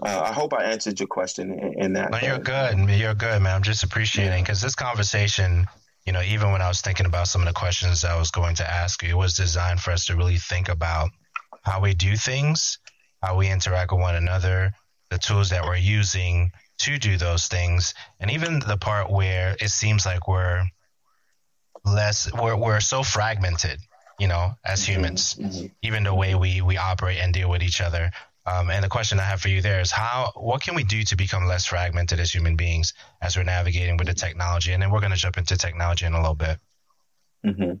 uh, 0.00 0.22
I 0.24 0.32
hope 0.32 0.54
I 0.54 0.64
answered 0.64 0.98
your 0.98 1.06
question 1.06 1.52
in, 1.52 1.74
in 1.82 1.92
that. 1.94 2.10
No, 2.10 2.18
you're 2.18 2.38
good. 2.38 2.78
You're 2.88 3.14
good, 3.14 3.42
man. 3.42 3.56
I'm 3.56 3.62
just 3.62 3.82
appreciating 3.82 4.42
because 4.42 4.62
this 4.62 4.74
conversation, 4.74 5.66
you 6.06 6.14
know, 6.14 6.22
even 6.22 6.50
when 6.50 6.62
I 6.62 6.68
was 6.68 6.80
thinking 6.80 7.04
about 7.04 7.28
some 7.28 7.42
of 7.42 7.46
the 7.46 7.52
questions 7.52 8.02
I 8.02 8.18
was 8.18 8.30
going 8.30 8.54
to 8.56 8.68
ask 8.68 9.02
you, 9.02 9.10
it 9.10 9.16
was 9.18 9.34
designed 9.34 9.80
for 9.80 9.90
us 9.90 10.06
to 10.06 10.16
really 10.16 10.38
think 10.38 10.70
about 10.70 11.10
how 11.62 11.80
we 11.80 11.92
do 11.92 12.16
things, 12.16 12.78
how 13.22 13.36
we 13.36 13.50
interact 13.50 13.92
with 13.92 14.00
one 14.00 14.16
another, 14.16 14.72
the 15.12 15.18
tools 15.18 15.50
that 15.50 15.62
we're 15.64 15.76
using 15.76 16.50
to 16.78 16.98
do 16.98 17.18
those 17.18 17.46
things, 17.46 17.92
and 18.18 18.30
even 18.30 18.60
the 18.60 18.78
part 18.78 19.10
where 19.10 19.54
it 19.60 19.68
seems 19.68 20.06
like 20.06 20.26
we're 20.26 20.64
less 21.84 22.32
we're 22.32 22.56
we're 22.56 22.80
so 22.80 23.02
fragmented, 23.02 23.78
you 24.18 24.26
know, 24.26 24.54
as 24.64 24.80
mm-hmm. 24.80 24.92
humans, 24.92 25.34
mm-hmm. 25.34 25.66
even 25.82 26.02
the 26.04 26.14
way 26.14 26.34
we 26.34 26.62
we 26.62 26.78
operate 26.78 27.18
and 27.18 27.34
deal 27.34 27.50
with 27.50 27.62
each 27.62 27.82
other. 27.82 28.10
Um, 28.44 28.70
and 28.70 28.82
the 28.82 28.88
question 28.88 29.20
I 29.20 29.24
have 29.24 29.40
for 29.40 29.48
you 29.48 29.60
there 29.60 29.80
is 29.80 29.92
how 29.92 30.32
what 30.34 30.62
can 30.62 30.74
we 30.74 30.82
do 30.82 31.04
to 31.04 31.14
become 31.14 31.44
less 31.44 31.66
fragmented 31.66 32.18
as 32.18 32.32
human 32.32 32.56
beings 32.56 32.94
as 33.20 33.36
we're 33.36 33.44
navigating 33.44 33.98
with 33.98 34.08
the 34.08 34.14
technology? 34.14 34.72
And 34.72 34.82
then 34.82 34.90
we're 34.90 35.00
going 35.00 35.12
to 35.12 35.18
jump 35.18 35.36
into 35.36 35.56
technology 35.58 36.06
in 36.06 36.14
a 36.14 36.20
little 36.20 36.34
bit. 36.34 36.58
Mm-hmm. 37.44 37.74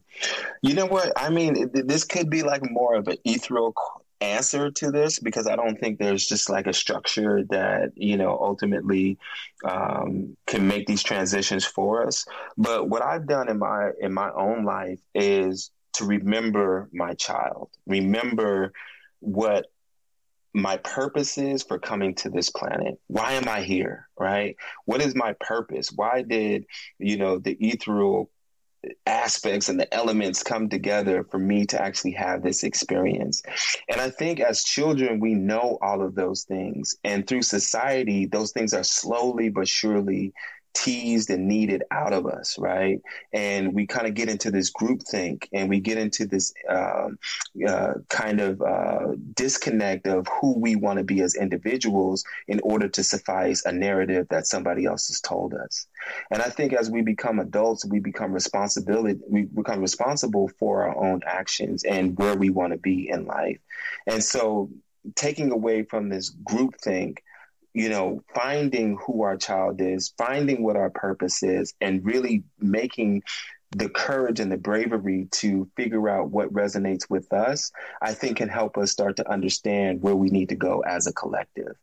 You 0.62 0.74
know 0.74 0.86
what? 0.86 1.12
I 1.16 1.30
mean, 1.30 1.70
this 1.72 2.04
could 2.04 2.28
be 2.28 2.42
like 2.42 2.62
more 2.70 2.94
of 2.94 3.08
an 3.08 3.16
ethereal 3.24 3.74
answer 4.22 4.70
to 4.70 4.90
this 4.90 5.18
because 5.18 5.46
I 5.46 5.56
don't 5.56 5.78
think 5.78 5.98
there's 5.98 6.26
just 6.26 6.48
like 6.48 6.66
a 6.66 6.72
structure 6.72 7.44
that 7.50 7.92
you 7.96 8.16
know 8.16 8.38
ultimately 8.40 9.18
um, 9.64 10.36
can 10.46 10.66
make 10.66 10.86
these 10.86 11.02
transitions 11.02 11.64
for 11.64 12.06
us. 12.06 12.24
But 12.56 12.88
what 12.88 13.02
I've 13.02 13.26
done 13.26 13.48
in 13.48 13.58
my 13.58 13.90
in 14.00 14.12
my 14.12 14.30
own 14.30 14.64
life 14.64 15.00
is 15.14 15.70
to 15.94 16.04
remember 16.06 16.88
my 16.92 17.14
child, 17.14 17.70
remember 17.86 18.72
what 19.20 19.66
my 20.54 20.76
purpose 20.78 21.38
is 21.38 21.62
for 21.62 21.78
coming 21.78 22.14
to 22.14 22.28
this 22.28 22.50
planet. 22.50 22.98
Why 23.06 23.32
am 23.32 23.48
I 23.48 23.62
here? 23.62 24.08
Right? 24.18 24.56
What 24.84 25.00
is 25.00 25.14
my 25.14 25.34
purpose? 25.40 25.90
Why 25.94 26.22
did 26.22 26.66
you 26.98 27.16
know 27.16 27.38
the 27.38 27.56
ethereal 27.60 28.30
aspects 29.06 29.68
and 29.68 29.78
the 29.78 29.92
elements 29.94 30.42
come 30.42 30.68
together 30.68 31.24
for 31.24 31.38
me 31.38 31.66
to 31.66 31.80
actually 31.80 32.12
have 32.12 32.42
this 32.42 32.64
experience. 32.64 33.42
And 33.88 34.00
I 34.00 34.10
think 34.10 34.40
as 34.40 34.64
children, 34.64 35.20
we 35.20 35.34
know 35.34 35.78
all 35.82 36.02
of 36.02 36.14
those 36.14 36.44
things. 36.44 36.96
And 37.04 37.26
through 37.26 37.42
society, 37.42 38.26
those 38.26 38.52
things 38.52 38.74
are 38.74 38.84
slowly 38.84 39.48
but 39.50 39.68
surely 39.68 40.32
teased 40.74 41.30
and 41.30 41.48
kneaded 41.48 41.82
out 41.90 42.12
of 42.12 42.26
us, 42.26 42.58
right? 42.58 43.00
And 43.32 43.74
we 43.74 43.86
kind 43.86 44.06
of 44.06 44.14
get 44.14 44.28
into 44.28 44.50
this 44.50 44.70
group 44.70 45.02
think 45.02 45.48
and 45.52 45.68
we 45.68 45.80
get 45.80 45.98
into 45.98 46.26
this 46.26 46.52
uh, 46.68 47.08
uh, 47.66 47.94
kind 48.08 48.40
of 48.40 48.62
uh, 48.62 49.08
disconnect 49.34 50.06
of 50.06 50.26
who 50.40 50.58
we 50.58 50.76
want 50.76 50.98
to 50.98 51.04
be 51.04 51.20
as 51.20 51.34
individuals 51.34 52.24
in 52.48 52.60
order 52.62 52.88
to 52.88 53.04
suffice 53.04 53.64
a 53.64 53.72
narrative 53.72 54.26
that 54.30 54.46
somebody 54.46 54.86
else 54.86 55.08
has 55.08 55.20
told 55.20 55.54
us. 55.54 55.86
And 56.30 56.42
I 56.42 56.48
think 56.48 56.72
as 56.72 56.90
we 56.90 57.02
become 57.02 57.38
adults, 57.38 57.84
we 57.84 58.00
become 58.00 58.32
responsibility, 58.32 59.20
we 59.28 59.42
become 59.42 59.80
responsible 59.80 60.50
for 60.58 60.84
our 60.84 60.96
own 60.96 61.20
actions 61.26 61.84
and 61.84 62.18
where 62.18 62.36
we 62.36 62.50
want 62.50 62.72
to 62.72 62.78
be 62.78 63.08
in 63.08 63.26
life. 63.26 63.58
And 64.06 64.22
so 64.22 64.70
taking 65.14 65.50
away 65.50 65.82
from 65.82 66.08
this 66.08 66.30
group 66.30 66.76
think 66.80 67.22
you 67.74 67.88
know, 67.88 68.22
finding 68.34 68.98
who 68.98 69.22
our 69.22 69.36
child 69.36 69.80
is, 69.80 70.12
finding 70.18 70.62
what 70.62 70.76
our 70.76 70.90
purpose 70.90 71.42
is, 71.42 71.74
and 71.80 72.04
really 72.04 72.44
making 72.58 73.22
the 73.70 73.88
courage 73.88 74.40
and 74.40 74.52
the 74.52 74.58
bravery 74.58 75.28
to 75.30 75.68
figure 75.76 76.08
out 76.08 76.30
what 76.30 76.52
resonates 76.52 77.08
with 77.08 77.32
us, 77.32 77.72
I 78.02 78.12
think 78.12 78.36
can 78.36 78.48
help 78.48 78.76
us 78.76 78.90
start 78.90 79.16
to 79.16 79.30
understand 79.30 80.02
where 80.02 80.16
we 80.16 80.28
need 80.28 80.50
to 80.50 80.56
go 80.56 80.80
as 80.80 81.06
a 81.06 81.12
collective. 81.12 81.76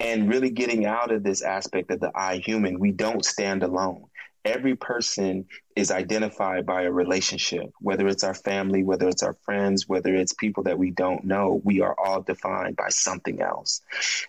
And 0.00 0.28
really 0.28 0.50
getting 0.50 0.86
out 0.86 1.10
of 1.10 1.22
this 1.22 1.42
aspect 1.42 1.90
of 1.90 2.00
the 2.00 2.10
I 2.14 2.38
human, 2.38 2.78
we 2.78 2.92
don't 2.92 3.24
stand 3.24 3.62
alone 3.62 4.04
every 4.46 4.76
person 4.76 5.44
is 5.74 5.90
identified 5.90 6.64
by 6.64 6.82
a 6.82 6.90
relationship, 6.90 7.70
whether 7.80 8.06
it's 8.06 8.24
our 8.24 8.32
family, 8.32 8.82
whether 8.82 9.08
it's 9.08 9.22
our 9.22 9.34
friends, 9.44 9.88
whether 9.88 10.14
it's 10.14 10.32
people 10.32 10.62
that 10.62 10.78
we 10.78 10.90
don't 10.90 11.24
know, 11.24 11.60
we 11.64 11.80
are 11.82 11.94
all 11.98 12.22
defined 12.22 12.76
by 12.76 12.88
something 12.88 13.42
else. 13.42 13.82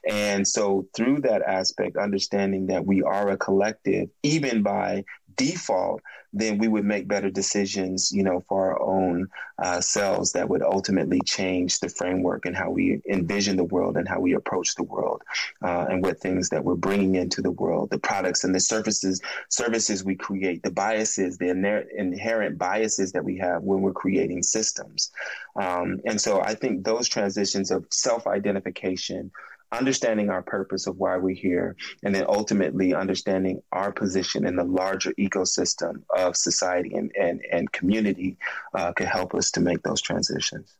And 0.09 0.45
so, 0.45 0.87
through 0.95 1.21
that 1.21 1.41
aspect, 1.43 1.95
understanding 1.95 2.67
that 2.67 2.85
we 2.85 3.03
are 3.03 3.29
a 3.29 3.37
collective, 3.37 4.09
even 4.23 4.63
by 4.63 5.05
default, 5.37 6.01
then 6.33 6.57
we 6.57 6.67
would 6.67 6.83
make 6.85 7.07
better 7.07 7.29
decisions, 7.29 8.11
you 8.11 8.23
know, 8.23 8.43
for 8.49 8.71
our 8.71 8.81
own 8.81 9.27
uh, 9.59 9.79
selves 9.79 10.33
that 10.33 10.49
would 10.49 10.61
ultimately 10.61 11.21
change 11.21 11.79
the 11.79 11.89
framework 11.89 12.45
and 12.45 12.55
how 12.55 12.69
we 12.69 13.01
envision 13.09 13.55
the 13.55 13.63
world 13.63 13.97
and 13.97 14.07
how 14.07 14.19
we 14.19 14.33
approach 14.33 14.75
the 14.75 14.83
world, 14.83 15.23
uh, 15.63 15.85
and 15.89 16.03
what 16.03 16.19
things 16.19 16.49
that 16.49 16.63
we're 16.63 16.75
bringing 16.75 17.15
into 17.15 17.41
the 17.41 17.51
world, 17.51 17.89
the 17.89 17.97
products 17.97 18.43
and 18.43 18.53
the 18.53 18.59
services 18.59 19.21
services 19.49 20.03
we 20.03 20.15
create, 20.15 20.61
the 20.63 20.71
biases, 20.71 21.37
the 21.37 21.49
inherent 21.95 22.57
biases 22.57 23.13
that 23.13 23.23
we 23.23 23.37
have 23.37 23.63
when 23.63 23.81
we're 23.81 23.93
creating 23.93 24.43
systems. 24.43 25.11
Um, 25.55 26.01
and 26.05 26.19
so, 26.19 26.41
I 26.41 26.53
think 26.55 26.83
those 26.83 27.07
transitions 27.07 27.71
of 27.71 27.85
self 27.89 28.27
identification 28.27 29.31
understanding 29.71 30.29
our 30.29 30.41
purpose 30.41 30.87
of 30.87 30.97
why 30.97 31.17
we're 31.17 31.35
here, 31.35 31.75
and 32.03 32.13
then 32.15 32.25
ultimately 32.27 32.93
understanding 32.93 33.61
our 33.71 33.91
position 33.91 34.45
in 34.47 34.55
the 34.55 34.63
larger 34.63 35.11
ecosystem 35.19 36.03
of 36.15 36.37
society 36.37 36.95
and, 36.95 37.11
and, 37.19 37.41
and 37.51 37.71
community 37.71 38.37
uh, 38.73 38.93
can 38.93 39.07
help 39.07 39.33
us 39.35 39.51
to 39.51 39.59
make 39.59 39.81
those 39.83 40.01
transitions. 40.01 40.73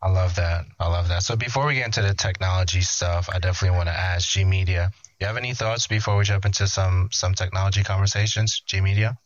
I 0.00 0.10
love 0.10 0.36
that. 0.36 0.66
I 0.78 0.88
love 0.88 1.08
that. 1.08 1.22
So 1.24 1.34
before 1.34 1.66
we 1.66 1.74
get 1.74 1.86
into 1.86 2.02
the 2.02 2.14
technology 2.14 2.82
stuff, 2.82 3.28
I 3.32 3.40
definitely 3.40 3.76
want 3.76 3.88
to 3.88 3.94
ask 3.94 4.28
G 4.28 4.44
Media. 4.44 4.92
You 5.18 5.26
have 5.26 5.36
any 5.36 5.54
thoughts 5.54 5.88
before 5.88 6.16
we 6.16 6.22
jump 6.22 6.44
into 6.44 6.68
some 6.68 7.08
some 7.10 7.34
technology 7.34 7.82
conversations? 7.82 8.62
G 8.64 8.80
Media. 8.80 9.18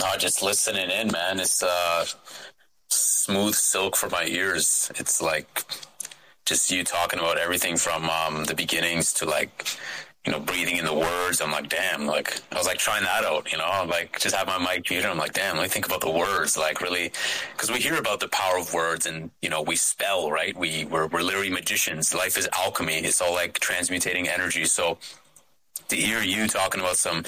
No, 0.00 0.16
just 0.18 0.42
listening 0.42 0.90
in, 0.90 1.12
man. 1.12 1.38
It's 1.38 1.62
uh, 1.62 2.06
smooth 2.88 3.54
silk 3.54 3.94
for 3.94 4.08
my 4.08 4.24
ears. 4.24 4.90
It's 4.96 5.22
like 5.22 5.62
just 6.50 6.70
you 6.70 6.82
talking 6.82 7.20
about 7.20 7.38
everything 7.38 7.76
from 7.76 8.10
um, 8.10 8.44
the 8.44 8.54
beginnings 8.54 9.12
to 9.14 9.24
like 9.24 9.64
you 10.26 10.32
know, 10.32 10.40
breathing 10.40 10.76
in 10.76 10.84
the 10.84 10.92
words. 10.92 11.40
I'm 11.40 11.50
like, 11.50 11.70
damn, 11.70 12.06
like 12.06 12.42
I 12.52 12.58
was 12.58 12.66
like 12.66 12.76
trying 12.78 13.04
that 13.04 13.24
out, 13.24 13.50
you 13.50 13.56
know, 13.56 13.86
like 13.88 14.18
just 14.18 14.34
have 14.34 14.46
my 14.46 14.58
mic 14.58 14.90
muted. 14.90 15.08
I'm 15.08 15.16
like, 15.16 15.32
damn, 15.32 15.56
let 15.56 15.62
me 15.62 15.68
think 15.68 15.86
about 15.86 16.02
the 16.02 16.10
words, 16.10 16.58
like 16.58 16.82
really, 16.82 17.12
because 17.52 17.70
we 17.70 17.78
hear 17.78 17.98
about 17.98 18.20
the 18.20 18.28
power 18.28 18.58
of 18.58 18.74
words, 18.74 19.06
and 19.06 19.30
you 19.40 19.48
know, 19.48 19.62
we 19.62 19.76
spell, 19.76 20.30
right? 20.30 20.54
We 20.54 20.84
we're, 20.84 21.06
we're 21.06 21.22
literally 21.22 21.48
magicians. 21.48 22.14
Life 22.14 22.36
is 22.36 22.48
alchemy. 22.52 22.96
It's 22.96 23.22
all 23.22 23.32
like 23.32 23.60
transmutating 23.60 24.28
energy. 24.28 24.66
So 24.66 24.98
to 25.88 25.96
hear 25.96 26.20
you 26.20 26.48
talking 26.48 26.80
about 26.80 26.96
some 26.96 27.24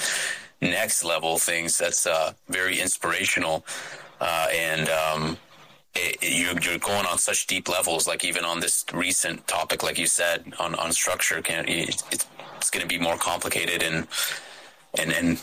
next 0.61 1.03
level 1.03 1.39
things, 1.39 1.79
that's 1.79 2.05
uh, 2.05 2.33
very 2.49 2.79
inspirational, 2.79 3.65
uh, 4.21 4.47
and 4.51 4.89
um, 4.89 5.37
it, 5.95 6.17
you're, 6.21 6.59
you're 6.59 6.79
going 6.79 7.05
on 7.05 7.17
such 7.17 7.47
deep 7.47 7.69
levels, 7.69 8.07
like 8.07 8.25
even 8.25 8.45
on 8.45 8.59
this 8.59 8.85
recent 8.93 9.47
topic, 9.47 9.83
like 9.83 9.97
you 9.97 10.07
said, 10.07 10.53
on, 10.59 10.75
on 10.75 10.91
structure, 10.91 11.41
can 11.41 11.65
it's, 11.67 12.03
it's 12.11 12.69
going 12.69 12.81
to 12.81 12.87
be 12.87 12.99
more 12.99 13.17
complicated 13.17 13.83
and, 13.83 14.07
and, 14.99 15.11
and 15.11 15.37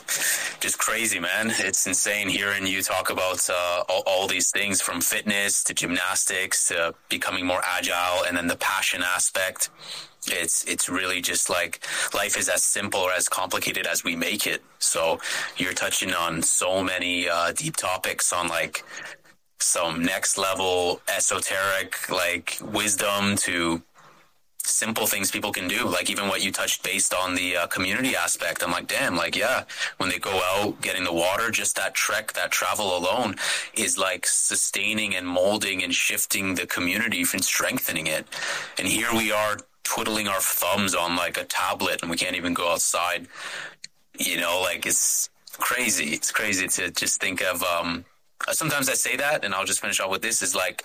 just 0.61 0.79
crazy, 0.79 1.21
man. 1.21 1.53
It's 1.59 1.87
insane 1.87 2.29
hearing 2.29 2.67
you 2.67 2.83
talk 2.83 3.11
about 3.11 3.49
uh, 3.49 3.83
all, 3.89 4.03
all, 4.07 4.27
these 4.29 4.51
things 4.51 4.81
from 4.81 5.01
fitness 5.01 5.63
to 5.65 5.75
gymnastics 5.75 6.69
to 6.69 6.95
becoming 7.09 7.47
more 7.47 7.61
agile 7.65 8.25
and 8.27 8.37
then 8.37 8.47
the 8.47 8.57
passion 8.57 9.03
aspect. 9.03 9.71
It's 10.27 10.65
it's 10.65 10.89
really 10.89 11.23
just 11.23 11.49
like 11.49 11.81
life 12.13 12.37
is 12.37 12.51
as 12.51 12.63
simple 12.63 13.01
or 13.01 13.11
as 13.13 13.27
complicated 13.27 13.87
as 13.87 14.05
we 14.05 14.17
make 14.17 14.47
it. 14.47 14.63
So 14.79 15.19
you're 15.57 15.73
touching 15.73 16.13
on 16.13 16.43
so 16.43 16.83
many 16.85 17.29
uh, 17.29 17.53
deep 17.53 17.77
topics 17.77 18.31
on 18.33 18.49
like 18.49 18.85
some 19.63 20.03
next 20.03 20.39
level 20.39 21.01
esoteric 21.09 22.09
like 22.11 22.59
wisdom 22.63 23.37
to 23.37 23.83
simple 24.63 25.07
things 25.07 25.31
people 25.31 25.53
can 25.53 25.69
do 25.69 25.87
like 25.87 26.11
even 26.11 26.29
what 26.29 26.45
you 26.45 26.53
touched 26.53 26.83
based 26.83 27.15
on 27.15 27.35
the 27.35 27.57
uh, 27.57 27.67
community 27.67 28.15
aspect. 28.15 28.63
I'm 28.63 28.71
like 28.71 28.87
damn 28.87 29.17
like 29.17 29.37
yeah 29.37 29.65
when 29.99 30.09
they 30.09 30.19
go 30.19 30.41
out 30.45 30.81
getting 30.81 31.05
the 31.05 31.13
water 31.13 31.51
just 31.51 31.77
that 31.77 31.95
trek 31.95 32.33
that 32.35 32.51
travel 32.51 32.97
alone 32.97 33.37
is 33.75 33.99
like 33.99 34.27
sustaining 34.27 35.15
and 35.15 35.27
molding 35.27 35.83
and 35.83 35.95
shifting 35.95 36.55
the 36.55 36.67
community 36.67 37.25
and 37.33 37.45
strengthening 37.45 38.07
it. 38.07 38.27
And 38.79 38.87
here 38.87 39.13
we 39.13 39.33
are 39.33 39.59
twiddling 39.83 40.29
our 40.29 40.41
thumbs 40.41 40.95
on 40.95 41.17
like 41.17 41.37
a 41.37 41.45
tablet 41.45 42.03
and 42.03 42.11
we 42.11 42.17
can't 42.17 42.37
even 42.37 42.55
go 42.55 42.73
outside. 42.73 43.27
You 44.19 44.41
know 44.41 44.61
like 44.63 44.87
it's 44.87 45.31
crazy. 45.53 46.11
It's 46.11 46.31
crazy 46.33 46.69
to 46.69 46.91
just 46.91 47.21
think 47.21 47.43
of 47.43 47.63
um 47.63 48.05
sometimes 48.53 48.89
I 48.89 48.95
say 48.95 49.17
that, 49.17 49.45
and 49.45 49.55
I'll 49.55 49.65
just 49.65 49.81
finish 49.81 50.01
off 50.01 50.11
with 50.11 50.23
this: 50.23 50.43
is 50.43 50.55
like, 50.55 50.85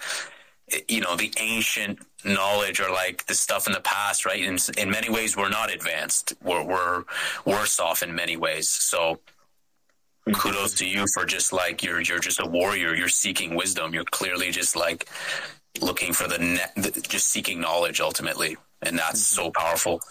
you 0.88 1.02
know, 1.02 1.16
the 1.16 1.34
ancient 1.40 2.00
knowledge 2.24 2.80
or 2.80 2.90
like 2.92 3.26
the 3.26 3.36
stuff 3.36 3.68
in 3.68 3.74
the 3.74 3.82
past, 3.82 4.26
right? 4.26 4.42
In 4.42 4.58
in 4.78 4.90
many 4.90 5.10
ways, 5.10 5.36
we're 5.36 5.50
not 5.50 5.74
advanced. 5.74 6.34
We're 6.44 6.64
we're 6.64 7.04
worse 7.46 7.80
off 7.80 8.04
in 8.04 8.16
many 8.16 8.38
ways. 8.38 8.70
So. 8.70 9.20
Kudos 10.34 10.74
to 10.74 10.88
you 10.88 11.06
for 11.14 11.24
just 11.24 11.54
like 11.54 11.84
you're 11.84 12.02
you're 12.02 12.18
just 12.18 12.40
a 12.40 12.48
warrior. 12.48 12.96
You're 12.96 13.10
seeking 13.10 13.54
wisdom. 13.56 13.94
You're 13.94 14.06
clearly 14.06 14.50
just 14.50 14.76
like 14.76 15.08
looking 15.82 16.14
for 16.14 16.28
the, 16.28 16.40
net, 16.40 16.74
just 17.08 17.30
seeking 17.30 17.62
knowledge 17.62 18.02
ultimately, 18.02 18.58
and 18.82 18.98
that's 18.98 19.22
mm-hmm. 19.22 19.44
so 19.44 19.52
powerful. 19.52 20.02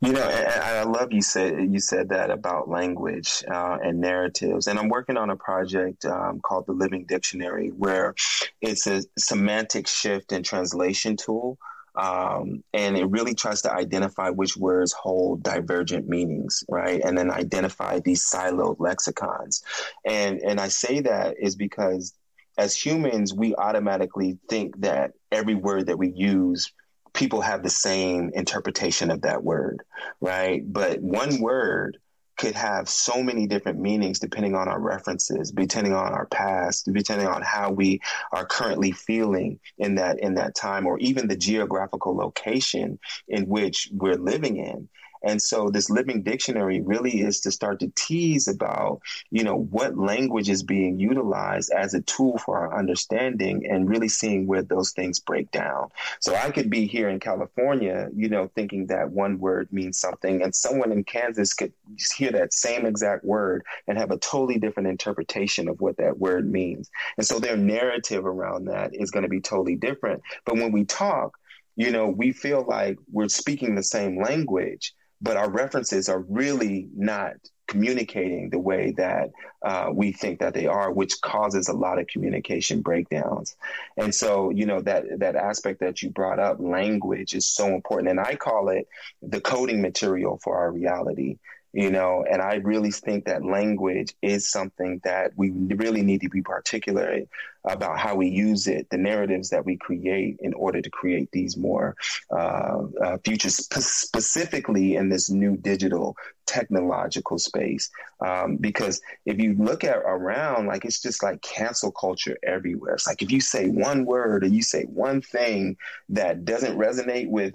You 0.00 0.12
know, 0.12 0.22
I, 0.22 0.80
I 0.80 0.82
love 0.84 1.12
you 1.12 1.22
said 1.22 1.72
you 1.72 1.78
said 1.80 2.08
that 2.10 2.30
about 2.30 2.68
language 2.68 3.44
uh, 3.50 3.78
and 3.82 4.00
narratives, 4.00 4.66
and 4.66 4.78
I'm 4.78 4.88
working 4.88 5.16
on 5.16 5.30
a 5.30 5.36
project 5.36 6.04
um, 6.04 6.40
called 6.40 6.66
the 6.66 6.72
Living 6.72 7.04
Dictionary, 7.06 7.68
where 7.68 8.14
it's 8.60 8.86
a 8.86 9.02
semantic 9.18 9.86
shift 9.86 10.32
and 10.32 10.44
translation 10.44 11.16
tool 11.16 11.58
Um, 11.94 12.64
and 12.72 12.96
it 12.96 13.04
really 13.06 13.34
tries 13.34 13.62
to 13.62 13.72
identify 13.72 14.30
which 14.30 14.56
words 14.56 14.92
hold 14.92 15.42
divergent 15.42 16.08
meanings, 16.08 16.64
right? 16.68 17.00
And 17.04 17.16
then 17.18 17.30
identify 17.30 18.00
these 18.00 18.24
siloed 18.24 18.76
lexicons. 18.78 19.62
And 20.04 20.40
and 20.40 20.58
I 20.60 20.68
say 20.68 21.00
that 21.00 21.36
is 21.38 21.54
because 21.56 22.14
as 22.56 22.74
humans, 22.76 23.34
we 23.34 23.54
automatically 23.56 24.38
think 24.48 24.80
that 24.80 25.12
every 25.30 25.54
word 25.54 25.86
that 25.86 25.98
we 25.98 26.10
use 26.12 26.72
people 27.14 27.40
have 27.40 27.62
the 27.62 27.70
same 27.70 28.30
interpretation 28.34 29.10
of 29.10 29.22
that 29.22 29.42
word, 29.42 29.82
right? 30.20 30.62
But 30.64 31.00
one 31.00 31.40
word 31.40 31.98
could 32.38 32.54
have 32.54 32.88
so 32.88 33.22
many 33.22 33.46
different 33.46 33.78
meanings 33.78 34.18
depending 34.18 34.54
on 34.54 34.66
our 34.68 34.80
references, 34.80 35.50
depending 35.50 35.92
on 35.92 36.12
our 36.12 36.26
past, 36.26 36.88
depending 36.92 37.28
on 37.28 37.42
how 37.42 37.70
we 37.70 38.00
are 38.32 38.46
currently 38.46 38.90
feeling 38.92 39.60
in 39.78 39.96
that 39.96 40.18
in 40.20 40.34
that 40.34 40.54
time, 40.54 40.86
or 40.86 40.98
even 40.98 41.28
the 41.28 41.36
geographical 41.36 42.16
location 42.16 42.98
in 43.28 43.44
which 43.44 43.90
we're 43.92 44.16
living 44.16 44.56
in. 44.56 44.88
And 45.24 45.40
so 45.40 45.70
this 45.70 45.90
living 45.90 46.22
dictionary 46.22 46.80
really 46.80 47.20
is 47.20 47.40
to 47.40 47.50
start 47.50 47.80
to 47.80 47.92
tease 47.94 48.48
about, 48.48 49.00
you 49.30 49.44
know, 49.44 49.56
what 49.56 49.96
language 49.96 50.48
is 50.48 50.62
being 50.62 50.98
utilized 50.98 51.70
as 51.70 51.94
a 51.94 52.02
tool 52.02 52.38
for 52.38 52.58
our 52.58 52.78
understanding 52.78 53.66
and 53.70 53.88
really 53.88 54.08
seeing 54.08 54.46
where 54.46 54.62
those 54.62 54.92
things 54.92 55.20
break 55.20 55.50
down. 55.50 55.88
So 56.20 56.34
I 56.34 56.50
could 56.50 56.70
be 56.70 56.86
here 56.86 57.08
in 57.08 57.20
California, 57.20 58.08
you 58.14 58.28
know, 58.28 58.50
thinking 58.54 58.86
that 58.86 59.10
one 59.10 59.38
word 59.38 59.68
means 59.72 59.98
something 59.98 60.42
and 60.42 60.54
someone 60.54 60.92
in 60.92 61.04
Kansas 61.04 61.54
could 61.54 61.72
hear 62.16 62.32
that 62.32 62.52
same 62.52 62.86
exact 62.86 63.24
word 63.24 63.64
and 63.86 63.98
have 63.98 64.10
a 64.10 64.18
totally 64.18 64.58
different 64.58 64.88
interpretation 64.88 65.68
of 65.68 65.80
what 65.80 65.96
that 65.98 66.18
word 66.18 66.50
means. 66.50 66.90
And 67.16 67.26
so 67.26 67.38
their 67.38 67.56
narrative 67.56 68.26
around 68.26 68.66
that 68.66 68.94
is 68.94 69.10
going 69.10 69.24
to 69.24 69.28
be 69.28 69.40
totally 69.40 69.76
different. 69.76 70.22
But 70.44 70.56
when 70.56 70.72
we 70.72 70.84
talk, 70.84 71.38
you 71.76 71.90
know, 71.90 72.08
we 72.08 72.32
feel 72.32 72.64
like 72.66 72.98
we're 73.10 73.28
speaking 73.28 73.74
the 73.74 73.82
same 73.82 74.20
language, 74.20 74.94
but 75.22 75.36
our 75.36 75.48
references 75.48 76.08
are 76.08 76.20
really 76.20 76.88
not 76.94 77.34
communicating 77.68 78.50
the 78.50 78.58
way 78.58 78.92
that 78.98 79.30
uh, 79.62 79.88
we 79.90 80.12
think 80.12 80.40
that 80.40 80.52
they 80.52 80.66
are, 80.66 80.92
which 80.92 81.20
causes 81.22 81.68
a 81.68 81.72
lot 81.72 81.98
of 81.98 82.06
communication 82.06 82.82
breakdowns. 82.82 83.56
And 83.96 84.14
so, 84.14 84.50
you 84.50 84.66
know, 84.66 84.82
that 84.82 85.20
that 85.20 85.36
aspect 85.36 85.80
that 85.80 86.02
you 86.02 86.10
brought 86.10 86.38
up, 86.38 86.58
language, 86.60 87.34
is 87.34 87.46
so 87.46 87.68
important, 87.68 88.10
and 88.10 88.20
I 88.20 88.34
call 88.34 88.68
it 88.68 88.88
the 89.22 89.40
coding 89.40 89.80
material 89.80 90.38
for 90.42 90.58
our 90.58 90.70
reality 90.70 91.38
you 91.72 91.90
know 91.90 92.24
and 92.30 92.42
i 92.42 92.56
really 92.56 92.90
think 92.90 93.24
that 93.24 93.44
language 93.44 94.14
is 94.22 94.50
something 94.50 95.00
that 95.04 95.32
we 95.36 95.50
really 95.50 96.02
need 96.02 96.20
to 96.20 96.28
be 96.28 96.42
particular 96.42 97.20
about 97.64 97.98
how 97.98 98.14
we 98.14 98.28
use 98.28 98.66
it 98.66 98.88
the 98.90 98.98
narratives 98.98 99.50
that 99.50 99.64
we 99.64 99.76
create 99.76 100.36
in 100.40 100.52
order 100.54 100.80
to 100.82 100.90
create 100.90 101.30
these 101.32 101.56
more 101.56 101.94
uh, 102.30 102.82
uh, 103.02 103.16
futures 103.24 103.56
sp- 103.62 103.80
specifically 103.80 104.96
in 104.96 105.08
this 105.08 105.30
new 105.30 105.56
digital 105.56 106.16
technological 106.44 107.38
space. 107.38 107.90
Um, 108.20 108.56
because 108.56 109.00
if 109.24 109.38
you 109.38 109.54
look 109.54 109.84
at 109.84 109.96
around 109.96 110.66
like 110.66 110.84
it's 110.84 111.00
just 111.00 111.22
like 111.22 111.40
cancel 111.40 111.92
culture 111.92 112.36
everywhere. 112.42 112.94
It's 112.94 113.06
like 113.06 113.22
if 113.22 113.30
you 113.30 113.40
say 113.40 113.68
one 113.68 114.04
word 114.04 114.44
or 114.44 114.48
you 114.48 114.62
say 114.62 114.82
one 114.84 115.22
thing 115.22 115.76
that 116.10 116.44
doesn't 116.44 116.76
resonate 116.76 117.28
with 117.28 117.54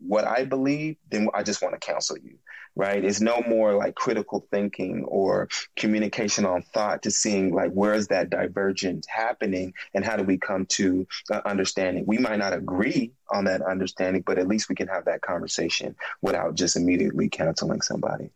what 0.00 0.24
i 0.24 0.44
believe 0.44 0.96
then 1.10 1.28
i 1.34 1.42
just 1.42 1.62
want 1.62 1.74
to 1.74 1.80
cancel 1.80 2.16
you 2.18 2.38
right? 2.78 3.04
It's 3.04 3.20
no 3.20 3.42
more 3.46 3.74
like 3.74 3.96
critical 3.96 4.46
thinking 4.52 5.04
or 5.04 5.48
communication 5.76 6.46
on 6.46 6.62
thought 6.62 7.02
to 7.02 7.10
seeing 7.10 7.52
like 7.52 7.72
where 7.72 7.92
is 7.92 8.06
that 8.06 8.30
divergence 8.30 9.04
happening 9.08 9.74
and 9.92 10.04
how 10.04 10.16
do 10.16 10.22
we 10.22 10.38
come 10.38 10.64
to 10.66 11.06
uh, 11.30 11.40
understanding. 11.44 12.04
We 12.06 12.18
might 12.18 12.38
not 12.38 12.52
agree 12.52 13.12
on 13.30 13.44
that 13.44 13.62
understanding, 13.62 14.22
but 14.24 14.38
at 14.38 14.46
least 14.46 14.68
we 14.68 14.76
can 14.76 14.86
have 14.86 15.06
that 15.06 15.20
conversation 15.22 15.96
without 16.22 16.54
just 16.54 16.76
immediately 16.76 17.28
canceling 17.28 17.82
somebody. 17.82 18.30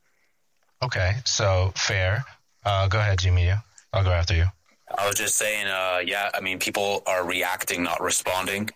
Okay, 0.83 1.13
so 1.25 1.73
fair. 1.77 2.25
Uh, 2.65 2.89
go 2.89 2.99
ahead, 2.99 3.21
Jimmy. 3.21 3.53
I'll 3.93 4.05
go 4.05 4.11
after 4.11 4.35
you. 4.35 4.47
I 4.99 5.07
was 5.07 5.15
just 5.15 5.37
saying, 5.37 5.69
uh, 5.69 6.01
yeah, 6.05 6.31
I 6.35 6.41
mean, 6.41 6.59
people 6.59 7.05
are 7.07 7.25
reacting, 7.25 7.85
not 7.85 8.03
responding. 8.03 8.71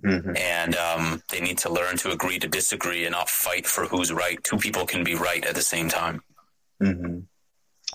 Mm-hmm. 0.00 0.36
And 0.36 0.74
um, 0.76 1.22
they 1.30 1.40
need 1.40 1.58
to 1.58 1.72
learn 1.72 1.96
to 1.98 2.10
agree 2.10 2.38
to 2.38 2.48
disagree 2.48 3.04
and 3.04 3.12
not 3.12 3.28
fight 3.28 3.66
for 3.66 3.84
who's 3.84 4.12
right. 4.12 4.42
Two 4.42 4.58
people 4.58 4.86
can 4.86 5.04
be 5.04 5.14
right 5.14 5.44
at 5.44 5.54
the 5.54 5.62
same 5.62 5.88
time. 5.88 6.22
Mm-hmm. 6.82 7.20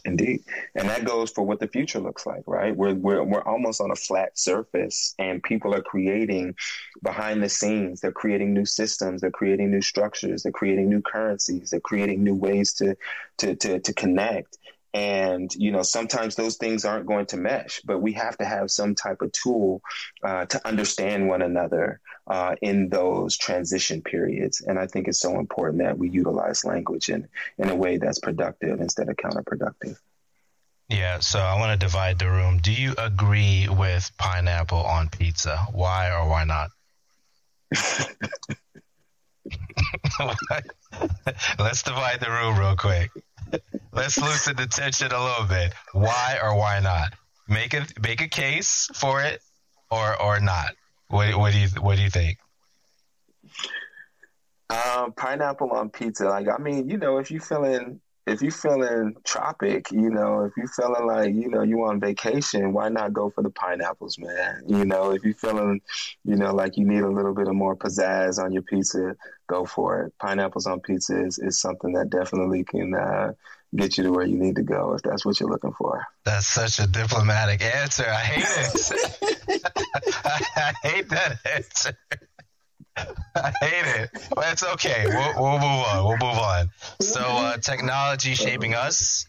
Indeed, 0.05 0.43
and 0.73 0.89
that 0.89 1.05
goes 1.05 1.29
for 1.29 1.43
what 1.43 1.59
the 1.59 1.67
future 1.67 1.99
looks 1.99 2.25
like, 2.25 2.43
right? 2.47 2.75
We're 2.75 2.95
we're 2.95 3.23
we're 3.23 3.43
almost 3.43 3.81
on 3.81 3.91
a 3.91 3.95
flat 3.95 4.37
surface, 4.39 5.13
and 5.19 5.43
people 5.43 5.75
are 5.75 5.81
creating 5.81 6.55
behind 7.03 7.43
the 7.43 7.49
scenes. 7.49 8.01
They're 8.01 8.11
creating 8.11 8.53
new 8.53 8.65
systems. 8.65 9.21
They're 9.21 9.29
creating 9.29 9.69
new 9.69 9.81
structures. 9.81 10.41
They're 10.41 10.51
creating 10.51 10.89
new 10.89 11.01
currencies. 11.01 11.69
They're 11.69 11.81
creating 11.81 12.23
new 12.23 12.33
ways 12.33 12.73
to 12.75 12.95
to 13.39 13.55
to, 13.55 13.79
to 13.79 13.93
connect. 13.93 14.57
And, 14.93 15.53
you 15.55 15.71
know, 15.71 15.83
sometimes 15.83 16.35
those 16.35 16.57
things 16.57 16.83
aren't 16.83 17.05
going 17.05 17.25
to 17.27 17.37
mesh, 17.37 17.81
but 17.85 17.99
we 17.99 18.13
have 18.13 18.37
to 18.37 18.45
have 18.45 18.69
some 18.69 18.93
type 18.93 19.21
of 19.21 19.31
tool 19.31 19.81
uh, 20.23 20.45
to 20.45 20.67
understand 20.67 21.29
one 21.29 21.41
another 21.41 22.01
uh, 22.27 22.55
in 22.61 22.89
those 22.89 23.37
transition 23.37 24.01
periods. 24.01 24.61
And 24.61 24.77
I 24.77 24.87
think 24.87 25.07
it's 25.07 25.19
so 25.19 25.39
important 25.39 25.83
that 25.83 25.97
we 25.97 26.09
utilize 26.09 26.65
language 26.65 27.09
in, 27.09 27.27
in 27.57 27.69
a 27.69 27.75
way 27.75 27.97
that's 27.97 28.19
productive 28.19 28.81
instead 28.81 29.09
of 29.09 29.15
counterproductive. 29.15 29.97
Yeah, 30.89 31.19
so 31.19 31.39
I 31.39 31.57
want 31.57 31.79
to 31.79 31.85
divide 31.85 32.19
the 32.19 32.29
room. 32.29 32.57
Do 32.57 32.73
you 32.73 32.93
agree 32.97 33.69
with 33.69 34.11
pineapple 34.17 34.79
on 34.83 35.07
pizza? 35.07 35.55
Why 35.71 36.11
or 36.11 36.27
why 36.27 36.43
not? 36.43 36.69
Let's 41.59 41.83
divide 41.83 42.19
the 42.19 42.29
room 42.29 42.59
real 42.59 42.75
quick. 42.75 43.11
Let's 43.91 44.17
loosen 44.17 44.55
the 44.55 44.67
tension 44.67 45.11
a 45.11 45.23
little 45.23 45.45
bit. 45.45 45.73
Why 45.93 46.37
or 46.41 46.55
why 46.57 46.79
not? 46.79 47.13
Make 47.47 47.73
a 47.73 47.85
make 48.01 48.21
a 48.21 48.27
case 48.27 48.89
for 48.93 49.21
it, 49.21 49.41
or 49.89 50.21
or 50.21 50.39
not. 50.39 50.73
What 51.07 51.35
what 51.37 51.53
do 51.53 51.59
you 51.59 51.67
what 51.79 51.97
do 51.97 52.03
you 52.03 52.09
think? 52.09 52.37
Um, 54.69 55.11
pineapple 55.11 55.71
on 55.71 55.89
pizza. 55.89 56.25
Like 56.25 56.47
I 56.47 56.57
mean, 56.61 56.89
you 56.89 56.97
know, 56.97 57.17
if 57.17 57.31
you 57.31 57.39
feeling 57.39 57.99
if 58.27 58.41
you 58.41 58.51
feeling 58.51 59.15
tropic, 59.23 59.91
you 59.91 60.09
know, 60.09 60.45
if 60.45 60.53
you 60.55 60.67
feeling 60.67 61.07
like 61.07 61.33
you 61.33 61.49
know 61.49 61.63
you 61.63 61.83
on 61.83 61.99
vacation, 61.99 62.73
why 62.73 62.89
not 62.89 63.13
go 63.13 63.29
for 63.29 63.41
the 63.41 63.49
pineapples, 63.49 64.19
man? 64.19 64.63
You 64.67 64.85
know, 64.85 65.11
if 65.11 65.23
you 65.23 65.33
feeling, 65.33 65.81
you 66.23 66.35
know, 66.35 66.53
like 66.53 66.77
you 66.77 66.85
need 66.85 67.01
a 67.01 67.09
little 67.09 67.33
bit 67.33 67.47
of 67.47 67.55
more 67.55 67.75
pizzazz 67.75 68.41
on 68.41 68.51
your 68.51 68.61
pizza, 68.61 69.15
go 69.47 69.65
for 69.65 70.03
it. 70.03 70.13
Pineapples 70.19 70.67
on 70.67 70.79
pizza 70.81 71.23
is, 71.23 71.39
is 71.39 71.59
something 71.59 71.93
that 71.93 72.09
definitely 72.09 72.63
can 72.63 72.93
uh, 72.93 73.33
get 73.75 73.97
you 73.97 74.03
to 74.03 74.11
where 74.11 74.25
you 74.25 74.37
need 74.37 74.55
to 74.57 74.63
go 74.63 74.93
if 74.93 75.01
that's 75.01 75.25
what 75.25 75.39
you're 75.39 75.49
looking 75.49 75.73
for. 75.73 76.05
That's 76.23 76.47
such 76.47 76.79
a 76.79 76.87
diplomatic 76.87 77.63
answer. 77.63 78.05
I 78.07 78.19
hate 78.19 78.45
it. 78.47 79.61
I 80.25 80.73
hate 80.83 81.09
that 81.09 81.37
answer. 81.45 81.97
I 83.35 83.51
hate 83.61 84.01
it. 84.01 84.09
But 84.35 84.51
it's 84.51 84.63
okay. 84.63 85.05
We'll, 85.07 85.33
we'll 85.41 85.59
move 85.59 85.63
on. 85.63 86.05
We'll 86.05 86.29
move 86.29 86.37
on. 86.37 86.69
So, 86.99 87.21
uh, 87.21 87.57
technology 87.57 88.35
shaping 88.35 88.73
us, 88.73 89.25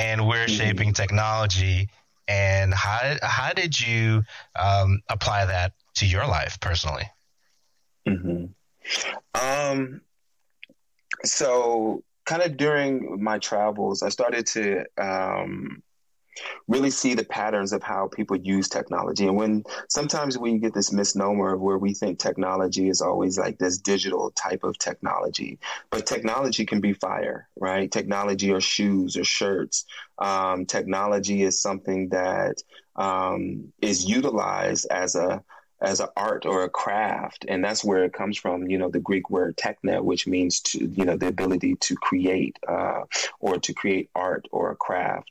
and 0.00 0.26
we're 0.26 0.48
shaping 0.48 0.92
technology. 0.92 1.90
And 2.26 2.72
how 2.72 3.16
how 3.22 3.52
did 3.52 3.78
you 3.78 4.24
um, 4.56 5.02
apply 5.10 5.44
that 5.44 5.72
to 5.96 6.06
your 6.06 6.26
life 6.26 6.58
personally? 6.60 7.10
Mm-hmm. 8.08 8.46
Um. 9.34 10.00
So 11.24 12.02
kind 12.24 12.42
of 12.42 12.56
during 12.56 13.22
my 13.22 13.38
travels, 13.38 14.02
I 14.02 14.08
started 14.08 14.46
to 14.48 14.84
um, 14.98 15.82
really 16.68 16.90
see 16.90 17.14
the 17.14 17.24
patterns 17.24 17.72
of 17.72 17.82
how 17.82 18.08
people 18.08 18.36
use 18.36 18.68
technology. 18.68 19.26
And 19.26 19.36
when 19.36 19.64
sometimes 19.88 20.38
we 20.38 20.58
get 20.58 20.74
this 20.74 20.92
misnomer 20.92 21.54
of 21.54 21.60
where 21.60 21.78
we 21.78 21.94
think 21.94 22.18
technology 22.18 22.88
is 22.88 23.00
always 23.00 23.38
like 23.38 23.58
this 23.58 23.78
digital 23.78 24.30
type 24.32 24.64
of 24.64 24.78
technology, 24.78 25.58
but 25.90 26.06
technology 26.06 26.64
can 26.66 26.80
be 26.80 26.92
fire, 26.92 27.48
right? 27.56 27.90
Technology 27.90 28.52
or 28.52 28.60
shoes 28.60 29.16
or 29.16 29.24
shirts. 29.24 29.84
Um, 30.18 30.66
technology 30.66 31.42
is 31.42 31.60
something 31.60 32.10
that 32.10 32.62
um, 32.96 33.72
is 33.80 34.04
utilized 34.04 34.86
as 34.90 35.14
a 35.14 35.42
as 35.80 36.00
an 36.00 36.08
art 36.16 36.46
or 36.46 36.64
a 36.64 36.70
craft 36.70 37.44
and 37.48 37.62
that's 37.62 37.84
where 37.84 38.04
it 38.04 38.12
comes 38.12 38.38
from 38.38 38.68
you 38.68 38.78
know 38.78 38.88
the 38.88 39.00
greek 39.00 39.28
word 39.28 39.56
techne 39.56 40.02
which 40.02 40.26
means 40.26 40.60
to 40.60 40.86
you 40.86 41.04
know 41.04 41.16
the 41.16 41.26
ability 41.26 41.76
to 41.76 41.94
create 41.96 42.58
uh, 42.66 43.02
or 43.40 43.58
to 43.58 43.72
create 43.74 44.08
art 44.14 44.46
or 44.50 44.70
a 44.70 44.76
craft 44.76 45.30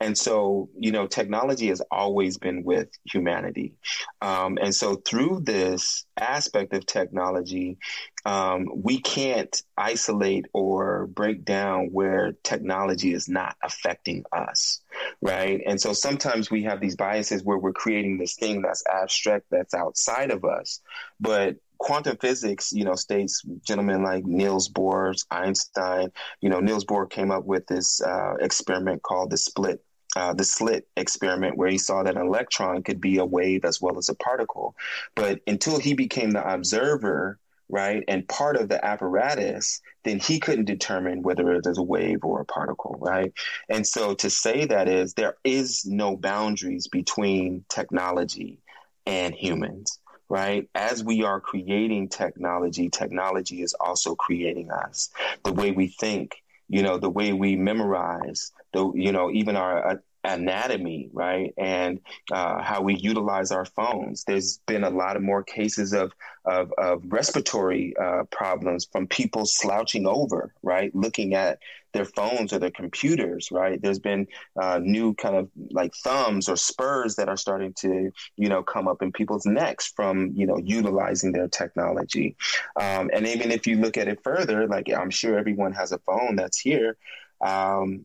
and 0.00 0.16
so, 0.18 0.68
you 0.78 0.92
know, 0.92 1.06
technology 1.06 1.68
has 1.68 1.80
always 1.90 2.38
been 2.38 2.64
with 2.64 2.88
humanity. 3.04 3.74
Um, 4.20 4.58
and 4.60 4.74
so, 4.74 4.96
through 4.96 5.40
this 5.44 6.04
aspect 6.16 6.74
of 6.74 6.86
technology, 6.86 7.78
um, 8.24 8.68
we 8.74 9.00
can't 9.00 9.62
isolate 9.76 10.46
or 10.52 11.06
break 11.06 11.44
down 11.44 11.88
where 11.92 12.32
technology 12.42 13.12
is 13.12 13.28
not 13.28 13.56
affecting 13.62 14.24
us. 14.32 14.80
right? 15.20 15.60
And 15.66 15.80
so 15.80 15.92
sometimes 15.92 16.50
we 16.50 16.64
have 16.64 16.80
these 16.80 16.96
biases 16.96 17.44
where 17.44 17.58
we're 17.58 17.72
creating 17.72 18.18
this 18.18 18.34
thing 18.34 18.62
that's 18.62 18.84
abstract, 18.86 19.46
that's 19.50 19.74
outside 19.74 20.30
of 20.30 20.44
us. 20.44 20.80
But 21.20 21.56
quantum 21.84 22.16
physics, 22.16 22.72
you 22.72 22.82
know, 22.82 22.94
states 22.94 23.42
gentlemen 23.62 24.02
like 24.02 24.24
Niels 24.24 24.70
Bohr, 24.70 25.14
Einstein, 25.30 26.10
you 26.40 26.48
know, 26.48 26.58
Niels 26.58 26.86
Bohr 26.86 27.08
came 27.08 27.30
up 27.30 27.44
with 27.44 27.66
this 27.66 28.00
uh, 28.00 28.36
experiment 28.40 29.02
called 29.02 29.30
the 29.30 29.36
split 29.36 29.84
uh, 30.16 30.32
the 30.32 30.44
slit 30.44 30.88
experiment 30.96 31.58
where 31.58 31.68
he 31.68 31.76
saw 31.76 32.02
that 32.02 32.16
an 32.16 32.22
electron 32.22 32.82
could 32.82 33.00
be 33.00 33.18
a 33.18 33.24
wave 33.24 33.64
as 33.64 33.82
well 33.82 33.98
as 33.98 34.08
a 34.08 34.14
particle. 34.14 34.74
But 35.14 35.40
until 35.46 35.78
he 35.78 35.92
became 35.92 36.30
the 36.30 36.54
observer, 36.54 37.38
right, 37.68 38.02
and 38.06 38.26
part 38.28 38.56
of 38.56 38.68
the 38.68 38.82
apparatus, 38.82 39.80
then 40.04 40.20
he 40.20 40.38
couldn't 40.38 40.66
determine 40.66 41.22
whether 41.22 41.52
it 41.52 41.66
is 41.66 41.78
a 41.78 41.82
wave 41.82 42.20
or 42.22 42.40
a 42.40 42.44
particle, 42.44 42.96
right? 43.00 43.32
And 43.68 43.84
so 43.84 44.14
to 44.14 44.30
say 44.30 44.64
that 44.66 44.88
is 44.88 45.14
there 45.14 45.34
is 45.42 45.84
no 45.84 46.16
boundaries 46.16 46.86
between 46.86 47.64
technology 47.68 48.60
and 49.04 49.34
humans. 49.34 49.98
Right? 50.28 50.68
As 50.74 51.04
we 51.04 51.22
are 51.22 51.40
creating 51.40 52.08
technology, 52.08 52.88
technology 52.88 53.62
is 53.62 53.74
also 53.74 54.14
creating 54.14 54.70
us. 54.70 55.10
The 55.44 55.52
way 55.52 55.70
we 55.70 55.88
think, 55.88 56.42
you 56.68 56.82
know, 56.82 56.98
the 56.98 57.10
way 57.10 57.32
we 57.32 57.56
memorize, 57.56 58.52
the, 58.72 58.90
you 58.94 59.12
know, 59.12 59.30
even 59.30 59.56
our 59.56 59.90
uh, 59.90 59.96
anatomy, 60.24 61.10
right? 61.12 61.52
And 61.58 62.00
uh, 62.32 62.62
how 62.62 62.80
we 62.82 62.96
utilize 62.96 63.52
our 63.52 63.64
phones. 63.64 64.24
There's 64.24 64.58
been 64.66 64.84
a 64.84 64.90
lot 64.90 65.16
of 65.16 65.22
more 65.22 65.42
cases 65.42 65.92
of, 65.92 66.12
of, 66.44 66.72
of 66.78 67.02
respiratory 67.06 67.94
uh, 68.00 68.24
problems 68.30 68.88
from 68.90 69.06
people 69.06 69.44
slouching 69.46 70.06
over, 70.06 70.52
right? 70.62 70.94
Looking 70.94 71.34
at 71.34 71.58
their 71.92 72.04
phones 72.04 72.52
or 72.52 72.58
their 72.58 72.70
computers, 72.70 73.50
right? 73.52 73.80
There's 73.80 74.00
been 74.00 74.26
uh, 74.60 74.80
new 74.82 75.14
kind 75.14 75.36
of 75.36 75.48
like 75.70 75.94
thumbs 75.94 76.48
or 76.48 76.56
spurs 76.56 77.16
that 77.16 77.28
are 77.28 77.36
starting 77.36 77.72
to, 77.78 78.10
you 78.36 78.48
know, 78.48 78.62
come 78.62 78.88
up 78.88 79.00
in 79.02 79.12
people's 79.12 79.46
necks 79.46 79.92
from, 79.94 80.32
you 80.34 80.46
know, 80.46 80.58
utilizing 80.58 81.32
their 81.32 81.48
technology. 81.48 82.36
Um, 82.80 83.10
and 83.14 83.26
even 83.26 83.52
if 83.52 83.66
you 83.66 83.76
look 83.76 83.96
at 83.96 84.08
it 84.08 84.20
further, 84.24 84.66
like 84.66 84.92
I'm 84.92 85.10
sure 85.10 85.38
everyone 85.38 85.72
has 85.74 85.92
a 85.92 85.98
phone 85.98 86.36
that's 86.36 86.58
here. 86.58 86.96
Um, 87.40 88.04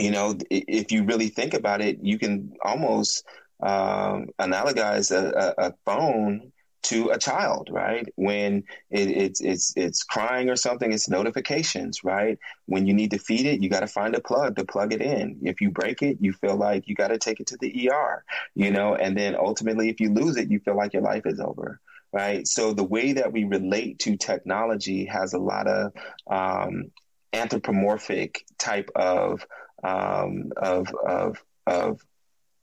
you 0.00 0.10
know, 0.10 0.36
if 0.50 0.90
you 0.90 1.04
really 1.04 1.28
think 1.28 1.54
about 1.54 1.80
it, 1.80 1.98
you 2.02 2.18
can 2.18 2.54
almost 2.64 3.24
um, 3.62 4.28
analogize 4.40 5.10
a, 5.10 5.54
a, 5.58 5.74
phone 5.84 6.52
to 6.82 7.10
a 7.10 7.18
child, 7.18 7.68
right? 7.70 8.08
When 8.16 8.64
it, 8.90 9.10
it's 9.10 9.40
it's 9.42 9.74
it's 9.76 10.02
crying 10.02 10.48
or 10.48 10.56
something, 10.56 10.92
it's 10.92 11.10
notifications, 11.10 12.02
right? 12.02 12.38
When 12.66 12.86
you 12.86 12.94
need 12.94 13.10
to 13.10 13.18
feed 13.18 13.44
it, 13.44 13.62
you 13.62 13.68
got 13.68 13.80
to 13.80 13.86
find 13.86 14.14
a 14.14 14.20
plug 14.20 14.56
to 14.56 14.64
plug 14.64 14.94
it 14.94 15.02
in. 15.02 15.38
If 15.42 15.60
you 15.60 15.70
break 15.70 16.02
it, 16.02 16.16
you 16.20 16.32
feel 16.32 16.56
like 16.56 16.88
you 16.88 16.94
got 16.94 17.08
to 17.08 17.18
take 17.18 17.40
it 17.40 17.48
to 17.48 17.58
the 17.60 17.90
ER, 17.90 18.24
you 18.54 18.70
know, 18.70 18.94
and 18.94 19.16
then 19.16 19.36
ultimately, 19.36 19.90
if 19.90 20.00
you 20.00 20.10
lose 20.10 20.38
it, 20.38 20.50
you 20.50 20.60
feel 20.60 20.76
like 20.76 20.94
your 20.94 21.02
life 21.02 21.26
is 21.26 21.38
over, 21.38 21.80
right? 22.12 22.48
So 22.48 22.72
the 22.72 22.84
way 22.84 23.12
that 23.12 23.30
we 23.30 23.44
relate 23.44 23.98
to 24.00 24.16
technology 24.16 25.04
has 25.04 25.34
a 25.34 25.38
lot 25.38 25.66
of 25.66 25.92
um, 26.30 26.90
anthropomorphic 27.34 28.44
type 28.58 28.90
of 28.96 29.46
um, 29.82 30.52
of 30.56 30.88
of 31.06 31.44
of 31.66 32.00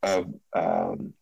of 0.04 0.34
um, 0.54 1.14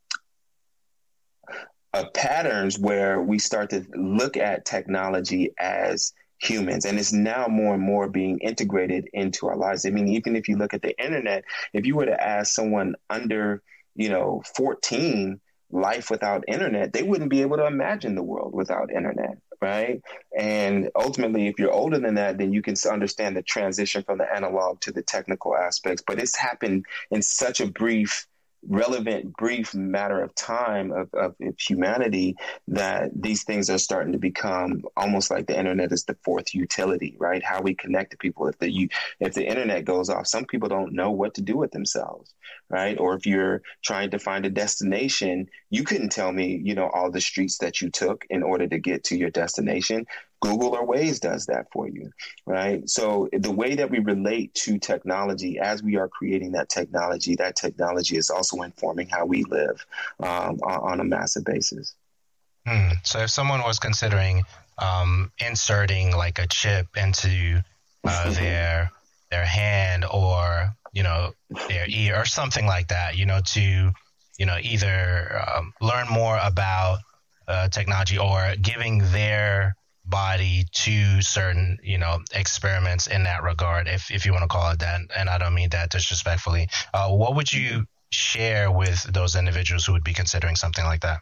patterns 2.13 2.77
where 2.77 3.21
we 3.21 3.39
start 3.39 3.69
to 3.69 3.85
look 3.95 4.37
at 4.37 4.65
technology 4.65 5.51
as 5.57 6.13
humans. 6.39 6.85
And 6.85 6.99
it's 6.99 7.13
now 7.13 7.47
more 7.47 7.75
and 7.75 7.83
more 7.83 8.09
being 8.09 8.39
integrated 8.39 9.07
into 9.13 9.47
our 9.47 9.55
lives. 9.55 9.85
I 9.85 9.89
mean 9.89 10.07
even 10.09 10.35
if 10.35 10.49
you 10.49 10.57
look 10.57 10.73
at 10.73 10.81
the 10.81 10.97
internet 11.03 11.43
if 11.73 11.85
you 11.85 11.95
were 11.95 12.05
to 12.05 12.23
ask 12.23 12.53
someone 12.53 12.95
under 13.09 13.61
you 13.95 14.09
know 14.09 14.43
14 14.55 15.39
life 15.71 16.09
without 16.09 16.43
internet 16.47 16.93
they 16.93 17.03
wouldn't 17.03 17.29
be 17.29 17.41
able 17.41 17.57
to 17.57 17.65
imagine 17.65 18.15
the 18.15 18.23
world 18.23 18.53
without 18.53 18.91
internet 18.91 19.37
right? 19.61 20.01
And 20.37 20.89
ultimately, 20.95 21.47
if 21.47 21.59
you're 21.59 21.71
older 21.71 21.99
than 21.99 22.15
that, 22.15 22.37
then 22.37 22.53
you 22.53 22.61
can 22.61 22.75
understand 22.89 23.35
the 23.35 23.41
transition 23.41 24.03
from 24.03 24.17
the 24.17 24.31
analog 24.31 24.81
to 24.81 24.91
the 24.91 25.01
technical 25.01 25.55
aspects. 25.55 26.03
But 26.05 26.19
it's 26.19 26.37
happened 26.37 26.85
in 27.11 27.21
such 27.21 27.61
a 27.61 27.67
brief 27.67 28.27
relevant 28.67 29.35
brief 29.37 29.73
matter 29.73 30.21
of 30.21 30.33
time 30.35 30.91
of, 30.91 31.13
of, 31.13 31.35
humanity 31.57 32.35
that 32.67 33.09
these 33.15 33.43
things 33.43 33.69
are 33.69 33.77
starting 33.77 34.11
to 34.11 34.19
become 34.19 34.83
almost 34.97 35.31
like 35.31 35.47
the 35.47 35.57
internet 35.57 35.91
is 35.91 36.03
the 36.05 36.17
fourth 36.23 36.53
utility 36.53 37.15
right? 37.19 37.43
How 37.43 37.61
we 37.61 37.75
connect 37.75 38.11
to 38.11 38.17
people. 38.17 38.47
If 38.47 38.57
the 38.59 38.69
you 38.69 38.89
if 39.19 39.33
the 39.33 39.45
internet 39.45 39.85
goes 39.85 40.09
off 40.09 40.27
some 40.27 40.45
people 40.45 40.69
don't 40.69 40.93
know 40.93 41.11
what 41.11 41.35
to 41.35 41.41
do 41.41 41.57
with 41.57 41.71
themselves 41.71 42.33
right? 42.69 42.99
Or 42.99 43.15
if 43.15 43.25
you're 43.25 43.61
trying 43.83 44.11
to 44.11 44.19
find 44.19 44.45
a 44.45 44.49
destination 44.49 45.47
you 45.69 45.83
couldn't 45.83 46.09
tell 46.09 46.31
me 46.31 46.59
you 46.63 46.75
know 46.75 46.89
all 46.89 47.11
the 47.11 47.21
streets 47.21 47.59
that 47.59 47.81
you 47.81 47.89
took 47.89 48.25
in 48.29 48.43
order 48.43 48.67
to 48.67 48.79
get 48.79 49.03
to 49.05 49.17
your 49.17 49.29
destination 49.29 50.05
Google 50.45 50.75
or 50.75 50.87
Waze 50.87 51.19
does 51.19 51.47
that 51.47 51.67
for 51.71 51.87
you, 51.87 52.11
right? 52.45 52.87
So 52.89 53.27
the 53.33 53.51
way 53.51 53.75
that 53.75 53.89
we 53.89 53.99
relate 53.99 54.53
to 54.55 54.77
technology 54.77 55.59
as 55.59 55.81
we 55.81 55.97
are 55.97 56.07
creating 56.07 56.51
that 56.53 56.69
technology, 56.69 57.35
that 57.35 57.55
technology 57.55 58.17
is 58.17 58.29
also 58.29 58.61
informing 58.61 59.07
how 59.07 59.25
we 59.25 59.43
live 59.43 59.85
um, 60.19 60.59
on 60.61 60.99
a 60.99 61.03
massive 61.03 61.45
basis. 61.45 61.95
Hmm. 62.67 62.91
So 63.03 63.19
if 63.19 63.29
someone 63.29 63.61
was 63.61 63.79
considering 63.79 64.43
um, 64.77 65.31
inserting 65.39 66.15
like 66.15 66.39
a 66.39 66.47
chip 66.47 66.87
into 66.95 67.63
uh, 68.03 68.31
their 68.33 68.91
their 69.31 69.45
hand 69.45 70.05
or 70.11 70.69
you 70.93 71.03
know 71.03 71.33
their 71.67 71.85
ear 71.87 72.15
or 72.15 72.25
something 72.25 72.65
like 72.65 72.87
that, 72.89 73.17
you 73.17 73.25
know, 73.25 73.41
to 73.53 73.91
you 74.37 74.45
know 74.45 74.57
either 74.61 75.43
um, 75.47 75.73
learn 75.81 76.07
more 76.09 76.39
about 76.41 76.99
uh, 77.47 77.67
technology 77.69 78.17
or 78.17 78.55
giving 78.61 78.99
their 79.11 79.75
body 80.05 80.65
to 80.71 81.21
certain, 81.21 81.77
you 81.83 81.97
know, 81.97 82.19
experiments 82.33 83.07
in 83.07 83.23
that 83.23 83.43
regard, 83.43 83.87
if, 83.87 84.11
if 84.11 84.25
you 84.25 84.31
want 84.31 84.43
to 84.43 84.47
call 84.47 84.71
it 84.71 84.79
that. 84.79 85.01
And 85.15 85.29
I 85.29 85.37
don't 85.37 85.53
mean 85.53 85.69
that 85.69 85.89
disrespectfully. 85.89 86.69
Uh, 86.93 87.09
what 87.09 87.35
would 87.35 87.51
you 87.51 87.85
share 88.11 88.71
with 88.71 89.03
those 89.11 89.35
individuals 89.35 89.85
who 89.85 89.93
would 89.93 90.03
be 90.03 90.13
considering 90.13 90.55
something 90.55 90.85
like 90.85 91.01
that? 91.01 91.19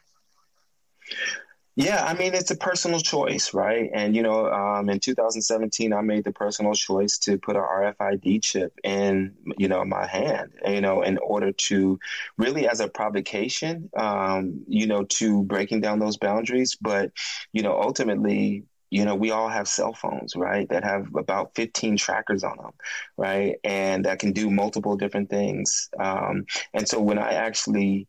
Yeah, 1.75 2.05
I 2.05 2.13
mean, 2.13 2.35
it's 2.35 2.51
a 2.51 2.55
personal 2.55 2.99
choice, 2.99 3.51
right? 3.51 3.89
And, 3.91 4.15
you 4.15 4.21
know, 4.21 4.45
um, 4.45 4.91
in 4.91 4.99
2017, 4.99 5.91
I 5.91 6.01
made 6.01 6.23
the 6.23 6.31
personal 6.31 6.75
choice 6.75 7.17
to 7.19 7.39
put 7.39 7.55
an 7.55 7.63
RFID 7.63 8.43
chip 8.43 8.73
in, 8.83 9.33
you 9.57 9.67
know, 9.67 9.83
my 9.83 10.05
hand, 10.05 10.51
you 10.67 10.81
know, 10.81 11.01
in 11.01 11.17
order 11.17 11.51
to 11.51 11.99
really 12.37 12.67
as 12.67 12.79
a 12.79 12.87
provocation, 12.87 13.89
um, 13.97 14.63
you 14.67 14.85
know, 14.85 15.05
to 15.05 15.41
breaking 15.45 15.81
down 15.81 15.97
those 15.97 16.17
boundaries. 16.17 16.77
But, 16.79 17.11
you 17.53 17.63
know, 17.63 17.81
ultimately, 17.81 18.65
you 18.93 19.05
know, 19.05 19.15
we 19.15 19.31
all 19.31 19.49
have 19.49 19.67
cell 19.67 19.91
phones, 19.91 20.35
right? 20.35 20.69
That 20.69 20.83
have 20.83 21.15
about 21.15 21.55
15 21.55 21.97
trackers 21.97 22.43
on 22.43 22.57
them, 22.57 22.73
right? 23.17 23.55
And 23.63 24.05
that 24.05 24.19
can 24.19 24.33
do 24.33 24.51
multiple 24.51 24.95
different 24.95 25.31
things. 25.31 25.89
Um, 25.99 26.45
and 26.75 26.87
so 26.87 27.01
when 27.01 27.17
I 27.17 27.31
actually 27.31 28.07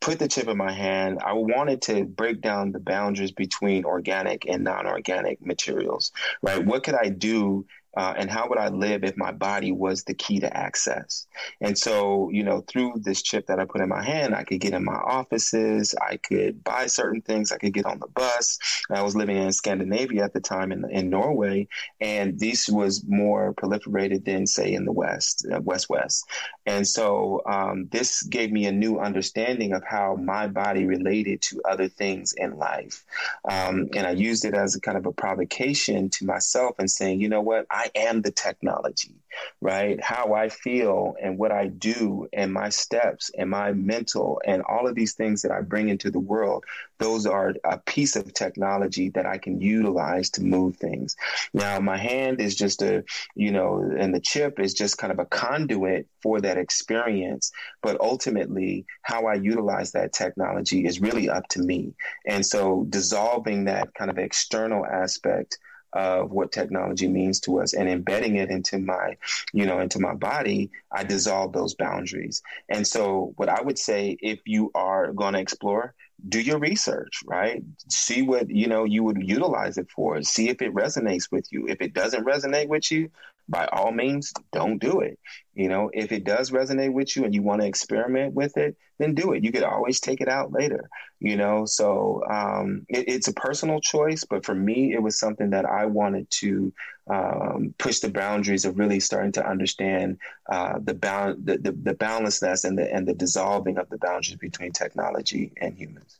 put 0.00 0.18
the 0.18 0.26
chip 0.26 0.48
in 0.48 0.56
my 0.56 0.72
hand, 0.72 1.20
I 1.24 1.34
wanted 1.34 1.82
to 1.82 2.04
break 2.04 2.40
down 2.40 2.72
the 2.72 2.80
boundaries 2.80 3.30
between 3.30 3.84
organic 3.84 4.44
and 4.48 4.64
non 4.64 4.88
organic 4.88 5.40
materials, 5.40 6.10
right? 6.42 6.66
What 6.66 6.82
could 6.82 6.96
I 6.96 7.10
do 7.10 7.64
uh, 7.96 8.14
and 8.16 8.30
how 8.30 8.48
would 8.48 8.58
I 8.58 8.68
live 8.68 9.04
if 9.04 9.16
my 9.16 9.32
body 9.32 9.72
was 9.72 10.04
the 10.04 10.14
key 10.14 10.40
to 10.40 10.56
access? 10.56 11.26
And 11.60 11.76
so, 11.78 12.30
you 12.30 12.42
know, 12.42 12.60
through 12.66 12.94
this 12.96 13.22
chip 13.22 13.46
that 13.46 13.58
I 13.58 13.64
put 13.64 13.80
in 13.80 13.88
my 13.88 14.02
hand, 14.02 14.34
I 14.34 14.44
could 14.44 14.60
get 14.60 14.74
in 14.74 14.84
my 14.84 14.94
offices, 14.94 15.94
I 16.00 16.16
could 16.16 16.64
buy 16.64 16.86
certain 16.86 17.20
things, 17.20 17.52
I 17.52 17.58
could 17.58 17.72
get 17.72 17.86
on 17.86 17.98
the 17.98 18.08
bus. 18.08 18.58
I 18.90 19.02
was 19.02 19.16
living 19.16 19.36
in 19.36 19.52
Scandinavia 19.52 20.24
at 20.24 20.32
the 20.32 20.40
time 20.40 20.72
in, 20.72 20.88
in 20.90 21.10
Norway, 21.10 21.68
and 22.00 22.38
this 22.38 22.68
was 22.68 23.04
more 23.06 23.54
proliferated 23.54 24.24
than, 24.24 24.46
say, 24.46 24.72
in 24.72 24.84
the 24.84 24.92
West, 24.92 25.46
uh, 25.52 25.60
West 25.60 25.88
West. 25.88 26.24
And 26.66 26.86
so, 26.86 27.42
um, 27.46 27.88
this 27.90 28.22
gave 28.22 28.50
me 28.50 28.66
a 28.66 28.72
new 28.72 28.98
understanding 28.98 29.72
of 29.72 29.82
how 29.84 30.16
my 30.16 30.46
body 30.46 30.86
related 30.86 31.42
to 31.42 31.62
other 31.64 31.88
things 31.88 32.34
in 32.36 32.56
life. 32.56 33.04
Um, 33.50 33.88
and 33.94 34.06
I 34.06 34.12
used 34.12 34.44
it 34.44 34.54
as 34.54 34.74
a 34.74 34.80
kind 34.80 34.96
of 34.96 35.06
a 35.06 35.12
provocation 35.12 36.10
to 36.10 36.26
myself 36.26 36.76
and 36.78 36.90
saying, 36.90 37.20
you 37.20 37.28
know 37.28 37.40
what, 37.40 37.66
I 37.70 37.83
I 37.84 37.90
am 37.94 38.22
the 38.22 38.30
technology, 38.30 39.14
right? 39.60 40.02
How 40.02 40.32
I 40.32 40.48
feel 40.48 41.16
and 41.20 41.36
what 41.36 41.52
I 41.52 41.66
do 41.66 42.26
and 42.32 42.52
my 42.52 42.70
steps 42.70 43.30
and 43.36 43.50
my 43.50 43.72
mental 43.72 44.40
and 44.46 44.62
all 44.62 44.86
of 44.86 44.94
these 44.94 45.12
things 45.14 45.42
that 45.42 45.52
I 45.52 45.60
bring 45.60 45.90
into 45.90 46.10
the 46.10 46.18
world, 46.18 46.64
those 46.98 47.26
are 47.26 47.54
a 47.64 47.78
piece 47.78 48.16
of 48.16 48.32
technology 48.32 49.10
that 49.10 49.26
I 49.26 49.36
can 49.36 49.60
utilize 49.60 50.30
to 50.30 50.42
move 50.42 50.76
things. 50.76 51.16
Now, 51.52 51.78
my 51.80 51.98
hand 51.98 52.40
is 52.40 52.54
just 52.54 52.80
a, 52.80 53.04
you 53.34 53.50
know, 53.50 53.80
and 53.98 54.14
the 54.14 54.20
chip 54.20 54.58
is 54.58 54.72
just 54.72 54.96
kind 54.96 55.12
of 55.12 55.18
a 55.18 55.26
conduit 55.26 56.06
for 56.22 56.40
that 56.40 56.56
experience. 56.56 57.52
But 57.82 58.00
ultimately, 58.00 58.86
how 59.02 59.26
I 59.26 59.34
utilize 59.34 59.92
that 59.92 60.14
technology 60.14 60.86
is 60.86 61.00
really 61.00 61.28
up 61.28 61.46
to 61.48 61.60
me. 61.60 61.94
And 62.26 62.46
so 62.46 62.86
dissolving 62.88 63.64
that 63.64 63.92
kind 63.94 64.10
of 64.10 64.16
external 64.18 64.86
aspect 64.86 65.58
of 65.94 66.30
what 66.30 66.52
technology 66.52 67.08
means 67.08 67.40
to 67.40 67.60
us 67.60 67.72
and 67.72 67.88
embedding 67.88 68.36
it 68.36 68.50
into 68.50 68.78
my, 68.78 69.16
you 69.52 69.64
know, 69.64 69.78
into 69.78 70.00
my 70.00 70.14
body, 70.14 70.70
I 70.92 71.04
dissolve 71.04 71.52
those 71.52 71.74
boundaries. 71.74 72.42
And 72.68 72.86
so, 72.86 73.32
what 73.36 73.48
I 73.48 73.62
would 73.62 73.78
say, 73.78 74.16
if 74.20 74.40
you 74.44 74.70
are 74.74 75.12
going 75.12 75.34
to 75.34 75.40
explore, 75.40 75.94
do 76.28 76.40
your 76.40 76.58
research, 76.58 77.22
right? 77.26 77.62
See 77.88 78.22
what 78.22 78.50
you 78.50 78.66
know 78.66 78.84
you 78.84 79.02
would 79.04 79.22
utilize 79.22 79.78
it 79.78 79.90
for. 79.90 80.22
See 80.22 80.48
if 80.48 80.62
it 80.62 80.74
resonates 80.74 81.30
with 81.30 81.46
you. 81.50 81.66
If 81.68 81.80
it 81.80 81.92
doesn't 81.92 82.24
resonate 82.24 82.68
with 82.68 82.90
you, 82.90 83.10
by 83.48 83.66
all 83.66 83.92
means, 83.92 84.32
don't 84.52 84.78
do 84.78 85.00
it. 85.00 85.18
You 85.54 85.68
know, 85.68 85.90
if 85.92 86.12
it 86.12 86.24
does 86.24 86.50
resonate 86.50 86.92
with 86.92 87.14
you 87.16 87.24
and 87.24 87.34
you 87.34 87.42
want 87.42 87.60
to 87.60 87.66
experiment 87.66 88.34
with 88.34 88.56
it, 88.56 88.76
then 88.98 89.14
do 89.14 89.32
it. 89.32 89.44
You 89.44 89.52
could 89.52 89.62
always 89.62 90.00
take 90.00 90.20
it 90.20 90.28
out 90.28 90.52
later, 90.52 90.88
you 91.20 91.36
know. 91.36 91.64
So 91.64 92.22
um, 92.28 92.86
it, 92.88 93.08
it's 93.08 93.28
a 93.28 93.32
personal 93.34 93.80
choice, 93.80 94.24
but 94.24 94.44
for 94.44 94.54
me, 94.54 94.94
it 94.94 95.02
was 95.02 95.18
something 95.18 95.50
that 95.50 95.64
I 95.64 95.86
wanted 95.86 96.30
to 96.40 96.72
um, 97.08 97.74
push 97.78 98.00
the 98.00 98.10
boundaries 98.10 98.64
of 98.64 98.78
really 98.78 99.00
starting 99.00 99.32
to 99.32 99.46
understand 99.46 100.18
uh, 100.50 100.78
the, 100.82 100.94
bound, 100.94 101.46
the, 101.46 101.58
the, 101.58 101.72
the 101.72 101.94
boundlessness 101.94 102.64
and 102.64 102.78
the 102.78 102.92
and 102.92 103.06
the 103.06 103.14
dissolving 103.14 103.78
of 103.78 103.88
the 103.90 103.98
boundaries 103.98 104.36
between 104.36 104.72
technology 104.72 105.52
and 105.60 105.76
humans. 105.76 106.18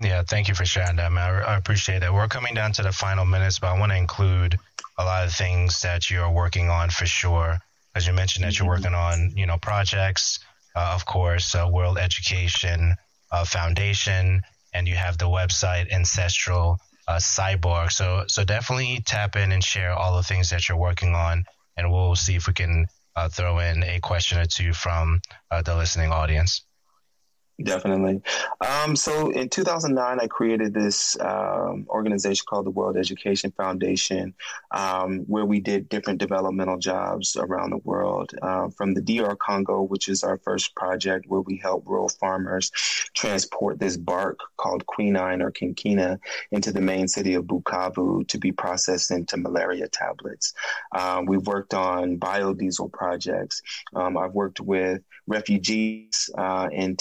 Yeah, 0.00 0.22
thank 0.22 0.48
you 0.48 0.54
for 0.54 0.66
sharing 0.66 0.96
that, 0.96 1.10
man. 1.10 1.42
I 1.42 1.56
appreciate 1.56 2.00
that. 2.00 2.12
We're 2.12 2.28
coming 2.28 2.54
down 2.54 2.72
to 2.72 2.82
the 2.82 2.92
final 2.92 3.24
minutes, 3.24 3.58
but 3.58 3.68
I 3.68 3.78
want 3.78 3.92
to 3.92 3.96
include 3.96 4.58
a 4.98 5.04
lot 5.04 5.24
of 5.24 5.32
things 5.32 5.80
that 5.82 6.10
you're 6.10 6.30
working 6.30 6.68
on 6.68 6.90
for 6.90 7.06
sure. 7.06 7.58
As 7.94 8.06
you 8.06 8.12
mentioned 8.12 8.44
that 8.44 8.58
you're 8.58 8.68
working 8.68 8.94
on, 8.94 9.32
you 9.34 9.46
know, 9.46 9.56
projects, 9.56 10.38
uh, 10.74 10.92
of 10.94 11.06
course, 11.06 11.54
uh, 11.54 11.66
World 11.72 11.96
Education 11.96 12.94
uh, 13.32 13.44
Foundation, 13.46 14.42
and 14.74 14.86
you 14.86 14.96
have 14.96 15.16
the 15.16 15.24
website 15.24 15.90
Ancestral 15.90 16.78
uh, 17.08 17.16
Cyborg. 17.16 17.90
So, 17.90 18.24
so 18.28 18.44
definitely 18.44 19.00
tap 19.06 19.34
in 19.36 19.50
and 19.50 19.64
share 19.64 19.92
all 19.94 20.16
the 20.18 20.22
things 20.22 20.50
that 20.50 20.68
you're 20.68 20.76
working 20.76 21.14
on, 21.14 21.44
and 21.78 21.90
we'll 21.90 22.16
see 22.16 22.36
if 22.36 22.46
we 22.46 22.52
can 22.52 22.86
uh, 23.16 23.30
throw 23.30 23.60
in 23.60 23.82
a 23.82 23.98
question 24.00 24.38
or 24.38 24.44
two 24.44 24.74
from 24.74 25.22
uh, 25.50 25.62
the 25.62 25.74
listening 25.74 26.12
audience. 26.12 26.65
Definitely. 27.62 28.20
Um, 28.60 28.96
so 28.96 29.30
in 29.30 29.48
2009, 29.48 30.20
I 30.20 30.26
created 30.26 30.74
this 30.74 31.18
um, 31.20 31.86
organization 31.88 32.44
called 32.46 32.66
the 32.66 32.70
World 32.70 32.98
Education 32.98 33.50
Foundation, 33.52 34.34
um, 34.72 35.20
where 35.20 35.46
we 35.46 35.60
did 35.60 35.88
different 35.88 36.18
developmental 36.18 36.76
jobs 36.76 37.34
around 37.34 37.70
the 37.70 37.78
world. 37.78 38.32
Uh, 38.42 38.68
from 38.68 38.92
the 38.92 39.00
DR 39.00 39.36
Congo, 39.36 39.80
which 39.80 40.08
is 40.08 40.22
our 40.22 40.36
first 40.36 40.74
project, 40.74 41.26
where 41.28 41.40
we 41.40 41.56
help 41.56 41.84
rural 41.86 42.10
farmers 42.10 42.70
transport 43.14 43.78
this 43.78 43.96
bark 43.96 44.38
called 44.58 44.84
quinine 44.84 45.40
or 45.40 45.50
quinquina 45.50 46.18
into 46.50 46.72
the 46.72 46.82
main 46.82 47.08
city 47.08 47.32
of 47.34 47.46
Bukavu 47.46 48.28
to 48.28 48.38
be 48.38 48.52
processed 48.52 49.10
into 49.10 49.38
malaria 49.38 49.88
tablets. 49.88 50.52
Um, 50.94 51.24
we've 51.24 51.46
worked 51.46 51.72
on 51.72 52.18
biodiesel 52.18 52.92
projects. 52.92 53.62
Um, 53.94 54.18
I've 54.18 54.34
worked 54.34 54.60
with 54.60 55.02
refugees 55.26 56.30
uh, 56.36 56.68
in 56.70 56.96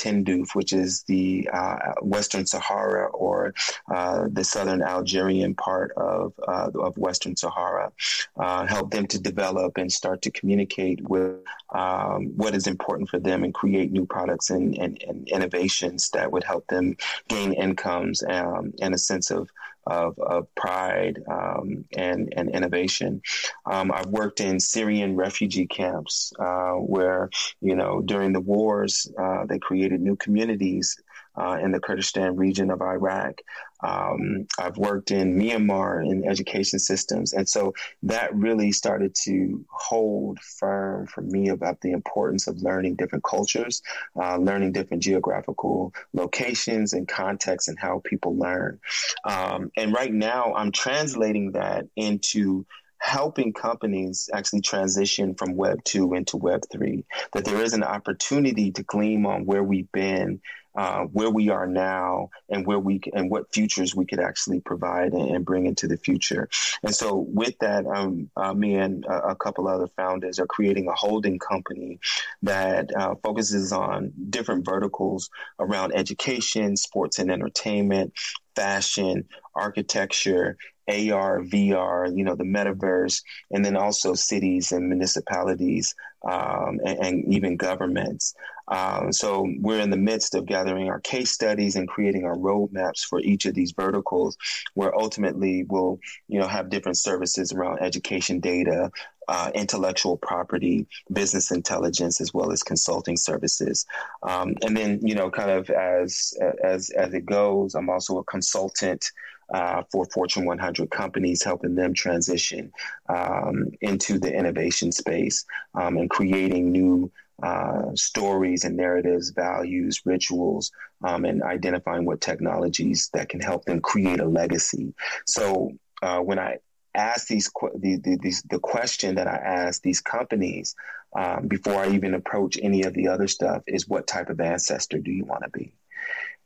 Which 0.54 0.74
is 0.74 1.04
the 1.04 1.50
uh, 1.52 1.94
Western 2.02 2.46
Sahara 2.46 3.08
or 3.08 3.54
uh, 3.94 4.28
the 4.32 4.44
southern 4.44 4.82
Algerian 4.82 5.56
part 5.56 5.92
of, 5.98 6.34
uh, 6.48 6.72
of 6.80 6.98
Western 6.98 7.36
Sahara, 7.36 7.92
uh, 8.38 8.66
help 8.66 8.92
them 8.92 9.08
to 9.08 9.20
develop 9.20 9.78
and 9.78 9.92
start 9.92 10.22
to 10.24 10.32
communicate 10.32 11.02
with 11.10 11.40
um, 11.74 12.28
what 12.36 12.56
is 12.56 12.68
important 12.68 13.10
for 13.10 13.20
them 13.20 13.44
and 13.44 13.54
create 13.54 13.92
new 13.92 14.06
products 14.06 14.50
and, 14.50 14.78
and, 14.78 15.02
and 15.04 15.28
innovations 15.30 16.10
that 16.12 16.32
would 16.32 16.44
help 16.44 16.68
them 16.68 16.96
gain 17.28 17.54
incomes 17.54 18.24
um, 18.24 18.74
and 18.82 18.94
a 18.94 18.98
sense 18.98 19.32
of 19.32 19.50
of, 19.86 20.18
of 20.20 20.54
pride 20.56 21.22
um, 21.30 21.86
and, 21.96 22.34
and 22.36 22.50
innovation. 22.50 23.22
Um, 23.66 23.92
I've 23.92 24.08
worked 24.08 24.42
in 24.42 24.60
Syrian 24.60 25.16
refugee 25.16 25.68
camps 25.68 26.34
uh, 26.40 26.74
where, 26.74 27.30
you 27.62 27.76
know, 27.76 28.02
during 28.02 28.34
the 28.34 28.42
wars, 28.42 29.12
uh, 29.18 29.46
they 29.46 29.60
created 29.60 30.02
new 30.02 30.16
communities 30.16 30.98
uh, 31.38 31.58
in 31.62 31.72
the 31.72 31.80
Kurdistan 31.80 32.36
region 32.36 32.70
of 32.70 32.82
Iraq. 32.82 33.42
Um, 33.84 34.48
I've 34.58 34.78
worked 34.78 35.12
in 35.12 35.38
Myanmar 35.38 36.04
in 36.10 36.28
education 36.28 36.80
systems. 36.80 37.34
And 37.34 37.48
so 37.48 37.74
that 38.04 38.34
really 38.34 38.72
started 38.72 39.14
to 39.24 39.64
hold 39.70 40.40
firm 40.40 41.08
for 41.08 41.22
me 41.22 41.50
about 41.50 41.82
the 41.82 41.92
importance 41.92 42.48
of 42.48 42.62
learning 42.62 42.96
different 42.96 43.24
cultures, 43.24 43.82
uh, 44.16 44.38
learning 44.38 44.72
different 44.72 45.04
geographical 45.04 45.94
locations 46.14 46.94
and 46.94 47.08
contexts 47.08 47.68
and 47.68 47.78
how 47.78 48.02
people 48.06 48.38
learn. 48.38 48.80
Um, 49.24 49.72
and 49.78 49.94
right 49.94 50.14
now, 50.14 50.54
I'm 50.56 50.72
translating 50.72 51.52
that 51.52 51.86
into 51.96 52.66
helping 53.06 53.54
companies 53.54 54.30
actually 54.34 54.62
transition 54.62 55.36
from 55.36 55.56
Web 55.56 55.84
2 55.84 56.16
into 56.16 56.38
Web 56.38 56.62
3, 56.72 57.06
that 57.34 57.46
there 57.46 57.62
is 57.62 57.74
an 57.74 57.84
opportunity 57.84 58.72
to 58.72 58.84
glean 58.84 59.26
on 59.28 59.46
where 59.46 59.64
we've 59.64 59.92
been 59.92 60.42
uh, 60.76 61.04
where 61.06 61.30
we 61.30 61.50
are 61.50 61.68
now 61.68 62.30
and 62.50 62.66
where 62.66 62.80
we 62.80 63.02
and 63.14 63.30
what 63.30 63.54
futures 63.54 63.96
we 63.96 64.06
could 64.06 64.20
actually 64.20 64.60
provide 64.60 65.14
and, 65.14 65.30
and 65.30 65.46
bring 65.46 65.66
into 65.66 65.88
the 65.88 65.98
future. 65.98 66.50
And 66.84 66.94
so, 66.94 67.16
with 67.16 67.58
that, 67.60 67.86
um, 67.86 68.30
uh, 68.36 68.54
me 68.54 68.76
and 68.76 69.06
a, 69.06 69.30
a, 69.30 69.36
couple 69.36 69.68
other 69.68 69.88
founders 69.96 70.40
are 70.40 70.48
creating 70.48 70.88
a 70.88 70.94
holding 70.94 71.40
company 71.40 72.00
that 72.44 72.96
uh, 72.96 73.16
focuses 73.24 73.72
on 73.72 74.12
different 74.30 74.66
verticals 74.66 75.30
around 75.60 75.94
education, 75.94 76.76
sports 76.76 77.20
and 77.20 77.32
entertainment, 77.32 78.14
fashion, 78.56 79.26
architecture, 79.56 80.58
AR, 80.88 81.42
VR, 81.42 82.16
you 82.16 82.24
know, 82.24 82.36
the 82.36 82.44
metaverse, 82.44 83.24
and 83.52 83.66
then 83.66 83.76
also 83.76 84.14
cities 84.14 84.72
and 84.72 84.88
municipalities 84.88 85.96
um, 86.30 86.80
and, 86.86 87.00
and, 87.00 87.34
even 87.34 87.58
governments. 87.58 88.36
Um, 88.68 89.12
so 89.12 89.48
we're 89.60 89.80
in 89.80 89.92
the 89.92 89.98
midst 89.98 90.34
of 90.34 90.46
gathering 90.46 90.90
our 90.90 91.00
case 91.00 91.32
studies 91.32 91.76
and 91.76 91.88
creating 91.88 92.26
our 92.26 92.36
roadmaps 92.36 93.06
for 93.06 93.20
each 93.20 93.46
of 93.46 93.54
these 93.54 93.72
verticals, 93.72 94.38
where 94.74 94.96
ultimately 94.96 95.66
we'll, 95.70 96.00
you 96.28 96.40
know, 96.40 96.48
have 96.48 96.70
different 96.70 96.98
services 96.98 97.52
around 97.52 97.80
education 97.82 98.40
data, 98.40 98.92
uh, 99.28 99.52
intellectual 99.54 100.18
property, 100.18 100.88
business 101.12 101.52
intelligence, 101.52 102.22
as 102.22 102.34
well 102.34 102.52
as 102.52 102.64
consulting 102.64 103.18
services. 103.18 103.86
Um, 104.24 104.56
and 104.64 104.76
then, 104.76 105.00
you 105.04 105.16
know, 105.16 105.30
kind 105.30 105.52
of 105.52 105.70
as 105.70 106.34
as 106.64 106.90
as 106.92 107.14
it 107.14 107.26
goes, 107.26 107.76
I'm 107.76 107.90
also 107.90 108.18
a 108.18 108.24
consultant. 108.24 109.12
Uh, 109.54 109.84
for 109.92 110.06
Fortune 110.06 110.44
100 110.44 110.90
companies, 110.90 111.44
helping 111.44 111.76
them 111.76 111.94
transition 111.94 112.72
um, 113.10 113.68
into 113.82 114.18
the 114.18 114.34
innovation 114.34 114.92
space 114.92 115.46
um, 115.76 115.98
and 115.98 116.10
creating 116.10 116.72
new 116.72 117.12
uh, 117.44 117.94
stories 117.96 118.64
and 118.64 118.78
narratives, 118.78 119.32
values, 119.32 120.02
rituals, 120.06 120.72
um, 121.04 121.26
and 121.26 121.44
identifying 121.44 122.06
what 122.06 122.22
technologies 122.22 123.10
that 123.14 123.30
can 123.30 123.42
help 123.42 123.66
them 123.66 123.82
create 123.82 124.20
a 124.20 124.26
legacy. 124.26 124.94
So 125.26 125.72
uh, 126.02 126.20
when 126.20 126.40
I 126.40 126.58
ask 126.96 127.28
these 127.28 127.52
the, 127.76 127.98
the, 127.98 128.18
these, 128.22 128.42
the 128.44 128.60
question 128.60 129.16
that 129.16 129.28
I 129.28 129.36
ask 129.36 129.82
these 129.82 130.02
companies 130.02 130.76
um, 131.16 131.48
before 131.48 131.84
I 131.84 131.90
even 131.90 132.14
approach 132.14 132.58
any 132.62 132.84
of 132.84 132.94
the 132.94 133.10
other 133.10 133.28
stuff 133.28 133.64
is 133.68 133.88
what 133.88 134.08
type 134.08 134.30
of 134.30 134.40
ancestor 134.40 134.98
do 134.98 135.12
you 135.12 135.26
want 135.26 135.44
to 135.44 135.50
be? 135.50 135.74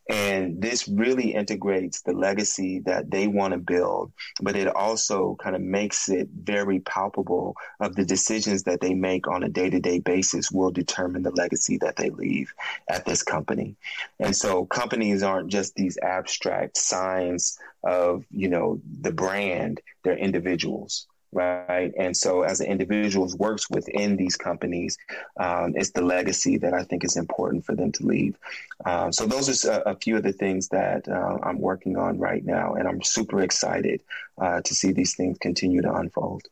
And 0.09 0.59
this 0.59 0.87
really 0.87 1.35
integrates 1.35 2.01
the 2.01 2.13
legacy 2.13 2.79
that 2.79 3.11
they 3.11 3.27
want 3.27 3.53
to 3.53 3.59
build, 3.59 4.11
but 4.41 4.55
it 4.55 4.67
also 4.67 5.37
kind 5.39 5.55
of 5.55 5.61
makes 5.61 6.09
it 6.09 6.27
very 6.33 6.79
palpable 6.79 7.55
of 7.79 7.95
the 7.95 8.05
decisions 8.05 8.63
that 8.63 8.81
they 8.81 8.95
make 8.95 9.27
on 9.27 9.43
a 9.43 9.49
day 9.49 9.69
to 9.69 9.79
day 9.79 9.99
basis 9.99 10.51
will 10.51 10.71
determine 10.71 11.21
the 11.21 11.31
legacy 11.31 11.77
that 11.77 11.95
they 11.95 12.09
leave 12.09 12.51
at 12.89 13.05
this 13.05 13.21
company. 13.21 13.75
And 14.19 14.35
so 14.35 14.65
companies 14.65 15.21
aren't 15.21 15.51
just 15.51 15.75
these 15.75 15.99
abstract 16.01 16.77
signs 16.77 17.59
of, 17.83 18.25
you 18.31 18.49
know, 18.49 18.81
the 19.01 19.11
brand, 19.11 19.79
they're 20.03 20.17
individuals 20.17 21.05
right? 21.31 21.91
And 21.97 22.15
so, 22.15 22.41
as 22.43 22.59
an 22.59 22.67
individual 22.67 23.29
works 23.37 23.69
within 23.69 24.15
these 24.15 24.35
companies, 24.35 24.97
um, 25.39 25.73
it's 25.75 25.91
the 25.91 26.01
legacy 26.01 26.57
that 26.57 26.73
I 26.73 26.83
think 26.83 27.03
is 27.03 27.17
important 27.17 27.65
for 27.65 27.75
them 27.75 27.91
to 27.93 28.05
leave. 28.05 28.37
Um, 28.85 29.11
so, 29.11 29.25
those 29.25 29.65
are 29.65 29.81
a, 29.85 29.91
a, 29.91 29.95
few 29.95 30.17
of 30.17 30.23
the 30.23 30.33
things 30.33 30.69
that 30.69 31.07
uh, 31.07 31.37
I'm 31.43 31.59
working 31.59 31.97
on 31.97 32.17
right 32.17 32.43
now, 32.43 32.73
and 32.73 32.87
I'm 32.87 33.01
super 33.03 33.41
excited 33.41 34.01
uh, 34.39 34.61
to 34.61 34.73
see 34.75 34.91
these 34.91 35.15
things 35.15 35.37
continue 35.39 35.81
to 35.81 35.93
unfold. 35.93 36.43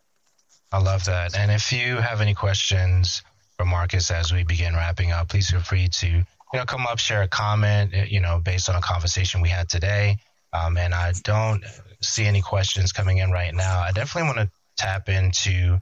I 0.71 0.79
love 0.79 1.05
that. 1.05 1.37
And 1.37 1.51
if 1.51 1.71
you 1.71 1.97
have 1.97 2.21
any 2.21 2.33
questions 2.33 3.23
for 3.57 3.65
Marques 3.65 4.11
as 4.11 4.33
we 4.33 4.43
begin 4.43 4.73
wrapping 4.75 5.11
up, 5.11 5.29
please 5.29 5.49
feel 5.49 5.61
free 5.61 5.87
to 5.87 6.07
you 6.07 6.23
know 6.53 6.65
come 6.65 6.85
up, 6.85 6.99
share 6.99 7.23
a 7.23 7.27
comment, 7.27 7.93
you 8.09 8.19
know, 8.19 8.39
based 8.43 8.69
on 8.69 8.75
a 8.75 8.81
conversation 8.81 9.41
we 9.41 9.49
had 9.49 9.69
today. 9.69 10.17
Um, 10.53 10.77
and 10.77 10.93
I 10.93 11.13
don't 11.23 11.63
see 12.01 12.25
any 12.25 12.41
questions 12.41 12.91
coming 12.91 13.17
in 13.17 13.31
right 13.31 13.53
now. 13.53 13.79
I 13.79 13.91
definitely 13.91 14.29
want 14.29 14.37
to 14.39 14.56
tap 14.77 15.09
into 15.09 15.79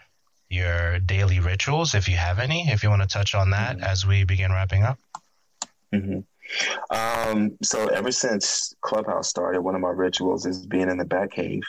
your 0.50 1.00
daily 1.00 1.40
rituals 1.40 1.96
if 1.96 2.08
you 2.08 2.16
have 2.16 2.40
any, 2.40 2.70
if 2.70 2.84
you 2.84 2.90
want 2.90 3.02
to 3.02 3.08
touch 3.08 3.36
on 3.36 3.52
that 3.52 3.76
mm-hmm. 3.76 3.84
as 3.84 4.06
we 4.06 4.24
begin 4.24 4.52
wrapping 4.52 4.84
up. 4.84 4.98
Mm-hmm. 5.94 6.20
Um, 6.92 7.58
so 7.64 7.88
ever 7.88 8.12
since 8.12 8.76
Clubhouse 8.82 9.28
started, 9.28 9.62
one 9.62 9.76
of 9.76 9.82
my 9.82 9.90
rituals 9.90 10.46
is 10.46 10.66
being 10.66 10.90
in 10.90 10.98
the 10.98 11.06
Batcave. 11.06 11.64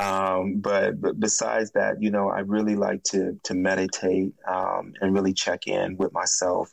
Um, 0.00 0.60
but, 0.60 1.00
but 1.00 1.18
besides 1.18 1.72
that, 1.72 2.00
you 2.00 2.10
know, 2.10 2.30
I 2.30 2.40
really 2.40 2.76
like 2.76 3.02
to 3.04 3.38
to 3.44 3.54
meditate 3.54 4.32
um, 4.48 4.94
and 5.00 5.12
really 5.12 5.32
check 5.32 5.66
in 5.66 5.96
with 5.96 6.12
myself 6.12 6.72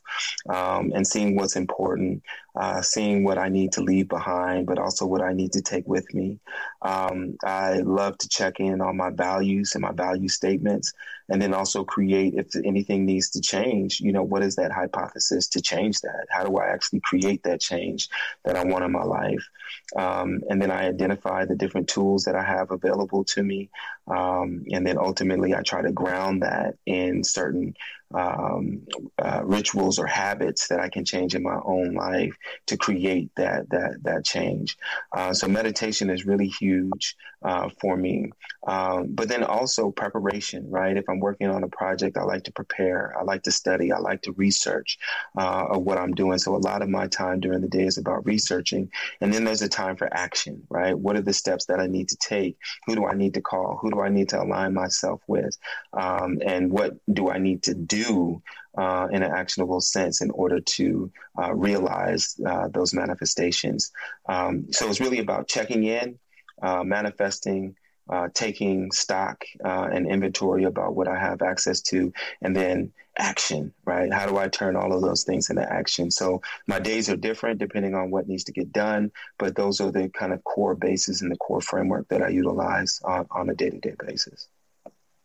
um, 0.50 0.92
and 0.94 1.06
seeing 1.06 1.36
what's 1.36 1.56
important, 1.56 2.22
uh, 2.60 2.82
seeing 2.82 3.24
what 3.24 3.38
I 3.38 3.50
need 3.50 3.72
to 3.74 3.82
leave 3.82 4.10
behind, 4.10 4.66
but 4.66 4.80
also 4.80 5.06
what 5.06 5.22
I 5.22 5.34
need 5.34 5.54
to 5.54 5.62
take 5.62 5.88
with 5.88 6.12
me. 6.14 6.40
Um, 6.82 7.38
I 7.44 7.80
love 7.80 8.18
to 8.18 8.30
check 8.30 8.60
in 8.60 8.82
on 8.82 8.98
my 8.98 9.12
values 9.12 9.76
and 9.76 9.84
my 9.84 9.92
value 9.92 10.28
statements, 10.28 10.92
and 11.30 11.42
then 11.42 11.54
also 11.54 11.84
create 11.84 12.34
if 12.36 12.48
anything 12.66 13.06
needs 13.06 13.30
to 13.32 13.42
change. 13.42 14.00
You 14.00 14.12
know, 14.12 14.24
what 14.24 14.44
is 14.44 14.56
that 14.56 14.72
hypothesis 14.72 15.48
to 15.50 15.62
change 15.62 16.02
that? 16.02 16.26
How 16.30 16.46
do 16.46 16.58
I 16.58 16.68
actually 16.68 17.02
create 17.02 17.44
that 17.44 17.62
change 17.62 18.10
that 18.44 18.56
I 18.56 18.64
want 18.64 18.84
in 18.84 18.92
my 18.92 19.04
life? 19.04 19.48
Um, 19.96 20.42
and 20.50 20.62
then 20.62 20.72
I 20.72 20.88
identify 20.88 21.46
the 21.46 21.56
different 21.56 21.88
tools 21.88 22.24
that 22.24 22.36
I 22.36 22.44
have 22.44 22.72
available 22.72 23.24
to 23.26 23.44
me, 23.44 23.70
um, 24.08 24.66
and 24.72 24.86
then 24.86 24.98
ultimately 24.98 25.54
I 25.56 25.62
try 25.62 25.82
to 25.82 25.92
ground 25.92 26.44
that 26.44 26.76
in 26.86 27.24
certain 27.24 27.76
um, 28.14 28.88
uh, 29.20 29.42
rituals 29.44 30.00
or 30.00 30.08
habits 30.08 30.70
that 30.70 30.80
I 30.80 30.90
can 30.90 31.04
change 31.04 31.36
in 31.36 31.44
my 31.44 31.60
own 31.64 31.94
life 31.94 32.36
to 32.68 32.78
create 32.78 33.32
that 33.36 33.70
that 33.70 34.04
that 34.04 34.26
change. 34.26 34.78
Uh, 35.12 35.34
so 35.34 35.48
meditation 35.48 36.10
is 36.10 36.26
really 36.26 36.48
huge 36.48 37.16
uh, 37.44 37.70
for 37.80 37.96
me. 37.96 38.32
Um, 38.66 39.08
but 39.10 39.30
then 39.30 39.44
also 39.44 39.92
preparation, 39.92 40.70
right? 40.70 40.98
If 40.98 41.06
I'm 41.10 41.20
working 41.20 41.48
on 41.48 41.64
a 41.64 41.68
project, 41.68 42.18
I 42.18 42.24
like 42.24 42.44
to 42.46 42.52
prepare. 42.52 43.18
I 43.18 43.24
like 43.24 43.44
to 43.44 43.52
study. 43.52 43.92
I 43.92 44.00
like 44.00 44.22
to 44.24 44.32
research 44.34 44.98
uh, 45.38 45.68
of 45.70 45.84
what 45.84 45.98
I'm 45.98 46.14
doing. 46.14 46.38
So 46.38 46.56
a 46.56 46.58
lot 46.58 46.82
of 46.82 46.90
my 46.90 47.08
time 47.08 47.40
during 47.40 47.62
the 47.62 47.68
day 47.68 47.86
is 47.86 47.98
about 47.98 48.26
researching, 48.26 48.92
and 49.22 49.34
then 49.34 49.44
there's 49.44 49.62
a 49.62 49.70
time 49.70 49.96
for 49.96 50.12
action, 50.14 50.62
right? 50.70 50.98
What 50.98 51.16
are 51.16 51.22
the 51.22 51.34
steps 51.34 51.66
that 51.66 51.80
I 51.80 51.88
need 51.88 52.10
to 52.10 52.18
take? 52.18 52.58
Who 52.86 52.96
do 52.96 53.06
I 53.06 53.14
need 53.14 53.34
to 53.36 53.42
call? 53.42 53.78
Who 53.82 53.92
do 53.92 54.02
I 54.02 54.10
need 54.10 54.30
to 54.30 54.42
align 54.42 54.74
myself 54.74 55.22
with? 55.28 55.58
Um, 55.94 56.40
and 56.46 56.72
what 56.72 56.96
do 57.14 57.30
I 57.30 57.38
need 57.38 57.64
to 57.64 57.74
do? 57.74 58.42
uh, 58.78 59.08
in 59.12 59.24
an 59.24 59.32
actionable 59.32 59.82
sense 59.82 60.22
in 60.22 60.30
order 60.32 60.60
to 60.60 61.12
uh, 61.42 61.54
realize 61.54 62.40
uh, 62.46 62.68
those 62.70 62.94
manifestations. 62.94 63.92
Um, 64.30 64.72
so 64.72 64.88
it's 64.88 65.02
really 65.02 65.20
about 65.20 65.48
checking 65.48 65.86
in, 65.86 66.20
uh, 66.62 66.84
manifesting, 66.84 67.76
uh, 68.10 68.30
taking 68.34 68.92
stock 68.92 69.44
uh, 69.64 69.90
and 69.92 70.08
inventory 70.08 70.64
about 70.64 70.96
what 70.96 71.08
I 71.08 71.20
have 71.20 71.42
access 71.42 71.82
to, 71.82 72.14
and 72.42 72.56
then 72.56 72.94
action, 73.18 73.74
right? 73.86 74.14
How 74.14 74.28
do 74.28 74.38
I 74.38 74.48
turn 74.48 74.76
all 74.76 74.94
of 74.94 75.02
those 75.02 75.24
things 75.24 75.50
into 75.50 75.70
action? 75.70 76.12
So 76.12 76.42
my 76.68 76.80
days 76.80 77.10
are 77.10 77.18
different 77.18 77.60
depending 77.60 77.96
on 77.96 78.12
what 78.12 78.28
needs 78.28 78.44
to 78.46 78.52
get 78.52 78.72
done, 78.72 79.12
but 79.38 79.56
those 79.56 79.82
are 79.82 79.92
the 79.92 80.10
kind 80.10 80.34
of 80.34 80.44
core 80.44 80.76
bases 80.76 81.22
and 81.22 81.32
the 81.32 81.38
core 81.38 81.62
framework 81.62 82.08
that 82.10 82.22
I 82.22 82.30
utilize 82.30 83.02
on, 83.04 83.28
on 83.32 83.50
a 83.50 83.56
day 83.56 83.70
to 83.70 83.80
day 83.80 83.96
basis. 84.06 84.48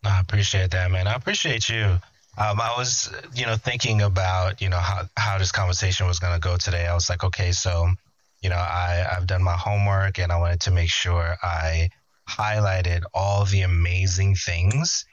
I 0.05 0.21
appreciate 0.21 0.73
that, 0.73 0.91
man. 0.91 1.07
I 1.07 1.15
appreciate 1.15 1.69
you 1.69 1.99
um, 2.39 2.61
I 2.61 2.75
was, 2.79 3.13
you 3.35 3.45
know, 3.45 3.57
thinking 3.57 4.01
about, 4.01 4.63
you 4.63 4.71
know, 4.71 4.79
how, 4.79 5.03
how 5.19 5.39
this 5.39 5.53
conversation 5.53 6.07
was 6.07 6.19
going 6.19 6.33
to 6.33 6.41
go 6.41 6.57
today. 6.57 6.87
I 6.87 6.95
was 6.95 7.11
like, 7.11 7.25
okay, 7.25 7.53
so, 7.53 7.91
you 8.43 8.51
know, 8.51 8.57
I, 8.57 9.07
I've 9.11 9.27
done 9.27 9.43
my 9.43 9.57
homework 9.57 10.19
and 10.19 10.31
I 10.33 10.39
wanted 10.39 10.61
to 10.63 10.71
make 10.71 10.91
sure 10.91 11.37
I 11.43 11.91
highlighted 12.29 13.03
all 13.15 13.45
the 13.45 13.63
amazing 13.63 14.35
things 14.35 15.05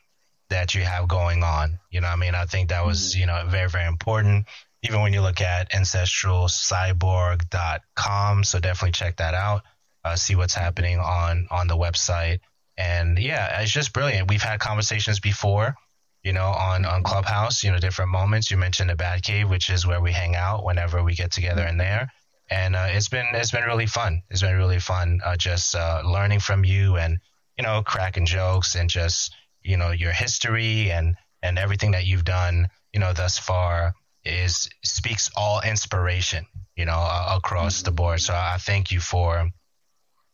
that 0.49 0.73
you 0.75 0.83
have 0.83 1.07
going 1.07 1.43
on. 1.43 1.79
You 1.91 2.01
know, 2.01 2.07
I 2.07 2.15
mean, 2.15 2.33
I 2.35 2.45
think 2.45 2.69
that 2.69 2.85
was, 2.85 3.11
mm-hmm. 3.11 3.19
you 3.19 3.25
know, 3.27 3.43
very, 3.47 3.69
very 3.69 3.87
important. 3.87 4.45
Even 4.83 5.01
when 5.01 5.11
you 5.13 5.21
look 5.21 5.41
at 5.41 5.71
ancestralcyborg.com. 5.71 8.43
So 8.45 8.59
definitely 8.59 8.93
check 8.93 9.17
that 9.17 9.33
out. 9.33 9.63
Uh, 10.03 10.15
see 10.15 10.35
what's 10.35 10.53
happening 10.53 10.99
on, 10.99 11.47
on 11.51 11.67
the 11.67 11.75
website. 11.75 12.39
And 12.77 13.19
yeah, 13.19 13.59
it's 13.61 13.71
just 13.71 13.91
brilliant. 13.93 14.29
We've 14.29 14.41
had 14.41 14.59
conversations 14.59 15.19
before 15.19 15.75
you 16.23 16.33
know, 16.33 16.47
on, 16.47 16.85
on 16.85 17.03
Clubhouse, 17.03 17.63
you 17.63 17.71
know, 17.71 17.77
different 17.77 18.11
moments. 18.11 18.51
You 18.51 18.57
mentioned 18.57 18.89
the 18.89 18.95
Batcave, 18.95 19.49
which 19.49 19.69
is 19.69 19.87
where 19.87 20.01
we 20.01 20.11
hang 20.11 20.35
out 20.35 20.65
whenever 20.65 21.03
we 21.03 21.15
get 21.15 21.31
together 21.31 21.65
in 21.65 21.77
there. 21.77 22.11
And 22.49 22.75
uh, 22.75 22.87
it's 22.89 23.09
been 23.09 23.27
it's 23.33 23.51
been 23.51 23.63
really 23.63 23.85
fun. 23.85 24.23
It's 24.29 24.41
been 24.41 24.57
really 24.57 24.79
fun 24.79 25.19
uh, 25.23 25.37
just 25.37 25.75
uh, 25.75 26.01
learning 26.05 26.39
from 26.39 26.65
you 26.65 26.97
and 26.97 27.19
you 27.57 27.63
know 27.63 27.83
cracking 27.83 28.25
jokes 28.25 28.75
and 28.75 28.89
just 28.89 29.35
you 29.61 29.77
know 29.77 29.91
your 29.91 30.11
history 30.11 30.91
and 30.91 31.15
and 31.43 31.59
everything 31.59 31.91
that 31.91 32.05
you've 32.05 32.25
done 32.25 32.67
you 32.93 32.99
know 32.99 33.13
thus 33.13 33.37
far 33.37 33.93
is 34.25 34.69
speaks 34.83 35.29
all 35.35 35.61
inspiration 35.61 36.45
you 36.75 36.85
know 36.85 37.07
across 37.29 37.83
the 37.83 37.91
board. 37.91 38.21
So 38.21 38.33
I 38.33 38.57
thank 38.59 38.91
you 38.91 38.99
for 38.99 39.49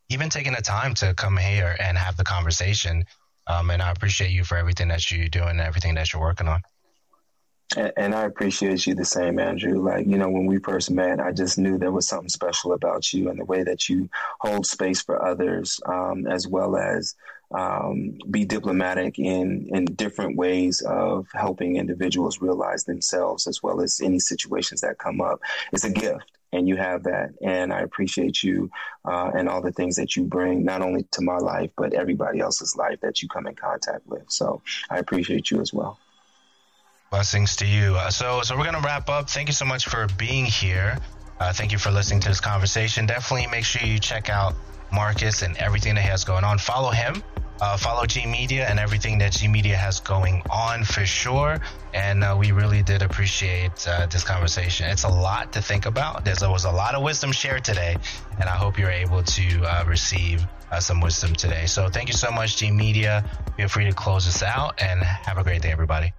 even 0.09 0.30
taking 0.30 0.53
the 0.53 0.61
time 0.61 0.93
to 0.95 1.13
come 1.13 1.38
here 1.38 1.76
and 1.80 1.97
have 1.97 2.16
the 2.16 2.24
conversation 2.24 3.05
um, 3.47 3.70
and 3.70 3.82
I 3.82 3.91
appreciate 3.91 4.32
you 4.32 4.43
for 4.43 4.57
everything 4.57 4.88
that 4.88 5.09
you're 5.11 5.28
doing 5.28 5.49
and 5.49 5.61
everything 5.61 5.95
that 5.95 6.11
you're 6.11 6.22
working 6.22 6.47
on. 6.47 6.61
And, 7.76 8.16
I 8.16 8.24
appreciate 8.24 8.86
you 8.86 8.95
the 8.95 9.05
same, 9.05 9.39
Andrew. 9.39 9.82
Like, 9.82 10.05
you 10.05 10.18
know, 10.18 10.30
when 10.30 10.45
we 10.45 10.59
first 10.59 10.91
met, 10.91 11.20
I 11.20 11.32
just 11.32 11.57
knew 11.57 11.78
there 11.78 11.91
was 11.91 12.07
something 12.07 12.30
special 12.30 12.74
about 12.74 13.11
you 13.11 13.30
and 13.30 13.39
the 13.39 13.45
way 13.45 13.63
that 13.63 13.89
you 13.89 14.09
hold 14.39 14.66
space 14.66 15.01
for 15.01 15.26
others, 15.26 15.80
um, 15.86 16.28
as 16.28 16.47
well 16.47 16.78
as 16.78 17.16
um, 17.51 18.18
be 18.30 18.45
diplomatic 18.45 19.20
in, 19.20 19.68
in 19.74 19.86
different 19.86 20.38
ways 20.38 20.82
of 20.82 21.28
helping 21.34 21.78
individuals 21.78 22.41
realize 22.41 22.84
themselves, 22.84 23.47
as 23.47 23.61
well 23.61 23.82
as 23.82 23.99
any 24.01 24.20
situations 24.20 24.82
that 24.82 24.97
come 24.97 25.20
up. 25.20 25.41
It's 25.74 25.84
a 25.84 25.91
gift 25.91 26.32
and 26.53 26.68
you 26.68 26.78
have 26.78 27.03
that. 27.03 27.32
And 27.41 27.74
I 27.74 27.82
appreciate 27.82 28.41
you 28.41 28.72
uh, 29.03 29.32
and 29.36 29.49
all 29.49 29.61
the 29.61 29.72
things 29.72 29.95
that 29.97 30.16
you 30.16 30.24
bring, 30.24 30.63
not 30.63 30.82
only 30.82 31.03
to 31.11 31.22
my 31.22 31.38
life, 31.38 31.72
but 31.76 31.93
everybody 31.93 32.39
else's 32.39 32.76
life 32.76 33.01
that 33.01 33.22
you 33.22 33.28
come 33.28 33.47
in 33.47 33.55
contact 33.55 34.07
with. 34.07 34.24
So 34.28 34.61
I 34.89 34.99
appreciate 34.99 35.51
you 35.51 35.61
as 35.61 35.74
well. 35.74 35.99
Blessings 37.16 37.55
to 37.55 37.66
you. 37.66 37.95
Uh, 37.95 38.09
so, 38.09 38.41
so 38.41 38.57
we're 38.57 38.70
to 38.70 38.82
wrap 38.84 39.07
up. 39.07 39.30
Thank 39.30 39.47
you 39.47 39.53
so 39.53 39.63
much 39.63 39.86
for 39.86 40.05
being 40.18 40.43
here. 40.43 40.99
Uh, 41.39 41.53
thank 41.53 41.72
you 41.72 41.78
for 41.78 41.89
listening 41.89 42.20
to 42.20 42.28
this 42.28 42.41
conversation. 42.41 43.05
Definitely 43.05 43.47
make 43.47 43.63
sure 43.63 43.88
you 43.88 43.99
check 43.99 44.30
out 44.30 44.53
Marques 44.91 45.41
and 45.41 45.55
everything 45.55 45.95
that 45.95 46.01
he 46.01 46.09
has 46.09 46.26
going 46.26 46.43
on. 46.43 46.57
Follow 46.57 46.91
him 46.91 47.24
uh, 47.61 47.78
follow 47.78 48.05
G 48.05 48.26
Media 48.26 48.68
and 48.68 48.80
everything 48.80 49.18
that 49.20 49.32
G 49.32 49.47
Media 49.47 49.76
has 49.76 49.99
going 49.99 50.41
on 50.49 50.84
for 50.84 51.05
sure. 51.05 51.59
And 51.93 52.24
uh, 52.24 52.36
we 52.38 52.51
really 52.51 52.84
did 52.84 53.01
appreciate 53.01 53.88
uh, 53.88 54.07
this 54.07 54.24
conversation. 54.24 54.89
It's 54.89 55.03
a 55.03 55.09
lot 55.09 55.53
to 55.53 55.61
think 55.61 55.86
about. 55.86 56.26
There's, 56.26 56.39
there 56.39 56.51
was 56.51 56.66
a 56.66 56.72
lot 56.72 56.95
of 56.95 57.03
wisdom 57.03 57.32
shared 57.32 57.63
today, 57.63 57.95
and 58.39 58.49
I 58.49 58.55
hope 58.55 58.78
you're 58.78 58.91
able 58.91 59.24
to 59.24 59.63
uh, 59.63 59.86
receive 59.88 60.45
uh, 60.72 60.80
some 60.80 60.99
wisdom 60.99 61.34
today. 61.34 61.66
So 61.66 61.88
thank 61.88 62.09
you 62.09 62.13
so 62.13 62.32
much, 62.32 62.57
G 62.57 62.72
Media. 62.72 63.24
Feel 63.55 63.70
free 63.70 63.86
to 63.86 63.93
close 63.93 64.28
us 64.28 64.43
out 64.43 64.82
and 64.82 65.01
have 65.01 65.38
a 65.38 65.43
great 65.43 65.61
day, 65.61 65.72
everybody. 65.72 66.13